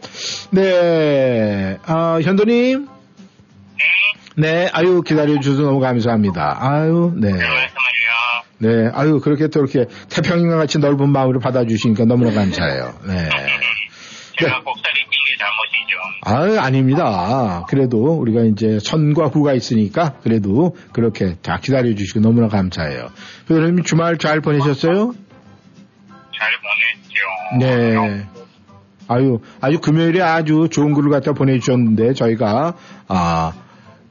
네, 0.51 1.79
아, 1.87 2.19
현도님. 2.21 2.96
네, 4.37 4.69
아유, 4.73 5.03
기다려주셔서 5.03 5.63
너무 5.63 5.81
감사합니다. 5.81 6.59
아유, 6.61 7.13
네. 7.17 7.33
네, 8.59 8.91
아유, 8.95 9.21
그렇게 9.21 9.49
또 9.49 9.61
이렇게 9.61 9.87
태평양 10.09 10.59
같이 10.59 10.79
넓은 10.79 11.11
마음으로 11.11 11.41
받아주시니까 11.41 12.05
너무나 12.07 12.33
감사해요. 12.33 12.95
네. 13.07 13.29
제가 14.39 14.63
곡살이 14.63 15.01
낀게 15.01 15.37
잘못이죠. 15.39 15.97
아유, 16.23 16.61
아닙니다. 16.61 17.65
그래도 17.69 18.15
우리가 18.15 18.43
이제 18.43 18.79
선과 18.79 19.27
후가 19.27 19.55
있으니까 19.55 20.15
그래도 20.23 20.77
그렇게 20.93 21.37
다 21.43 21.59
기다려주시고 21.59 22.21
너무나 22.21 22.49
감사해요. 22.49 23.09
그러면 23.49 23.83
주말 23.85 24.19
잘 24.19 24.41
보내셨어요? 24.41 25.15
잘 26.39 26.49
보냈죠. 27.59 27.59
네. 27.61 28.27
아유, 29.09 29.41
아주 29.61 29.81
금요일에 29.81 30.21
아주 30.21 30.69
좋은 30.71 30.93
글을 30.93 31.11
갖다 31.11 31.33
보내주셨는데 31.33 32.13
저희가, 32.15 32.75
아, 33.09 33.53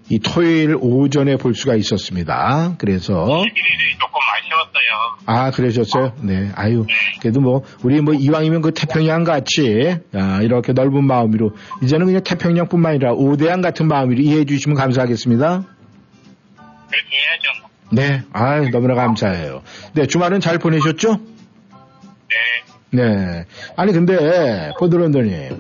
이 0.10 0.20
토요일 0.20 0.78
오전에 0.80 1.36
볼 1.38 1.56
수가 1.56 1.76
있었습니다. 1.76 2.76
그래서, 2.78 3.14
조금 4.00 4.20
아쉬웠어요. 4.36 5.18
아, 5.26 5.52
그러셨어요? 5.52 6.14
네. 6.22 6.52
아유, 6.56 6.86
그래도 7.22 7.42
뭐, 7.42 7.64
우리 7.84 8.02
뭐, 8.02 8.14
이왕이면 8.14 8.62
그 8.62 8.72
태평양 8.72 9.24
같이, 9.24 9.98
아, 10.14 10.42
이렇게 10.44 10.74
넓은 10.74 11.06
마음으로, 11.06 11.56
이제는 11.84 12.06
그냥 12.06 12.22
태평양 12.24 12.68
뿐만 12.68 12.92
아니라 12.92 13.14
오대양 13.14 13.62
같은 13.62 13.88
마음으로 13.88 14.22
이해해 14.22 14.46
주시면 14.46 14.78
감사하겠습니다. 14.78 15.64
그렇게 16.90 17.18
해야죠. 17.18 17.62
뭐. 17.62 17.70
네. 17.92 18.22
아유, 18.32 18.70
너무나 18.70 18.94
감사해요. 18.94 19.64
네, 19.94 20.06
주말은 20.06 20.40
잘 20.40 20.60
보내셨죠? 20.60 21.20
네. 22.92 23.46
아니, 23.76 23.92
근데, 23.92 24.72
포드런더님. 24.80 25.60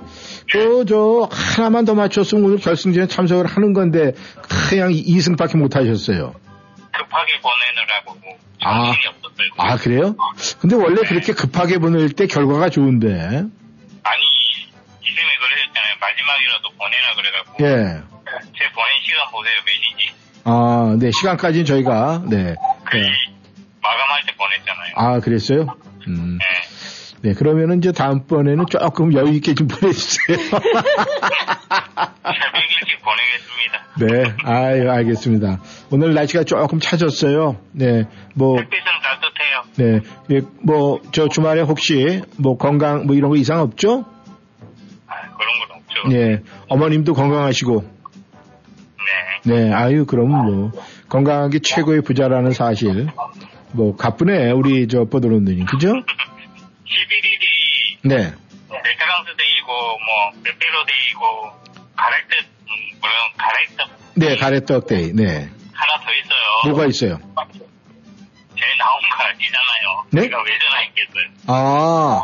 그, 0.52 0.86
저, 0.88 1.28
하나만 1.32 1.86
더 1.86 1.96
맞췄으면 1.96 2.44
오늘 2.46 2.58
결승전에 2.58 3.08
참석을 3.08 3.46
하는 3.46 3.74
건데, 3.74 4.14
그냥 4.70 4.92
2승밖에 4.92 5.58
못 5.58 5.76
하셨어요. 5.76 6.34
급하게 6.92 7.34
보내느라고 7.42 8.16
뭐 8.22 8.38
아, 8.62 8.94
아, 9.58 9.78
그래요? 9.78 10.16
근데 10.60 10.76
원래 10.76 11.02
그렇게 11.08 11.34
급하게 11.34 11.78
보낼 11.78 12.10
때 12.10 12.26
결과가 12.26 12.70
좋은데. 12.70 13.08
아니 13.10 14.24
이름이 15.02 15.32
그러셨잖아요. 15.40 15.96
마지막이라도 16.00 16.70
보내라 16.72 17.16
그래갖고 17.16 17.64
예. 17.64 18.02
제 18.58 18.72
보낸 18.72 18.90
시간 19.06 19.32
보세요 19.32 19.54
몇 19.66 19.72
시인지 19.72 20.14
아, 20.46 20.96
네, 21.00 21.12
시간까지는 21.12 21.66
저희가, 21.66 22.24
네. 22.30 22.38
네. 22.38 23.12
마감할 23.82 24.22
때 24.26 24.34
보냈잖아요. 24.38 24.94
아, 24.96 25.20
그랬어요? 25.20 25.68
음. 26.08 26.38
네, 26.38 26.46
그러면은 27.34 27.80
이제 27.80 27.92
다음번에는 27.92 28.66
조금 28.70 29.14
여유있게 29.14 29.54
좀 29.56 29.68
보내주세요. 29.68 30.38
새벽 30.38 30.64
일찍 32.82 33.02
보내겠습니다. 33.02 33.86
네, 33.98 34.24
아유, 34.44 34.92
알겠습니다. 34.92 35.60
오늘 35.92 36.14
날씨가 36.14 36.44
조금 36.44 36.80
차졌어요. 36.80 37.58
네, 37.72 38.06
뭐, 38.34 38.58
햇빛은 38.58 38.84
따뜻해요. 39.04 39.64
네, 39.78 40.02
예, 40.32 40.42
뭐, 40.62 41.02
저 41.12 41.28
주말에 41.28 41.62
혹시 41.62 42.22
뭐 42.38 42.58
건강 42.58 43.06
뭐 43.06 43.16
이런 43.16 43.30
거 43.30 43.38
이상 43.38 43.62
없죠? 43.62 44.06
그런 45.06 45.60
건 45.68 45.78
없죠. 45.78 46.08
네, 46.10 46.42
어머님도 46.70 47.14
건강하시고. 47.14 47.96
네. 49.46 49.72
아유, 49.72 50.06
그럼 50.06 50.30
뭐, 50.30 50.72
건강한 51.08 51.52
게 51.52 51.60
최고의 51.60 52.02
부자라는 52.02 52.52
사실. 52.52 53.08
뭐, 53.74 53.96
가쁘네, 53.96 54.52
우리 54.52 54.88
저 54.88 55.06
뽀드론드님, 55.06 55.66
그죠? 55.66 55.94
11일이 56.86 57.98
네. 58.04 58.18
델타강스 58.18 59.36
데이고 59.38 59.68
뭐 59.68 60.32
빼빼로 60.44 60.86
데이고 60.86 61.52
가래떡 61.96 62.46
음, 62.68 63.00
뭐라 63.00 63.16
가래떡 63.38 64.06
네, 64.16 64.36
가래떡 64.38 64.88
데이, 64.88 65.12
네. 65.14 65.50
하나 65.74 66.00
더 66.00 66.12
있어요. 66.14 66.70
뭐가 66.74 66.86
있어요? 66.86 67.20
제 68.56 68.64
나온 68.80 69.02
거 69.02 69.24
아시잖아요. 69.26 70.06
네? 70.12 70.22
제가 70.22 70.42
왜 70.42 70.52
전화했겠어요? 70.60 71.26
아, 71.48 72.22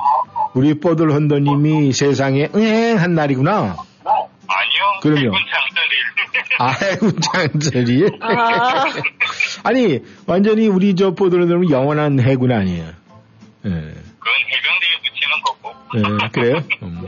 우리 0.53 0.79
뽀들 0.79 1.11
헌더님이 1.11 1.91
세상에 1.91 2.47
응한 2.55 3.13
날이구나. 3.13 3.75
아니요. 4.03 4.99
그럼요. 5.01 5.31
장전일. 5.31 6.01
아, 6.59 6.71
해군장들이. 6.71 8.17
아. 8.21 8.85
아니, 9.63 9.99
완전히 10.27 10.67
우리 10.67 10.95
저 10.95 11.11
뽀들 11.11 11.41
헌더님은 11.41 11.69
영원한 11.71 12.19
해군 12.21 12.51
아니에요. 12.51 12.93
예. 13.65 13.93
그건 14.22 14.34
해병대에 14.53 14.93
붙이는 15.03 15.41
거고. 15.43 15.73
네, 15.95 16.30
그래요? 16.31 16.64
음. 16.84 17.07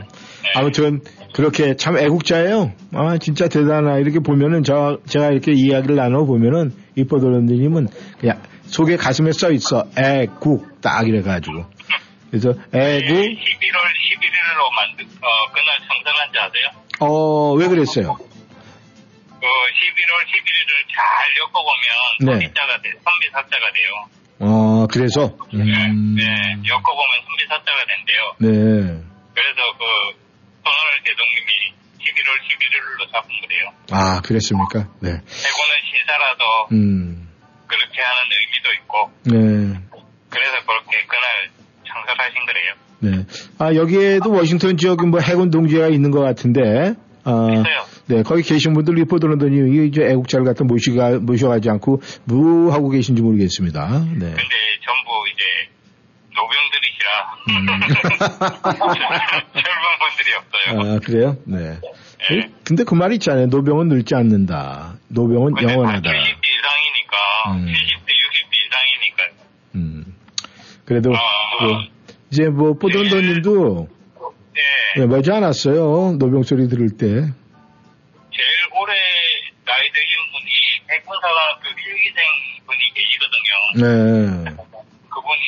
아무튼 0.56 1.00
그렇게 1.32 1.74
참 1.76 1.96
애국자예요. 1.96 2.72
아 2.92 3.18
진짜 3.18 3.48
대단하. 3.48 3.98
이렇게 3.98 4.18
보면은 4.18 4.62
저 4.64 4.98
제가 5.06 5.28
이렇게 5.30 5.52
이야기를 5.52 5.94
나눠 5.96 6.24
보면은 6.26 6.72
이뻐도런드님은 6.96 7.88
그냥 8.20 8.42
속에 8.66 8.96
가슴에 8.96 9.30
써 9.32 9.50
있어 9.52 9.84
애국 9.96 10.80
딱 10.80 11.06
이래가지고 11.08 11.64
그래서 12.30 12.48
애국 12.50 13.14
11월 13.14 13.84
11일로 13.94 14.74
만든 14.74 15.06
어 15.06 15.28
그날 15.52 15.78
성선한지 15.86 16.38
아세요? 16.38 16.84
어 17.00 17.54
왜 17.54 17.68
그랬어요? 17.68 18.14
그 18.16 19.46
11월 19.46 20.24
11일을 20.26 20.70
잘 20.94 21.04
엮어보면 21.38 21.86
네. 22.20 22.32
선비자가 22.32 22.80
돼, 22.82 22.90
선비사자가 23.04 23.70
돼요. 23.72 24.23
어 24.46 24.86
그래서 24.92 25.32
음, 25.54 26.14
네, 26.16 26.22
엮어보면 26.68 27.12
선비사자가 27.24 27.80
된대요. 27.88 28.20
네. 28.44 28.48
그래서 29.32 29.60
그 29.78 29.84
손원월 30.62 31.02
대통령이 31.02 31.72
11월 32.04 32.36
11월 32.44 33.08
11일로 33.08 33.12
잡은 33.12 33.28
거래요. 33.40 33.72
아, 33.90 34.20
그랬습니까? 34.20 34.86
네. 35.00 35.08
해고는 35.10 35.72
신사라서 35.88 36.68
음, 36.72 37.28
그렇게 37.66 38.02
하는 38.02 38.20
의미도 38.36 38.72
있고 38.74 39.10
네. 39.24 39.80
그래서 40.28 40.52
그렇게 40.66 41.06
그날 41.06 41.50
창설하신 41.88 42.46
거래요. 42.46 42.74
네. 43.00 43.26
아, 43.58 43.74
여기에도 43.74 44.30
워싱턴 44.30 44.76
지역에 44.76 45.06
뭐 45.06 45.20
해군 45.20 45.50
동지가 45.50 45.88
있는 45.88 46.10
것 46.10 46.20
같은데, 46.20 46.94
아, 47.24 47.46
네, 48.06 48.22
거기 48.22 48.42
계신 48.42 48.74
분들 48.74 48.94
리포트런더니 48.94 49.56
이게 49.70 49.86
이제 49.86 50.02
애국자를 50.02 50.44
갖다 50.44 50.64
모시가, 50.64 51.18
모셔가지 51.20 51.70
않고 51.70 52.02
뭐 52.24 52.72
하고 52.72 52.90
계신지 52.90 53.22
모르겠습니다. 53.22 53.88
네. 53.88 54.18
근데 54.18 54.34
전부 54.84 55.24
이제 55.32 55.44
노병들이시라 56.34 57.08
젊은 59.52 59.84
분들이 60.00 60.34
없어요. 60.36 60.94
아, 60.94 60.98
그래요? 60.98 61.36
네. 61.44 61.80
근데 62.64 62.84
그 62.84 62.94
말이 62.94 63.14
있잖아요. 63.16 63.46
노병은 63.46 63.88
늙지 63.88 64.14
않는다. 64.14 64.98
노병은 65.08 65.54
영원하다. 65.62 66.10
60대 66.10 66.20
이상이니까 66.20 67.16
음. 67.48 67.66
70대 67.66 68.08
60대 68.08 68.54
이상이니까 68.66 69.24
그래도, 70.84 71.10
그, 71.10 71.16
이제 72.30 72.48
뭐, 72.48 72.74
포던더님도, 72.74 73.88
네, 74.96 75.06
머지 75.06 75.32
않았어요. 75.32 76.16
노병 76.18 76.42
소리 76.42 76.68
들을 76.68 76.90
때. 76.90 77.32
해군사가 81.24 81.58
그 81.62 81.68
일기생 81.70 82.22
분이 82.66 82.80
계시거든요. 82.94 83.50
네. 83.76 84.50
그분이 85.08 85.44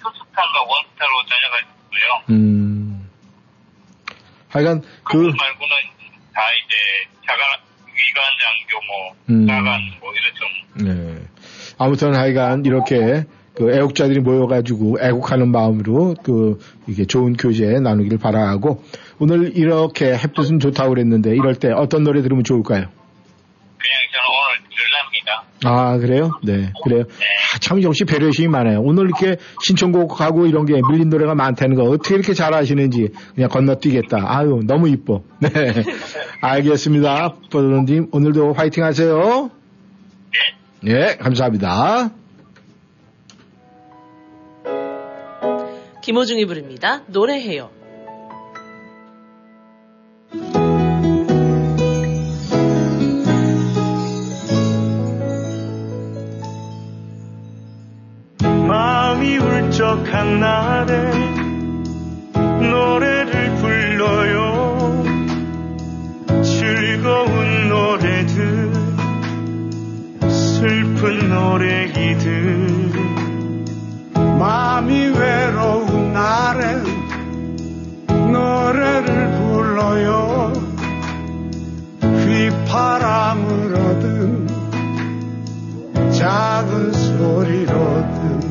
투스탄과 0.00 0.62
원스타로 0.62 1.12
전역하셨고요. 1.28 2.24
음. 2.30 3.10
하여간, 4.48 4.80
그, 4.80 5.18
그분 5.18 5.36
말고는 5.36 5.76
다 6.32 6.42
이제 6.64 6.76
자가 7.26 7.42
위관 7.86 8.24
장교 8.42 8.86
뭐 8.86 9.14
음. 9.30 9.46
나간 9.46 9.80
뭐 10.00 10.12
이렇죠. 10.14 10.44
네. 10.84 11.22
아무튼 11.78 12.14
하여간 12.14 12.64
이렇게 12.64 13.24
그 13.56 13.72
애국자들이 13.72 14.20
모여가지고 14.20 14.98
애국하는 15.00 15.52
마음으로 15.52 16.14
그 16.24 16.58
이게 16.88 17.04
좋은 17.04 17.34
교제 17.34 17.78
나누기를 17.80 18.18
바라고 18.18 18.82
오늘 19.20 19.56
이렇게 19.56 20.16
햇빛은 20.16 20.58
좋다고 20.58 20.90
그랬는데 20.90 21.30
이럴 21.30 21.54
때 21.54 21.70
어떤 21.70 22.02
노래 22.02 22.22
들으면 22.22 22.42
좋을까요? 22.42 22.86
그냥 23.78 24.00
저는 24.12 24.28
오늘. 24.28 24.64
아 25.64 25.96
그래요? 25.98 26.30
네 26.42 26.72
그래요. 26.82 27.04
아, 27.54 27.58
참 27.58 27.82
역시 27.82 28.04
배려심이 28.04 28.48
많아요. 28.48 28.80
오늘 28.82 29.04
이렇게 29.06 29.36
신청곡하고 29.62 30.46
이런 30.46 30.66
게 30.66 30.80
밀린 30.90 31.08
노래가 31.08 31.34
많다는 31.34 31.74
거 31.76 31.84
어떻게 31.84 32.14
이렇게 32.14 32.34
잘하시는지 32.34 33.08
그냥 33.34 33.48
건너뛰겠다. 33.48 34.18
아유 34.26 34.60
너무 34.66 34.88
이뻐. 34.88 35.22
네 35.40 35.50
알겠습니다. 36.40 37.36
버드님 37.50 38.08
오늘도 38.12 38.52
화이팅 38.52 38.84
하세요. 38.84 39.50
네 40.82 41.16
감사합니다. 41.16 42.10
김호중이 46.02 46.44
부릅니다. 46.44 47.02
노래해요. 47.06 47.83
울적한 59.74 60.38
날에 60.38 61.10
노래를 62.70 63.56
불러요. 63.56 65.02
즐거운 66.44 67.68
노래들 67.68 68.72
슬픈 70.30 71.28
노래이들. 71.28 72.92
마음이 74.38 75.08
외로운 75.08 76.12
날엔 76.12 76.84
노래를 78.30 79.32
불러요. 79.32 80.52
휘파람을 82.00 83.74
얻은 83.74 84.46
작은 86.12 86.92
소리로든 86.92 88.43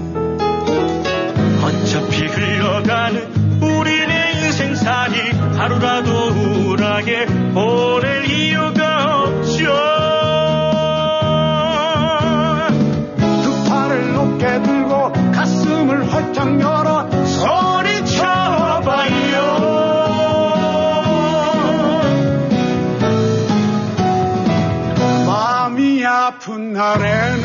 흘러가는 2.43 3.61
우리네 3.61 4.31
인생살이 4.43 5.31
하루라도 5.57 6.11
우울하게 6.11 7.25
보낼 7.53 8.25
이유가 8.29 9.21
없죠. 9.23 9.65
두 13.43 13.69
팔을 13.69 14.13
높게 14.13 14.61
들고 14.61 15.13
가슴을 15.31 16.13
활짝 16.13 16.59
열어 16.59 17.09
소리쳐봐요. 17.25 18.43
마음이 25.25 26.05
아픈 26.05 26.73
날에 26.73 27.42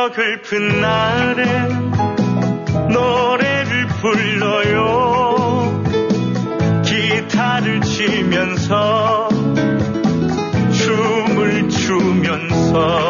서글픈 0.00 0.80
날에 0.80 1.44
노래를 2.88 3.86
불러요. 4.00 5.82
기타를 6.82 7.82
치면서 7.82 9.28
춤을 10.72 11.68
추면서 11.68 13.09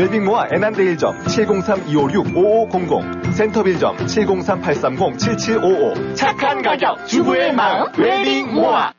웰빙모아 0.00 0.46
애난데일점 0.54 1.24
703-256-5500 1.24 3.32
센터빌점 3.32 3.96
703-830-7755 3.98 6.16
착한 6.16 6.62
가격 6.62 7.06
주부의 7.06 7.52
마음 7.54 7.86
웰빙모아 7.98 8.92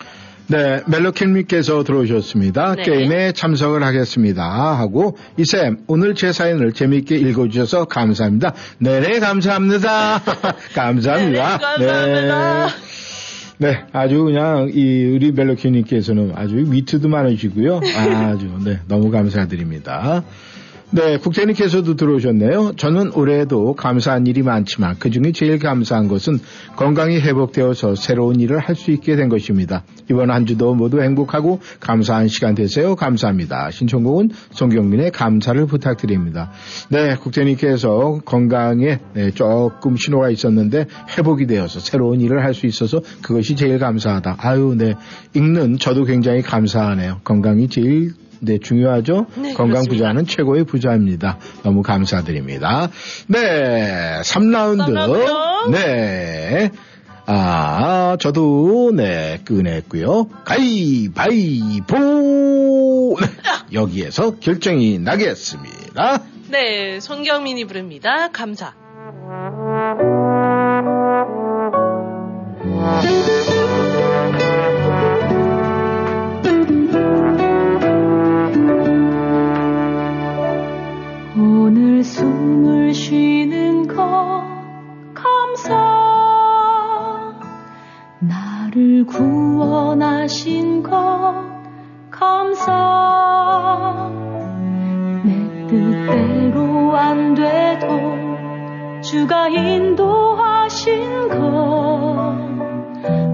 네, 0.47 0.81
멜로킬님께서 0.85 1.83
들어오셨습니다. 1.83 2.75
네. 2.75 2.83
게임에 2.83 3.31
참석을 3.31 3.83
하겠습니다. 3.83 4.43
하고, 4.77 5.17
이쌤, 5.37 5.85
오늘 5.87 6.13
제 6.13 6.31
사연을 6.31 6.73
재미있게 6.73 7.15
읽어주셔서 7.15 7.85
감사합니다. 7.85 8.53
네네, 8.77 9.19
감사합니다. 9.19 10.21
감사합니다. 10.75 11.57
네네, 11.77 11.87
감사합니다. 11.87 12.67
네. 12.67 12.73
네, 13.57 13.85
아주 13.93 14.23
그냥, 14.23 14.69
이, 14.71 15.05
우리 15.15 15.31
멜로킬님께서는 15.31 16.33
아주 16.35 16.57
위트도 16.57 17.07
많으시고요. 17.07 17.77
아주, 17.97 18.49
네, 18.63 18.79
너무 18.87 19.09
감사드립니다. 19.09 20.23
네, 20.95 21.17
국장님께서도 21.17 21.97
들어오셨네요. 21.97 22.75
저는 22.77 23.11
올해에도 23.15 23.73
감사한 23.73 24.27
일이 24.27 24.43
많지만 24.43 24.95
그 24.97 25.09
중에 25.09 25.33
제일 25.33 25.59
감사한 25.59 26.07
것은 26.07 26.39
건강이 26.77 27.19
회복되어서 27.19 27.95
새로운 27.95 28.39
일을 28.39 28.59
할 28.59 28.75
수 28.75 28.91
있게 28.91 29.17
된 29.17 29.27
것입니다. 29.27 29.83
이번 30.09 30.31
한 30.31 30.45
주도 30.45 30.73
모두 30.73 31.01
행복하고 31.01 31.59
감사한 31.81 32.29
시간 32.29 32.55
되세요. 32.55 32.95
감사합니다. 32.95 33.71
신청곡은 33.71 34.29
송경민의 34.51 35.11
감사를 35.11 35.65
부탁드립니다. 35.65 36.51
네, 36.89 37.15
국장님께서 37.15 38.21
건강에 38.23 38.99
네, 39.13 39.31
조금 39.31 39.97
신호가 39.97 40.29
있었는데 40.29 40.85
회복이 41.17 41.45
되어서 41.47 41.81
새로운 41.81 42.21
일을 42.21 42.41
할 42.43 42.53
수 42.53 42.67
있어서 42.67 43.01
그것이 43.21 43.57
제일 43.57 43.79
감사하다. 43.79 44.37
아유, 44.39 44.75
네. 44.77 44.95
읽는 45.33 45.77
저도 45.77 46.05
굉장히 46.05 46.41
감사하네요. 46.41 47.19
건강이 47.25 47.67
제일 47.67 48.13
네, 48.39 48.57
중요하죠? 48.59 49.27
네, 49.35 49.53
건강 49.53 49.83
그렇습니다. 49.83 49.93
부자는 49.93 50.25
최고의 50.25 50.65
부자입니다. 50.65 51.39
너무 51.63 51.81
감사드립니다. 51.81 52.89
네, 53.27 54.21
3라운드. 54.23 54.85
삼라운드. 54.85 55.71
네. 55.71 56.71
아, 57.27 58.17
저도, 58.19 58.91
네, 58.93 59.41
끄냈고요. 59.45 60.27
가위바위보! 60.45 61.95
네, 63.19 63.27
여기에서 63.73 64.35
결정이 64.35 64.99
나겠습니다. 64.99 66.21
네, 66.49 66.99
손경민이 66.99 67.65
부릅니다. 67.65 68.29
감사. 68.31 68.73
쉬는 82.95 83.87
것 83.87 84.41
감사. 85.13 85.75
나를 88.19 89.05
구원하신 89.05 90.81
것 90.81 91.35
감사. 92.09 94.09
내 95.25 95.67
뜻대로 95.67 96.95
안 96.95 97.35
돼도 97.35 97.89
주가 99.01 99.49
인도하신 99.49 101.27
것 101.27 101.35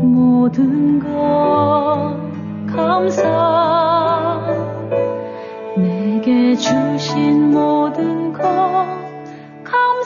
모든 0.01 0.99
것 0.99 2.17
감사. 2.65 4.41
내게 5.77 6.55
주신 6.55 7.51
모든 7.51 8.33
것 8.33 8.90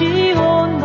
여기까지 0.00 0.32
온 0.32 0.80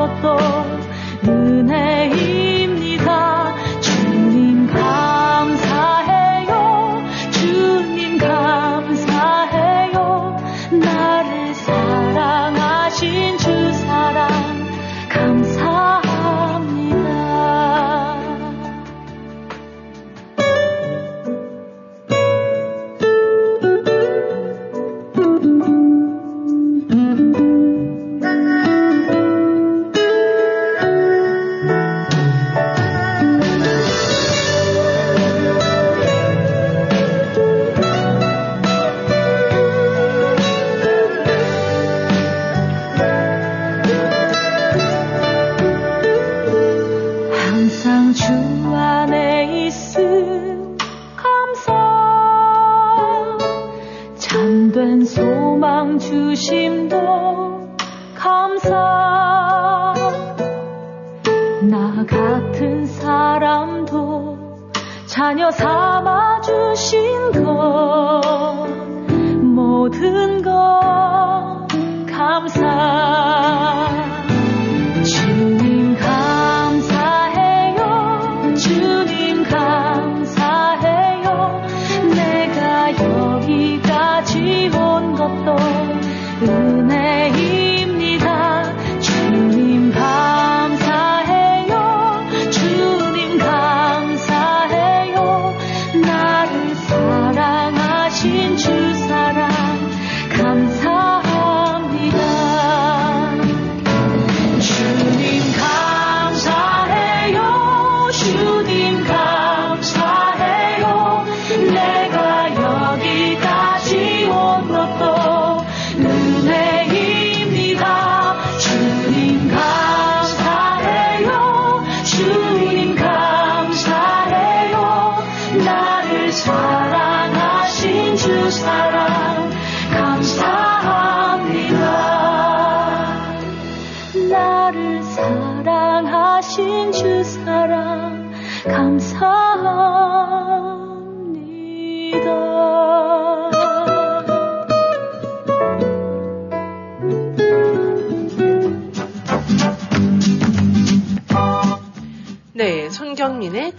삼 66.86 67.44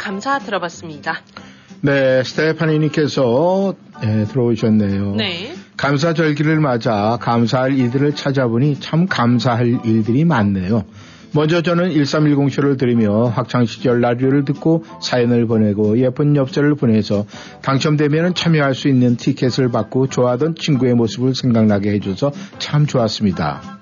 감사 0.06 0.38
들어봤습니다. 0.38 1.20
네, 1.80 2.22
스테파니님께서 2.22 3.74
네, 4.00 4.24
들어오셨네요. 4.26 5.16
네. 5.16 5.52
감사 5.76 6.14
절기를 6.14 6.60
맞아 6.60 7.18
감사할 7.20 7.76
일들을 7.76 8.14
찾아보니 8.14 8.78
참 8.78 9.06
감사할 9.06 9.80
일들이 9.84 10.24
많네요. 10.24 10.84
먼저 11.32 11.60
저는 11.60 11.90
1310쇼를 11.90 12.78
들으며 12.78 13.24
학창시절 13.24 14.00
라디오를 14.00 14.44
듣고 14.44 14.84
사연을 15.02 15.46
보내고 15.46 15.98
예쁜 15.98 16.36
엽서를 16.36 16.76
보내서 16.76 17.26
당첨되면 17.62 18.34
참여할 18.34 18.76
수 18.76 18.86
있는 18.86 19.16
티켓을 19.16 19.70
받고 19.72 20.06
좋아하던 20.06 20.54
친구의 20.54 20.94
모습을 20.94 21.34
생각나게 21.34 21.90
해줘서 21.94 22.30
참 22.60 22.86
좋았습니다. 22.86 23.80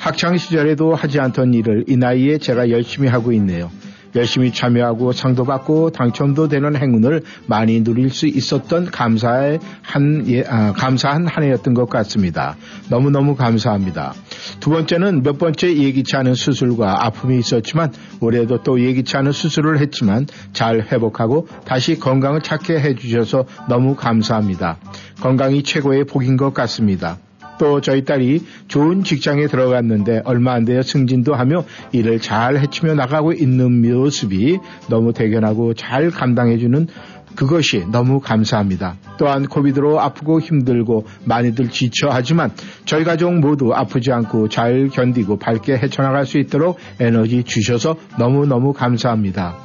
학창시절에도 0.00 0.94
하지 0.94 1.18
않던 1.18 1.54
일을 1.54 1.86
이 1.88 1.96
나이에 1.96 2.36
제가 2.36 2.68
열심히 2.68 3.08
하고 3.08 3.32
있네요. 3.32 3.70
열심히 4.14 4.52
참여하고 4.52 5.12
상도 5.12 5.44
받고 5.44 5.90
당첨도 5.90 6.48
되는 6.48 6.76
행운을 6.76 7.22
많이 7.46 7.82
누릴 7.82 8.10
수 8.10 8.26
있었던 8.26 8.86
감사의 8.86 9.58
한, 9.82 10.24
예, 10.28 10.44
아, 10.44 10.72
감사한 10.72 11.26
한 11.26 11.44
해였던 11.44 11.74
것 11.74 11.88
같습니다. 11.88 12.56
너무너무 12.88 13.36
감사합니다. 13.36 14.14
두 14.60 14.70
번째는 14.70 15.22
몇 15.22 15.38
번째 15.38 15.76
예기치 15.76 16.16
않은 16.16 16.34
수술과 16.34 17.06
아픔이 17.06 17.38
있었지만 17.38 17.92
올해도 18.20 18.62
또 18.62 18.80
예기치 18.80 19.16
않은 19.16 19.32
수술을 19.32 19.80
했지만 19.80 20.26
잘 20.52 20.82
회복하고 20.82 21.48
다시 21.64 21.98
건강을 21.98 22.42
찾게 22.42 22.80
해주셔서 22.80 23.46
너무 23.68 23.96
감사합니다. 23.96 24.78
건강이 25.20 25.62
최고의 25.62 26.04
복인 26.04 26.36
것 26.36 26.52
같습니다. 26.54 27.18
또 27.62 27.80
저희 27.80 28.04
딸이 28.04 28.44
좋은 28.66 29.04
직장에 29.04 29.46
들어갔는데 29.46 30.22
얼마 30.24 30.52
안 30.52 30.64
되어 30.64 30.82
승진도 30.82 31.36
하며 31.36 31.64
일을 31.92 32.18
잘 32.18 32.58
해치며 32.58 32.94
나가고 32.94 33.32
있는 33.32 33.80
모습이 33.80 34.58
너무 34.90 35.12
대견하고 35.12 35.74
잘 35.74 36.10
감당해주는 36.10 36.88
그것이 37.36 37.84
너무 37.92 38.18
감사합니다. 38.18 38.96
또한 39.16 39.46
코비드로 39.46 40.00
아프고 40.00 40.40
힘들고 40.40 41.06
많이들 41.24 41.70
지쳐하지만 41.70 42.50
저희 42.84 43.04
가족 43.04 43.32
모두 43.38 43.72
아프지 43.72 44.10
않고 44.10 44.48
잘 44.48 44.88
견디고 44.88 45.38
밝게 45.38 45.74
헤쳐나갈 45.74 46.26
수 46.26 46.38
있도록 46.38 46.80
에너지 46.98 47.44
주셔서 47.44 47.94
너무너무 48.18 48.72
감사합니다. 48.72 49.56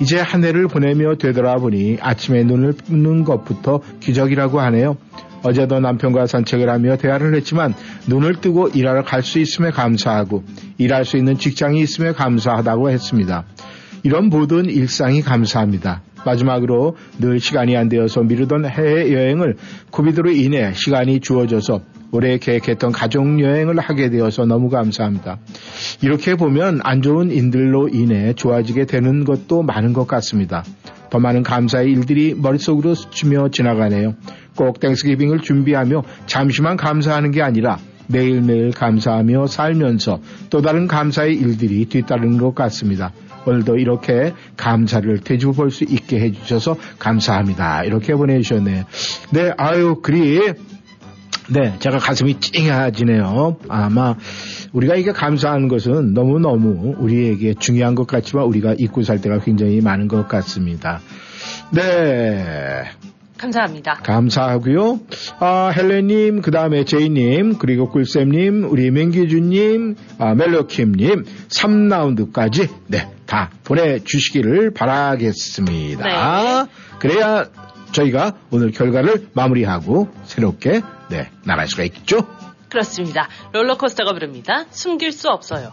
이제 0.00 0.18
한 0.18 0.42
해를 0.42 0.66
보내며 0.66 1.18
되돌아보니 1.18 1.98
아침에 2.00 2.42
눈을 2.42 2.72
뜨는 2.72 3.22
것부터 3.22 3.78
기적이라고 4.00 4.58
하네요. 4.58 4.96
어제도 5.44 5.78
남편과 5.78 6.26
산책을 6.26 6.68
하며 6.68 6.96
대화를 6.96 7.34
했지만 7.36 7.74
눈을 8.08 8.40
뜨고 8.40 8.68
일하러 8.68 9.04
갈 9.04 9.22
수 9.22 9.38
있음에 9.38 9.70
감사하고 9.70 10.44
일할 10.76 11.04
수 11.04 11.16
있는 11.16 11.38
직장이 11.38 11.80
있음에 11.80 12.12
감사하다고 12.12 12.90
했습니다. 12.90 13.44
이런 14.02 14.28
모든 14.28 14.66
일상이 14.66 15.22
감사합니다. 15.22 16.02
마지막으로 16.26 16.96
늘 17.18 17.40
시간이 17.40 17.76
안 17.76 17.88
되어서 17.88 18.22
미루던 18.22 18.66
해외 18.66 19.12
여행을 19.12 19.56
코비드로 19.90 20.30
인해 20.30 20.72
시간이 20.74 21.20
주어져서 21.20 21.80
올해 22.12 22.38
계획했던 22.38 22.92
가족 22.92 23.40
여행을 23.40 23.78
하게 23.78 24.10
되어서 24.10 24.44
너무 24.44 24.68
감사합니다. 24.68 25.38
이렇게 26.02 26.34
보면 26.34 26.80
안 26.84 27.02
좋은 27.02 27.30
인들로 27.32 27.88
인해 27.88 28.34
좋아지게 28.34 28.86
되는 28.86 29.24
것도 29.24 29.62
많은 29.62 29.92
것 29.94 30.06
같습니다. 30.06 30.64
더 31.10 31.18
많은 31.18 31.42
감사의 31.42 31.90
일들이 31.90 32.34
머릿속으로 32.34 32.94
스치며 32.94 33.48
지나가네요. 33.50 34.14
꼭 34.56 34.80
땡스기빙을 34.80 35.40
준비하며 35.40 36.02
잠시만 36.26 36.76
감사하는 36.76 37.30
게 37.30 37.42
아니라 37.42 37.78
매일매일 38.06 38.70
감사하며 38.72 39.46
살면서 39.46 40.20
또 40.50 40.60
다른 40.62 40.86
감사의 40.86 41.34
일들이 41.34 41.86
뒤따르는 41.86 42.38
것 42.38 42.54
같습니다. 42.54 43.12
오늘도 43.46 43.76
이렇게 43.76 44.32
감사를 44.56 45.18
되짚어 45.20 45.52
볼 45.52 45.70
수 45.70 45.84
있게 45.84 46.20
해주셔서 46.20 46.76
감사합니다. 46.98 47.84
이렇게 47.84 48.14
보내주셨네요. 48.14 48.84
네, 49.32 49.52
아유, 49.56 50.00
그리, 50.02 50.40
네, 51.50 51.74
제가 51.78 51.98
가슴이 51.98 52.40
찡해지네요. 52.40 53.58
아마 53.68 54.14
우리가 54.72 54.94
이게 54.96 55.12
감사하는 55.12 55.68
것은 55.68 56.14
너무너무 56.14 56.94
우리에게 56.98 57.54
중요한 57.54 57.94
것 57.94 58.06
같지만 58.06 58.46
우리가 58.46 58.74
잊고 58.78 59.02
살 59.02 59.20
때가 59.20 59.40
굉장히 59.40 59.80
많은 59.80 60.08
것 60.08 60.26
같습니다. 60.26 61.00
네. 61.70 62.84
감사합니다. 63.38 63.94
감사하고요. 63.94 65.00
아, 65.40 65.72
헬레님, 65.76 66.40
그 66.40 66.50
다음에 66.50 66.84
제이님, 66.84 67.58
그리고 67.58 67.90
꿀쌤님, 67.90 68.64
우리 68.70 68.90
맹기준님, 68.90 69.96
아, 70.18 70.34
멜로킴님, 70.34 71.24
3라운드까지, 71.48 72.68
네, 72.86 73.10
다 73.26 73.50
보내주시기를 73.64 74.72
바라겠습니다. 74.72 76.04
네. 76.64 76.70
그래야 77.00 77.46
저희가 77.92 78.34
오늘 78.50 78.70
결과를 78.70 79.28
마무리하고 79.34 80.08
새롭게, 80.24 80.82
네, 81.10 81.30
나갈 81.44 81.66
수가 81.66 81.82
있겠죠? 81.84 82.26
그렇습니다. 82.70 83.28
롤러코스터가 83.52 84.12
부릅니다. 84.12 84.64
숨길 84.70 85.12
수 85.12 85.28
없어요. 85.28 85.72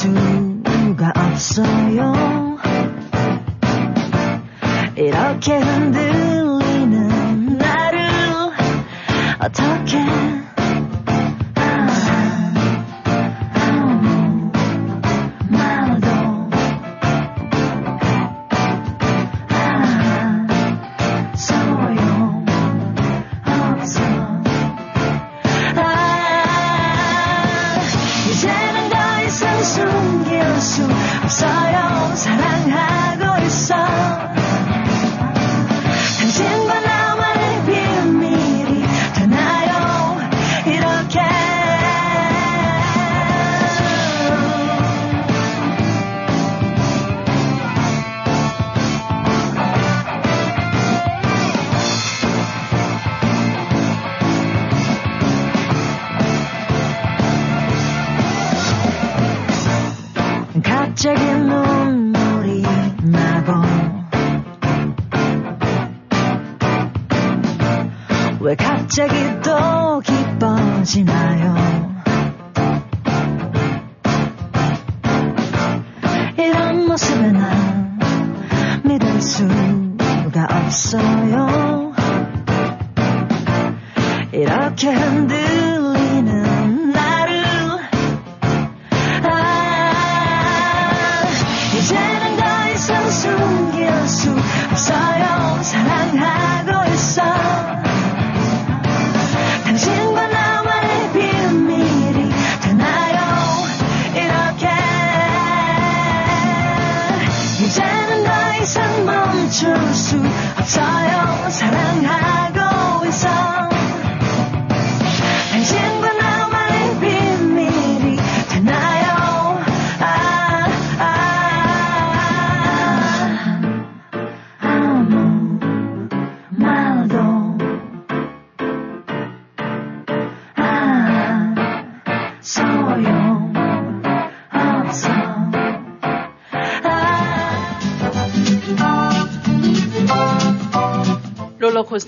수가 0.00 1.12
없어요. 1.14 2.56
이렇게 4.96 5.58
흔들 5.58 5.99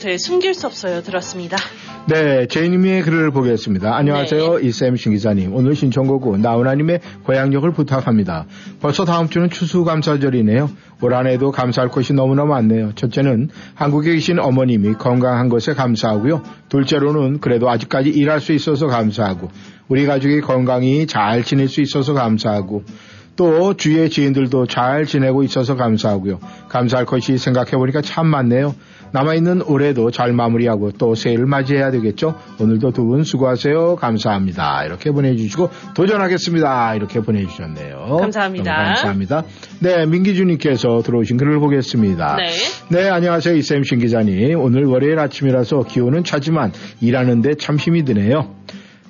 롤러코스터에 0.02 0.18
숨길 0.18 0.54
수 0.54 0.66
없어요. 0.66 1.02
들었습니다. 1.02 1.56
네, 2.08 2.46
제이님의 2.46 3.02
글을 3.02 3.30
보겠습니다. 3.30 3.94
안녕하세요. 3.94 4.58
이쌤 4.60 4.96
신기자님. 4.96 5.54
오늘 5.54 5.74
신청곡은 5.74 6.42
나훈아님의 6.42 7.00
고향역을 7.24 7.72
부탁합니다. 7.72 8.46
벌써 8.80 9.04
다음 9.04 9.28
주는 9.28 9.48
추수감사절이네요. 9.48 10.70
올 11.00 11.14
한 11.14 11.26
해도 11.26 11.50
감사할 11.50 11.90
것이 11.90 12.12
너무나 12.12 12.44
많네요. 12.44 12.92
첫째는 12.94 13.50
한국에 13.74 14.12
계신 14.14 14.38
어머님이 14.38 14.94
건강한 14.94 15.48
것에 15.48 15.74
감사하고요. 15.74 16.42
둘째로는 16.68 17.40
그래도 17.40 17.70
아직까지 17.70 18.10
일할 18.10 18.40
수 18.40 18.52
있어서 18.52 18.86
감사하고 18.86 19.50
우리 19.88 20.06
가족이 20.06 20.40
건강히 20.40 21.06
잘 21.06 21.44
지낼 21.44 21.68
수 21.68 21.80
있어서 21.80 22.14
감사하고 22.14 22.84
또 23.34 23.74
주위의 23.74 24.10
지인들도 24.10 24.66
잘 24.66 25.06
지내고 25.06 25.42
있어서 25.42 25.74
감사하고요. 25.74 26.38
감사할 26.68 27.06
것이 27.06 27.38
생각해보니까 27.38 28.02
참 28.02 28.26
많네요. 28.26 28.74
남아있는 29.12 29.62
올해도 29.62 30.10
잘 30.10 30.32
마무리하고 30.32 30.92
또 30.92 31.14
새해를 31.14 31.46
맞이해야 31.46 31.90
되겠죠. 31.90 32.34
오늘도 32.60 32.90
두 32.92 33.02
분 33.02 33.24
수고하세요. 33.24 33.96
감사합니다. 33.96 34.84
이렇게 34.84 35.10
보내주시고 35.10 35.70
도전하겠습니다. 35.94 36.94
이렇게 36.94 37.20
보내주셨네요. 37.20 38.16
감사합니다. 38.20 38.72
감사합니다. 38.74 39.44
네, 39.80 40.06
민기준님께서 40.06 41.02
들어오신 41.02 41.36
글을 41.36 41.58
보겠습니다. 41.60 42.36
네. 42.36 42.50
네, 43.02 43.08
안녕하세요. 43.10 43.54
이쌤 43.56 43.82
신 43.84 43.98
기자님. 43.98 44.58
오늘 44.60 44.84
월요일 44.86 45.18
아침이라서 45.18 45.82
기온은 45.84 46.24
차지만 46.24 46.72
일하는데 47.00 47.54
참 47.56 47.76
힘이 47.76 48.04
드네요. 48.04 48.54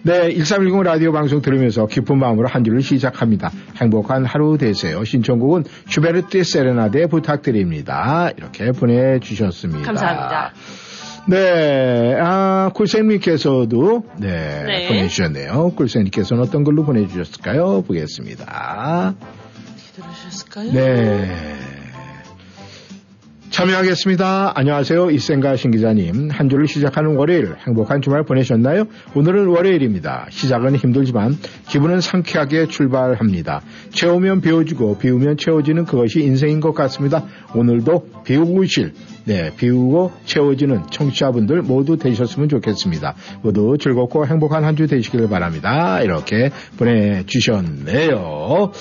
네, 0.04 0.32
1310 0.32 0.82
라디오 0.82 1.12
방송 1.12 1.40
들으면서 1.40 1.86
기쁜 1.86 2.18
마음으로 2.18 2.48
한 2.48 2.64
주를 2.64 2.82
시작합니다. 2.82 3.52
행복한 3.76 4.24
하루 4.24 4.58
되세요. 4.58 5.04
신청곡은 5.04 5.64
슈베르트의 5.88 6.42
세레나데 6.42 7.06
부탁드립니다. 7.06 8.30
이렇게 8.36 8.72
보내주셨습니다. 8.72 9.86
감사합니다. 9.86 10.52
네, 11.28 12.16
아, 12.20 12.70
꿀쌤님께서도, 12.74 14.04
네, 14.18 14.64
네. 14.64 14.88
보내주셨네요. 14.88 15.70
꿀쌤님께서는 15.76 16.42
어떤 16.42 16.64
걸로 16.64 16.84
보내주셨을까요? 16.84 17.82
보겠습니다. 17.82 19.14
들으셨을까요? 19.94 20.72
네. 20.72 21.58
참여하겠습니다. 23.52 24.52
안녕하세요. 24.54 25.10
이센가 25.10 25.56
신 25.56 25.70
기자님. 25.72 26.30
한 26.30 26.48
주를 26.48 26.66
시작하는 26.66 27.16
월요일 27.16 27.54
행복한 27.66 28.00
주말 28.00 28.24
보내셨나요? 28.24 28.84
오늘은 29.14 29.46
월요일입니다. 29.48 30.26
시작은 30.30 30.74
힘들지만 30.76 31.36
기분은 31.68 32.00
상쾌하게 32.00 32.68
출발합니다. 32.68 33.60
채우면 33.90 34.40
비워지고 34.40 34.96
비우면 34.96 35.36
채워지는 35.36 35.84
그것이 35.84 36.20
인생인 36.22 36.60
것 36.60 36.72
같습니다. 36.72 37.26
오늘도 37.54 38.22
비우실 38.24 38.94
네, 39.26 39.50
비우고 39.54 40.12
채워지는 40.24 40.84
청취자분들 40.90 41.60
모두 41.60 41.98
되셨으면 41.98 42.48
좋겠습니다. 42.48 43.14
모두 43.42 43.76
즐겁고 43.78 44.26
행복한 44.26 44.64
한 44.64 44.72
주 44.72 44.86
되시길 44.86 45.28
바랍니다. 45.28 46.00
이렇게 46.00 46.50
보내주셨네요. 46.78 48.72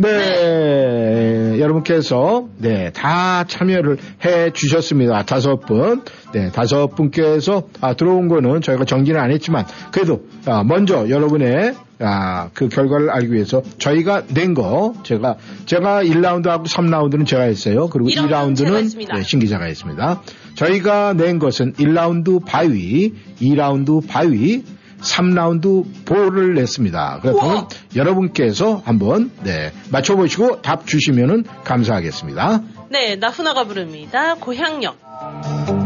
네, 0.00 1.58
여러분께서 1.58 2.46
네, 2.58 2.92
다 2.92 3.42
참여를 3.44 3.98
해 4.24 4.52
주셨습니다. 4.52 5.24
다섯 5.24 5.56
분. 5.58 6.02
네, 6.32 6.52
다섯 6.52 6.94
분께서 6.94 7.64
아, 7.80 7.94
들어온 7.94 8.28
거는 8.28 8.60
저희가 8.60 8.84
정리는 8.84 9.18
안 9.18 9.32
했지만 9.32 9.64
그래도 9.90 10.22
아, 10.46 10.62
먼저 10.62 11.08
여러분의 11.08 11.74
아, 11.98 12.48
그 12.54 12.68
결과를 12.68 13.10
알기 13.10 13.32
위해서 13.32 13.60
저희가 13.78 14.22
낸 14.32 14.54
거 14.54 14.94
제가 15.02 15.36
제가 15.66 16.04
1라운드하고 16.04 16.68
3라운드는 16.68 17.26
제가 17.26 17.42
했어요. 17.42 17.88
그리고 17.88 18.08
2라운드는 18.08 18.54
제가 18.56 18.70
2라운드는 18.70 18.76
했습니다. 18.84 19.16
네, 19.16 19.22
신기자가 19.24 19.64
했습니다. 19.64 20.22
저희가 20.54 21.14
낸 21.14 21.40
것은 21.40 21.72
1라운드 21.72 22.44
바위, 22.46 23.14
2라운드 23.40 24.06
바위, 24.06 24.62
3라운드 25.00 26.04
볼을 26.04 26.54
냈습니다. 26.54 27.20
그렇다면 27.22 27.68
여러분께서 27.94 28.82
한번 28.84 29.30
네, 29.42 29.72
맞춰보시고 29.90 30.62
답 30.62 30.86
주시면 30.86 31.44
감사하겠습니다. 31.64 32.62
네, 32.90 33.16
나훈아가 33.16 33.64
부릅니다. 33.64 34.34
고향역. 34.36 35.77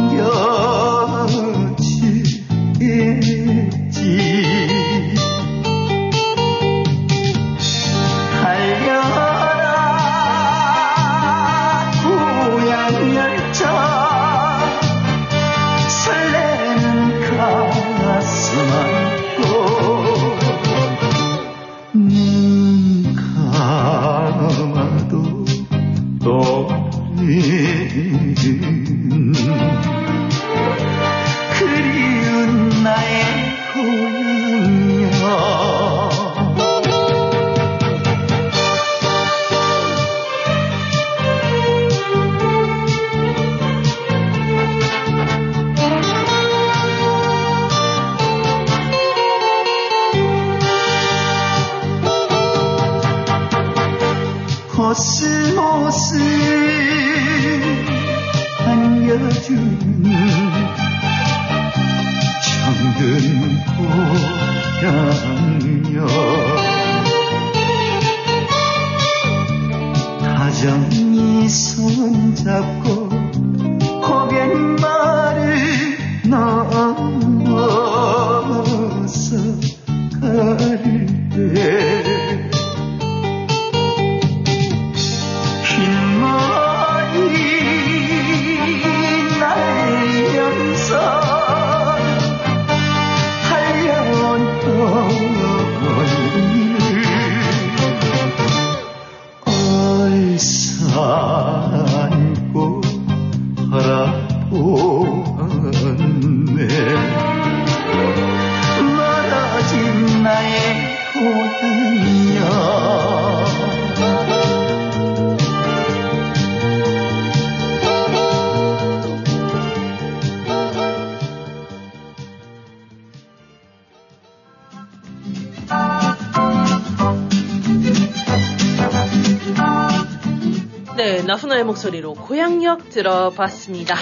목소리로 131.72 132.14
고향역 132.14 132.90
들어봤습니다. 132.90 133.94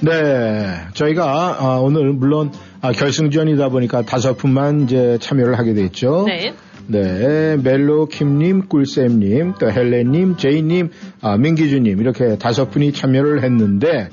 네, 0.00 0.86
저희가 0.94 1.56
아, 1.58 1.78
오늘 1.80 2.12
물론 2.12 2.52
아, 2.80 2.92
결승전이다 2.92 3.68
보니까 3.68 4.02
다섯 4.02 4.36
분만 4.36 4.82
이제 4.82 5.18
참여를 5.20 5.58
하게 5.58 5.74
됐죠. 5.74 6.24
네. 6.26 6.54
네, 6.86 7.56
멜로 7.58 8.06
킴님, 8.06 8.68
꿀쌤님, 8.68 9.54
또 9.60 9.70
헬렌님, 9.70 10.36
제이님, 10.36 10.90
아, 11.20 11.36
민기주님 11.36 12.00
이렇게 12.00 12.38
다섯 12.38 12.70
분이 12.70 12.92
참여를 12.92 13.42
했는데 13.42 14.08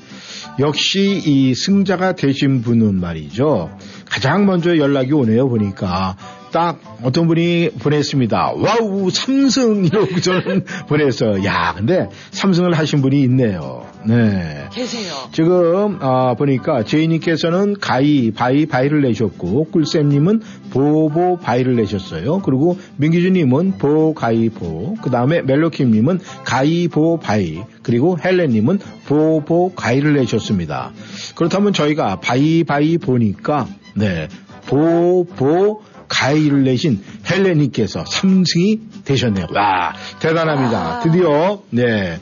역시 0.59 1.21
이 1.25 1.55
승자가 1.55 2.13
되신 2.13 2.61
분은 2.63 2.95
말이죠. 2.99 3.77
가장 4.09 4.45
먼저 4.45 4.77
연락이 4.77 5.13
오네요 5.13 5.47
보니까 5.47 6.17
딱 6.55 6.79
어떤 7.03 7.27
분이 7.27 7.71
보냈습니다. 7.81 8.53
와우 8.55 9.09
삼승 9.09 9.83
이러고 9.87 10.19
저는 10.23 10.63
보냈어요. 10.87 11.43
야 11.43 11.73
근데 11.75 12.07
삼승을 12.31 12.71
하신 12.73 13.01
분이 13.01 13.21
있네요. 13.23 13.85
네. 14.07 14.69
계세요. 14.71 15.11
지금 15.33 15.97
아, 15.99 16.33
보니까 16.35 16.83
제이님께서는 16.85 17.75
가위 17.81 18.31
바위 18.31 18.65
바위를 18.67 19.01
내셨고 19.01 19.65
꿀쌤님은 19.65 20.41
보보 20.69 21.39
바위를 21.39 21.75
내셨어요. 21.75 22.39
그리고 22.39 22.77
민기주님은 22.95 23.77
보 23.77 24.13
가위 24.13 24.47
보. 24.47 24.95
그 25.01 25.09
다음에 25.09 25.41
멜로킴님은 25.41 26.21
가위 26.45 26.87
보 26.87 27.19
바위. 27.19 27.59
그리고 27.83 28.17
헬렌님은 28.23 28.79
보 29.07 29.41
보 29.45 29.73
가위를 29.75 30.13
내셨습니다. 30.13 30.91
그렇다면 31.35 31.73
저희가 31.73 32.21
바위 32.21 32.63
바위 32.63 32.97
보니까 32.97 33.67
네 33.93 34.29
보 34.67 35.25
보 35.35 35.81
가위를 36.07 36.63
내신 36.63 37.01
헬렌님께서 37.29 38.03
3승이 38.03 39.05
되셨네요. 39.05 39.47
와 39.53 39.93
대단합니다. 40.19 41.01
드디어 41.01 41.61
네. 41.69 42.19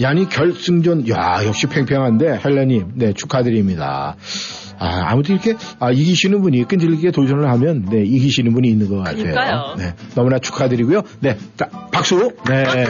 야니 0.00 0.28
결승전 0.28 1.08
야 1.08 1.44
역시 1.44 1.66
팽팽한데 1.66 2.40
헬렌님 2.44 2.92
네 2.94 3.12
축하드립니다. 3.12 4.16
아, 4.78 5.10
아무튼 5.10 5.34
이렇게 5.34 5.56
아, 5.78 5.90
이기시는 5.90 6.40
분이 6.40 6.64
끈질기게 6.64 7.10
도전을 7.10 7.50
하면 7.50 7.86
네 7.90 8.02
이기시는 8.02 8.54
분이 8.54 8.68
있는 8.68 8.88
것 8.88 8.98
같아요. 8.98 9.16
그러니까요. 9.16 9.74
네 9.76 9.94
너무나 10.14 10.38
축하드리고요. 10.38 11.02
네 11.20 11.36
자, 11.56 11.68
박수. 11.92 12.32
네 12.48 12.64
네. 12.64 12.86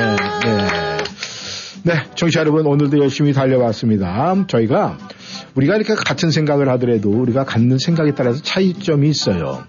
네, 1.82 1.94
청취자 2.14 2.40
여러분 2.40 2.66
오늘도 2.66 2.98
열심히 2.98 3.32
달려왔습니다. 3.32 4.44
저희가 4.46 4.98
우리가 5.54 5.76
이렇게 5.76 5.94
같은 5.94 6.30
생각을 6.30 6.68
하더라도 6.68 7.10
우리가 7.10 7.44
갖는 7.44 7.78
생각에 7.78 8.12
따라서 8.14 8.42
차이점이 8.42 9.08
있어요. 9.08 9.64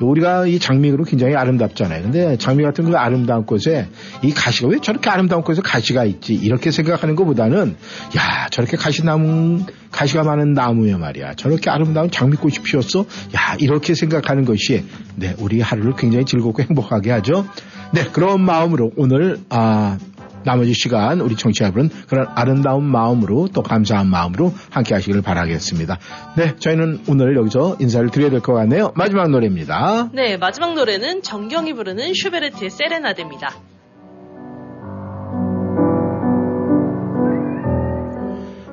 우리가 0.00 0.46
이 0.46 0.58
장미로 0.58 1.04
굉장히 1.04 1.34
아름답잖아요. 1.34 2.02
근데 2.02 2.36
장미 2.36 2.62
같은 2.62 2.84
그 2.84 2.96
아름다운 2.96 3.46
꽃에 3.46 3.88
이 4.22 4.32
가시가 4.32 4.68
왜 4.68 4.78
저렇게 4.80 5.10
아름다운 5.10 5.42
꽃에 5.42 5.58
가시가 5.62 6.04
있지? 6.04 6.34
이렇게 6.34 6.70
생각하는 6.70 7.16
것보다는 7.16 7.76
야 8.16 8.48
저렇게 8.50 8.76
가시나무 8.76 9.64
가시가 9.90 10.24
많은 10.24 10.52
나무에 10.54 10.96
말이야. 10.96 11.34
저렇게 11.34 11.70
아름다운 11.70 12.10
장미꽃이 12.10 12.56
피었어? 12.64 13.00
야 13.34 13.56
이렇게 13.60 13.94
생각하는 13.94 14.44
것이 14.44 14.84
네 15.16 15.34
우리 15.38 15.60
하루를 15.60 15.94
굉장히 15.96 16.24
즐겁고 16.24 16.62
행복하게 16.62 17.10
하죠. 17.12 17.46
네 17.92 18.04
그런 18.12 18.40
마음으로 18.42 18.90
오늘 18.96 19.38
아 19.50 19.98
나머지 20.44 20.72
시간 20.74 21.20
우리 21.20 21.36
청취자 21.36 21.64
여러분 21.66 21.88
그런 22.08 22.26
아름다운 22.34 22.84
마음으로 22.84 23.48
또 23.52 23.62
감사한 23.62 24.06
마음으로 24.08 24.52
함께 24.70 24.94
하시기를 24.94 25.22
바라겠습니다. 25.22 25.98
네, 26.36 26.56
저희는 26.56 27.00
오늘 27.08 27.36
여기서 27.36 27.76
인사를 27.80 28.10
드려야 28.10 28.30
될 28.30 28.40
것 28.40 28.52
같네요. 28.54 28.92
마지막 28.94 29.30
노래입니다. 29.30 30.10
네, 30.12 30.36
마지막 30.36 30.74
노래는 30.74 31.22
정경이 31.22 31.72
부르는 31.74 32.12
슈베르트의 32.14 32.70
세레나데입니다. 32.70 33.50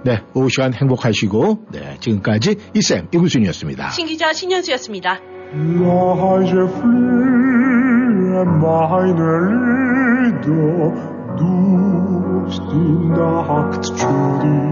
네, 0.04 0.20
오후 0.34 0.50
시간 0.50 0.74
행복하시고 0.74 1.68
네, 1.72 1.98
지금까지 2.00 2.56
이쌤 2.74 3.10
이구순이었습니다. 3.14 3.92
신기자 3.92 4.34
신현수였습니다. 4.34 5.20
Leise 5.54 6.58
fliehen 6.78 8.48
meine 8.60 9.22
Lieder 10.32 11.21
durch 11.38 12.60
den 12.70 13.14
der 13.16 13.48
Hakt 13.48 13.86
çölü. 13.98 14.72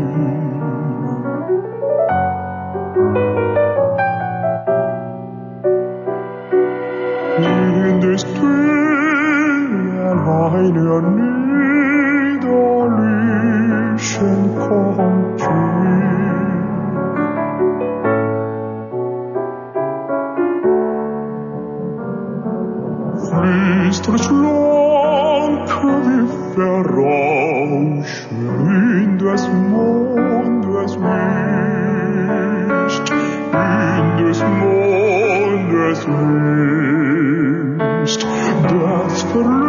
Industrien 7.90 8.99
heiner 10.26 11.02
niederlichen 11.02 12.40
Kontur. 14.56 15.60
Flüstert 23.30 24.19
schlanke 24.19 25.88
wie 26.06 26.39
Verrauschen 26.60 28.03
in 28.99 29.18
des 29.18 29.48
Mondes 29.72 30.98
Licht, 30.98 31.07
in 33.53 34.26
des 34.26 34.40
Mondes 34.60 35.99
Licht, 38.03 38.27
das 38.68 39.22
Verlenkers 39.22 39.69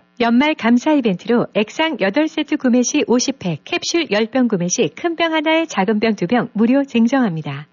연말 0.21 0.53
감사 0.53 0.93
이벤트로 0.93 1.47
액상 1.55 1.97
8세트 1.97 2.59
구매 2.59 2.83
시 2.83 2.99
50팩, 3.05 3.57
캡슐 3.65 4.09
10병 4.09 4.47
구매 4.47 4.67
시 4.67 4.87
큰 4.95 5.15
병 5.15 5.33
하나에 5.33 5.65
작은 5.65 5.99
병 5.99 6.13
2병 6.13 6.49
무료 6.53 6.83
증정합니다. 6.83 7.67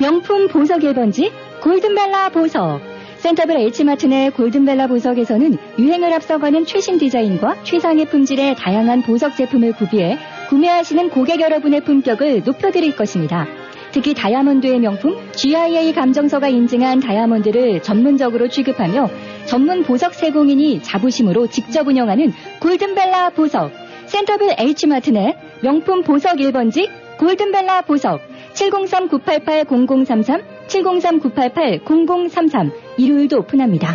명품 0.00 0.46
보석 0.46 0.82
1번지 0.82 1.32
골든벨라 1.62 2.28
보석. 2.28 2.80
센터벨 3.16 3.56
H마트 3.56 4.06
내 4.06 4.30
골든벨라 4.30 4.86
보석에서는 4.86 5.56
유행을 5.80 6.12
앞서가는 6.12 6.64
최신 6.64 6.98
디자인과 6.98 7.64
최상의 7.64 8.04
품질의 8.04 8.54
다양한 8.54 9.02
보석 9.02 9.34
제품을 9.34 9.72
구비해 9.72 10.16
구매하시는 10.48 11.10
고객 11.10 11.40
여러분의 11.40 11.80
품격을 11.80 12.42
높여드릴 12.44 12.94
것입니다. 12.94 13.48
특히 13.94 14.12
다이아몬드의 14.12 14.80
명품 14.80 15.16
GIA 15.36 15.92
감정서가 15.92 16.48
인증한 16.48 16.98
다이아몬드를 16.98 17.80
전문적으로 17.80 18.48
취급하며 18.48 19.08
전문 19.46 19.84
보석 19.84 20.14
세공인이 20.14 20.82
자부심으로 20.82 21.46
직접 21.46 21.86
운영하는 21.86 22.32
골든벨라 22.58 23.30
보석. 23.30 23.70
센터빌 24.06 24.56
H마트 24.58 25.10
내 25.10 25.36
명품 25.62 26.02
보석 26.02 26.38
1번지 26.38 26.90
골든벨라 27.20 27.82
보석 27.82 28.20
703-988-0033 28.54 30.42
703-988-0033 30.66 32.72
일요일도 32.98 33.38
오픈합니다. 33.38 33.94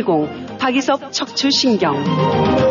박이섭 0.59 1.11
척추신경 1.11 2.70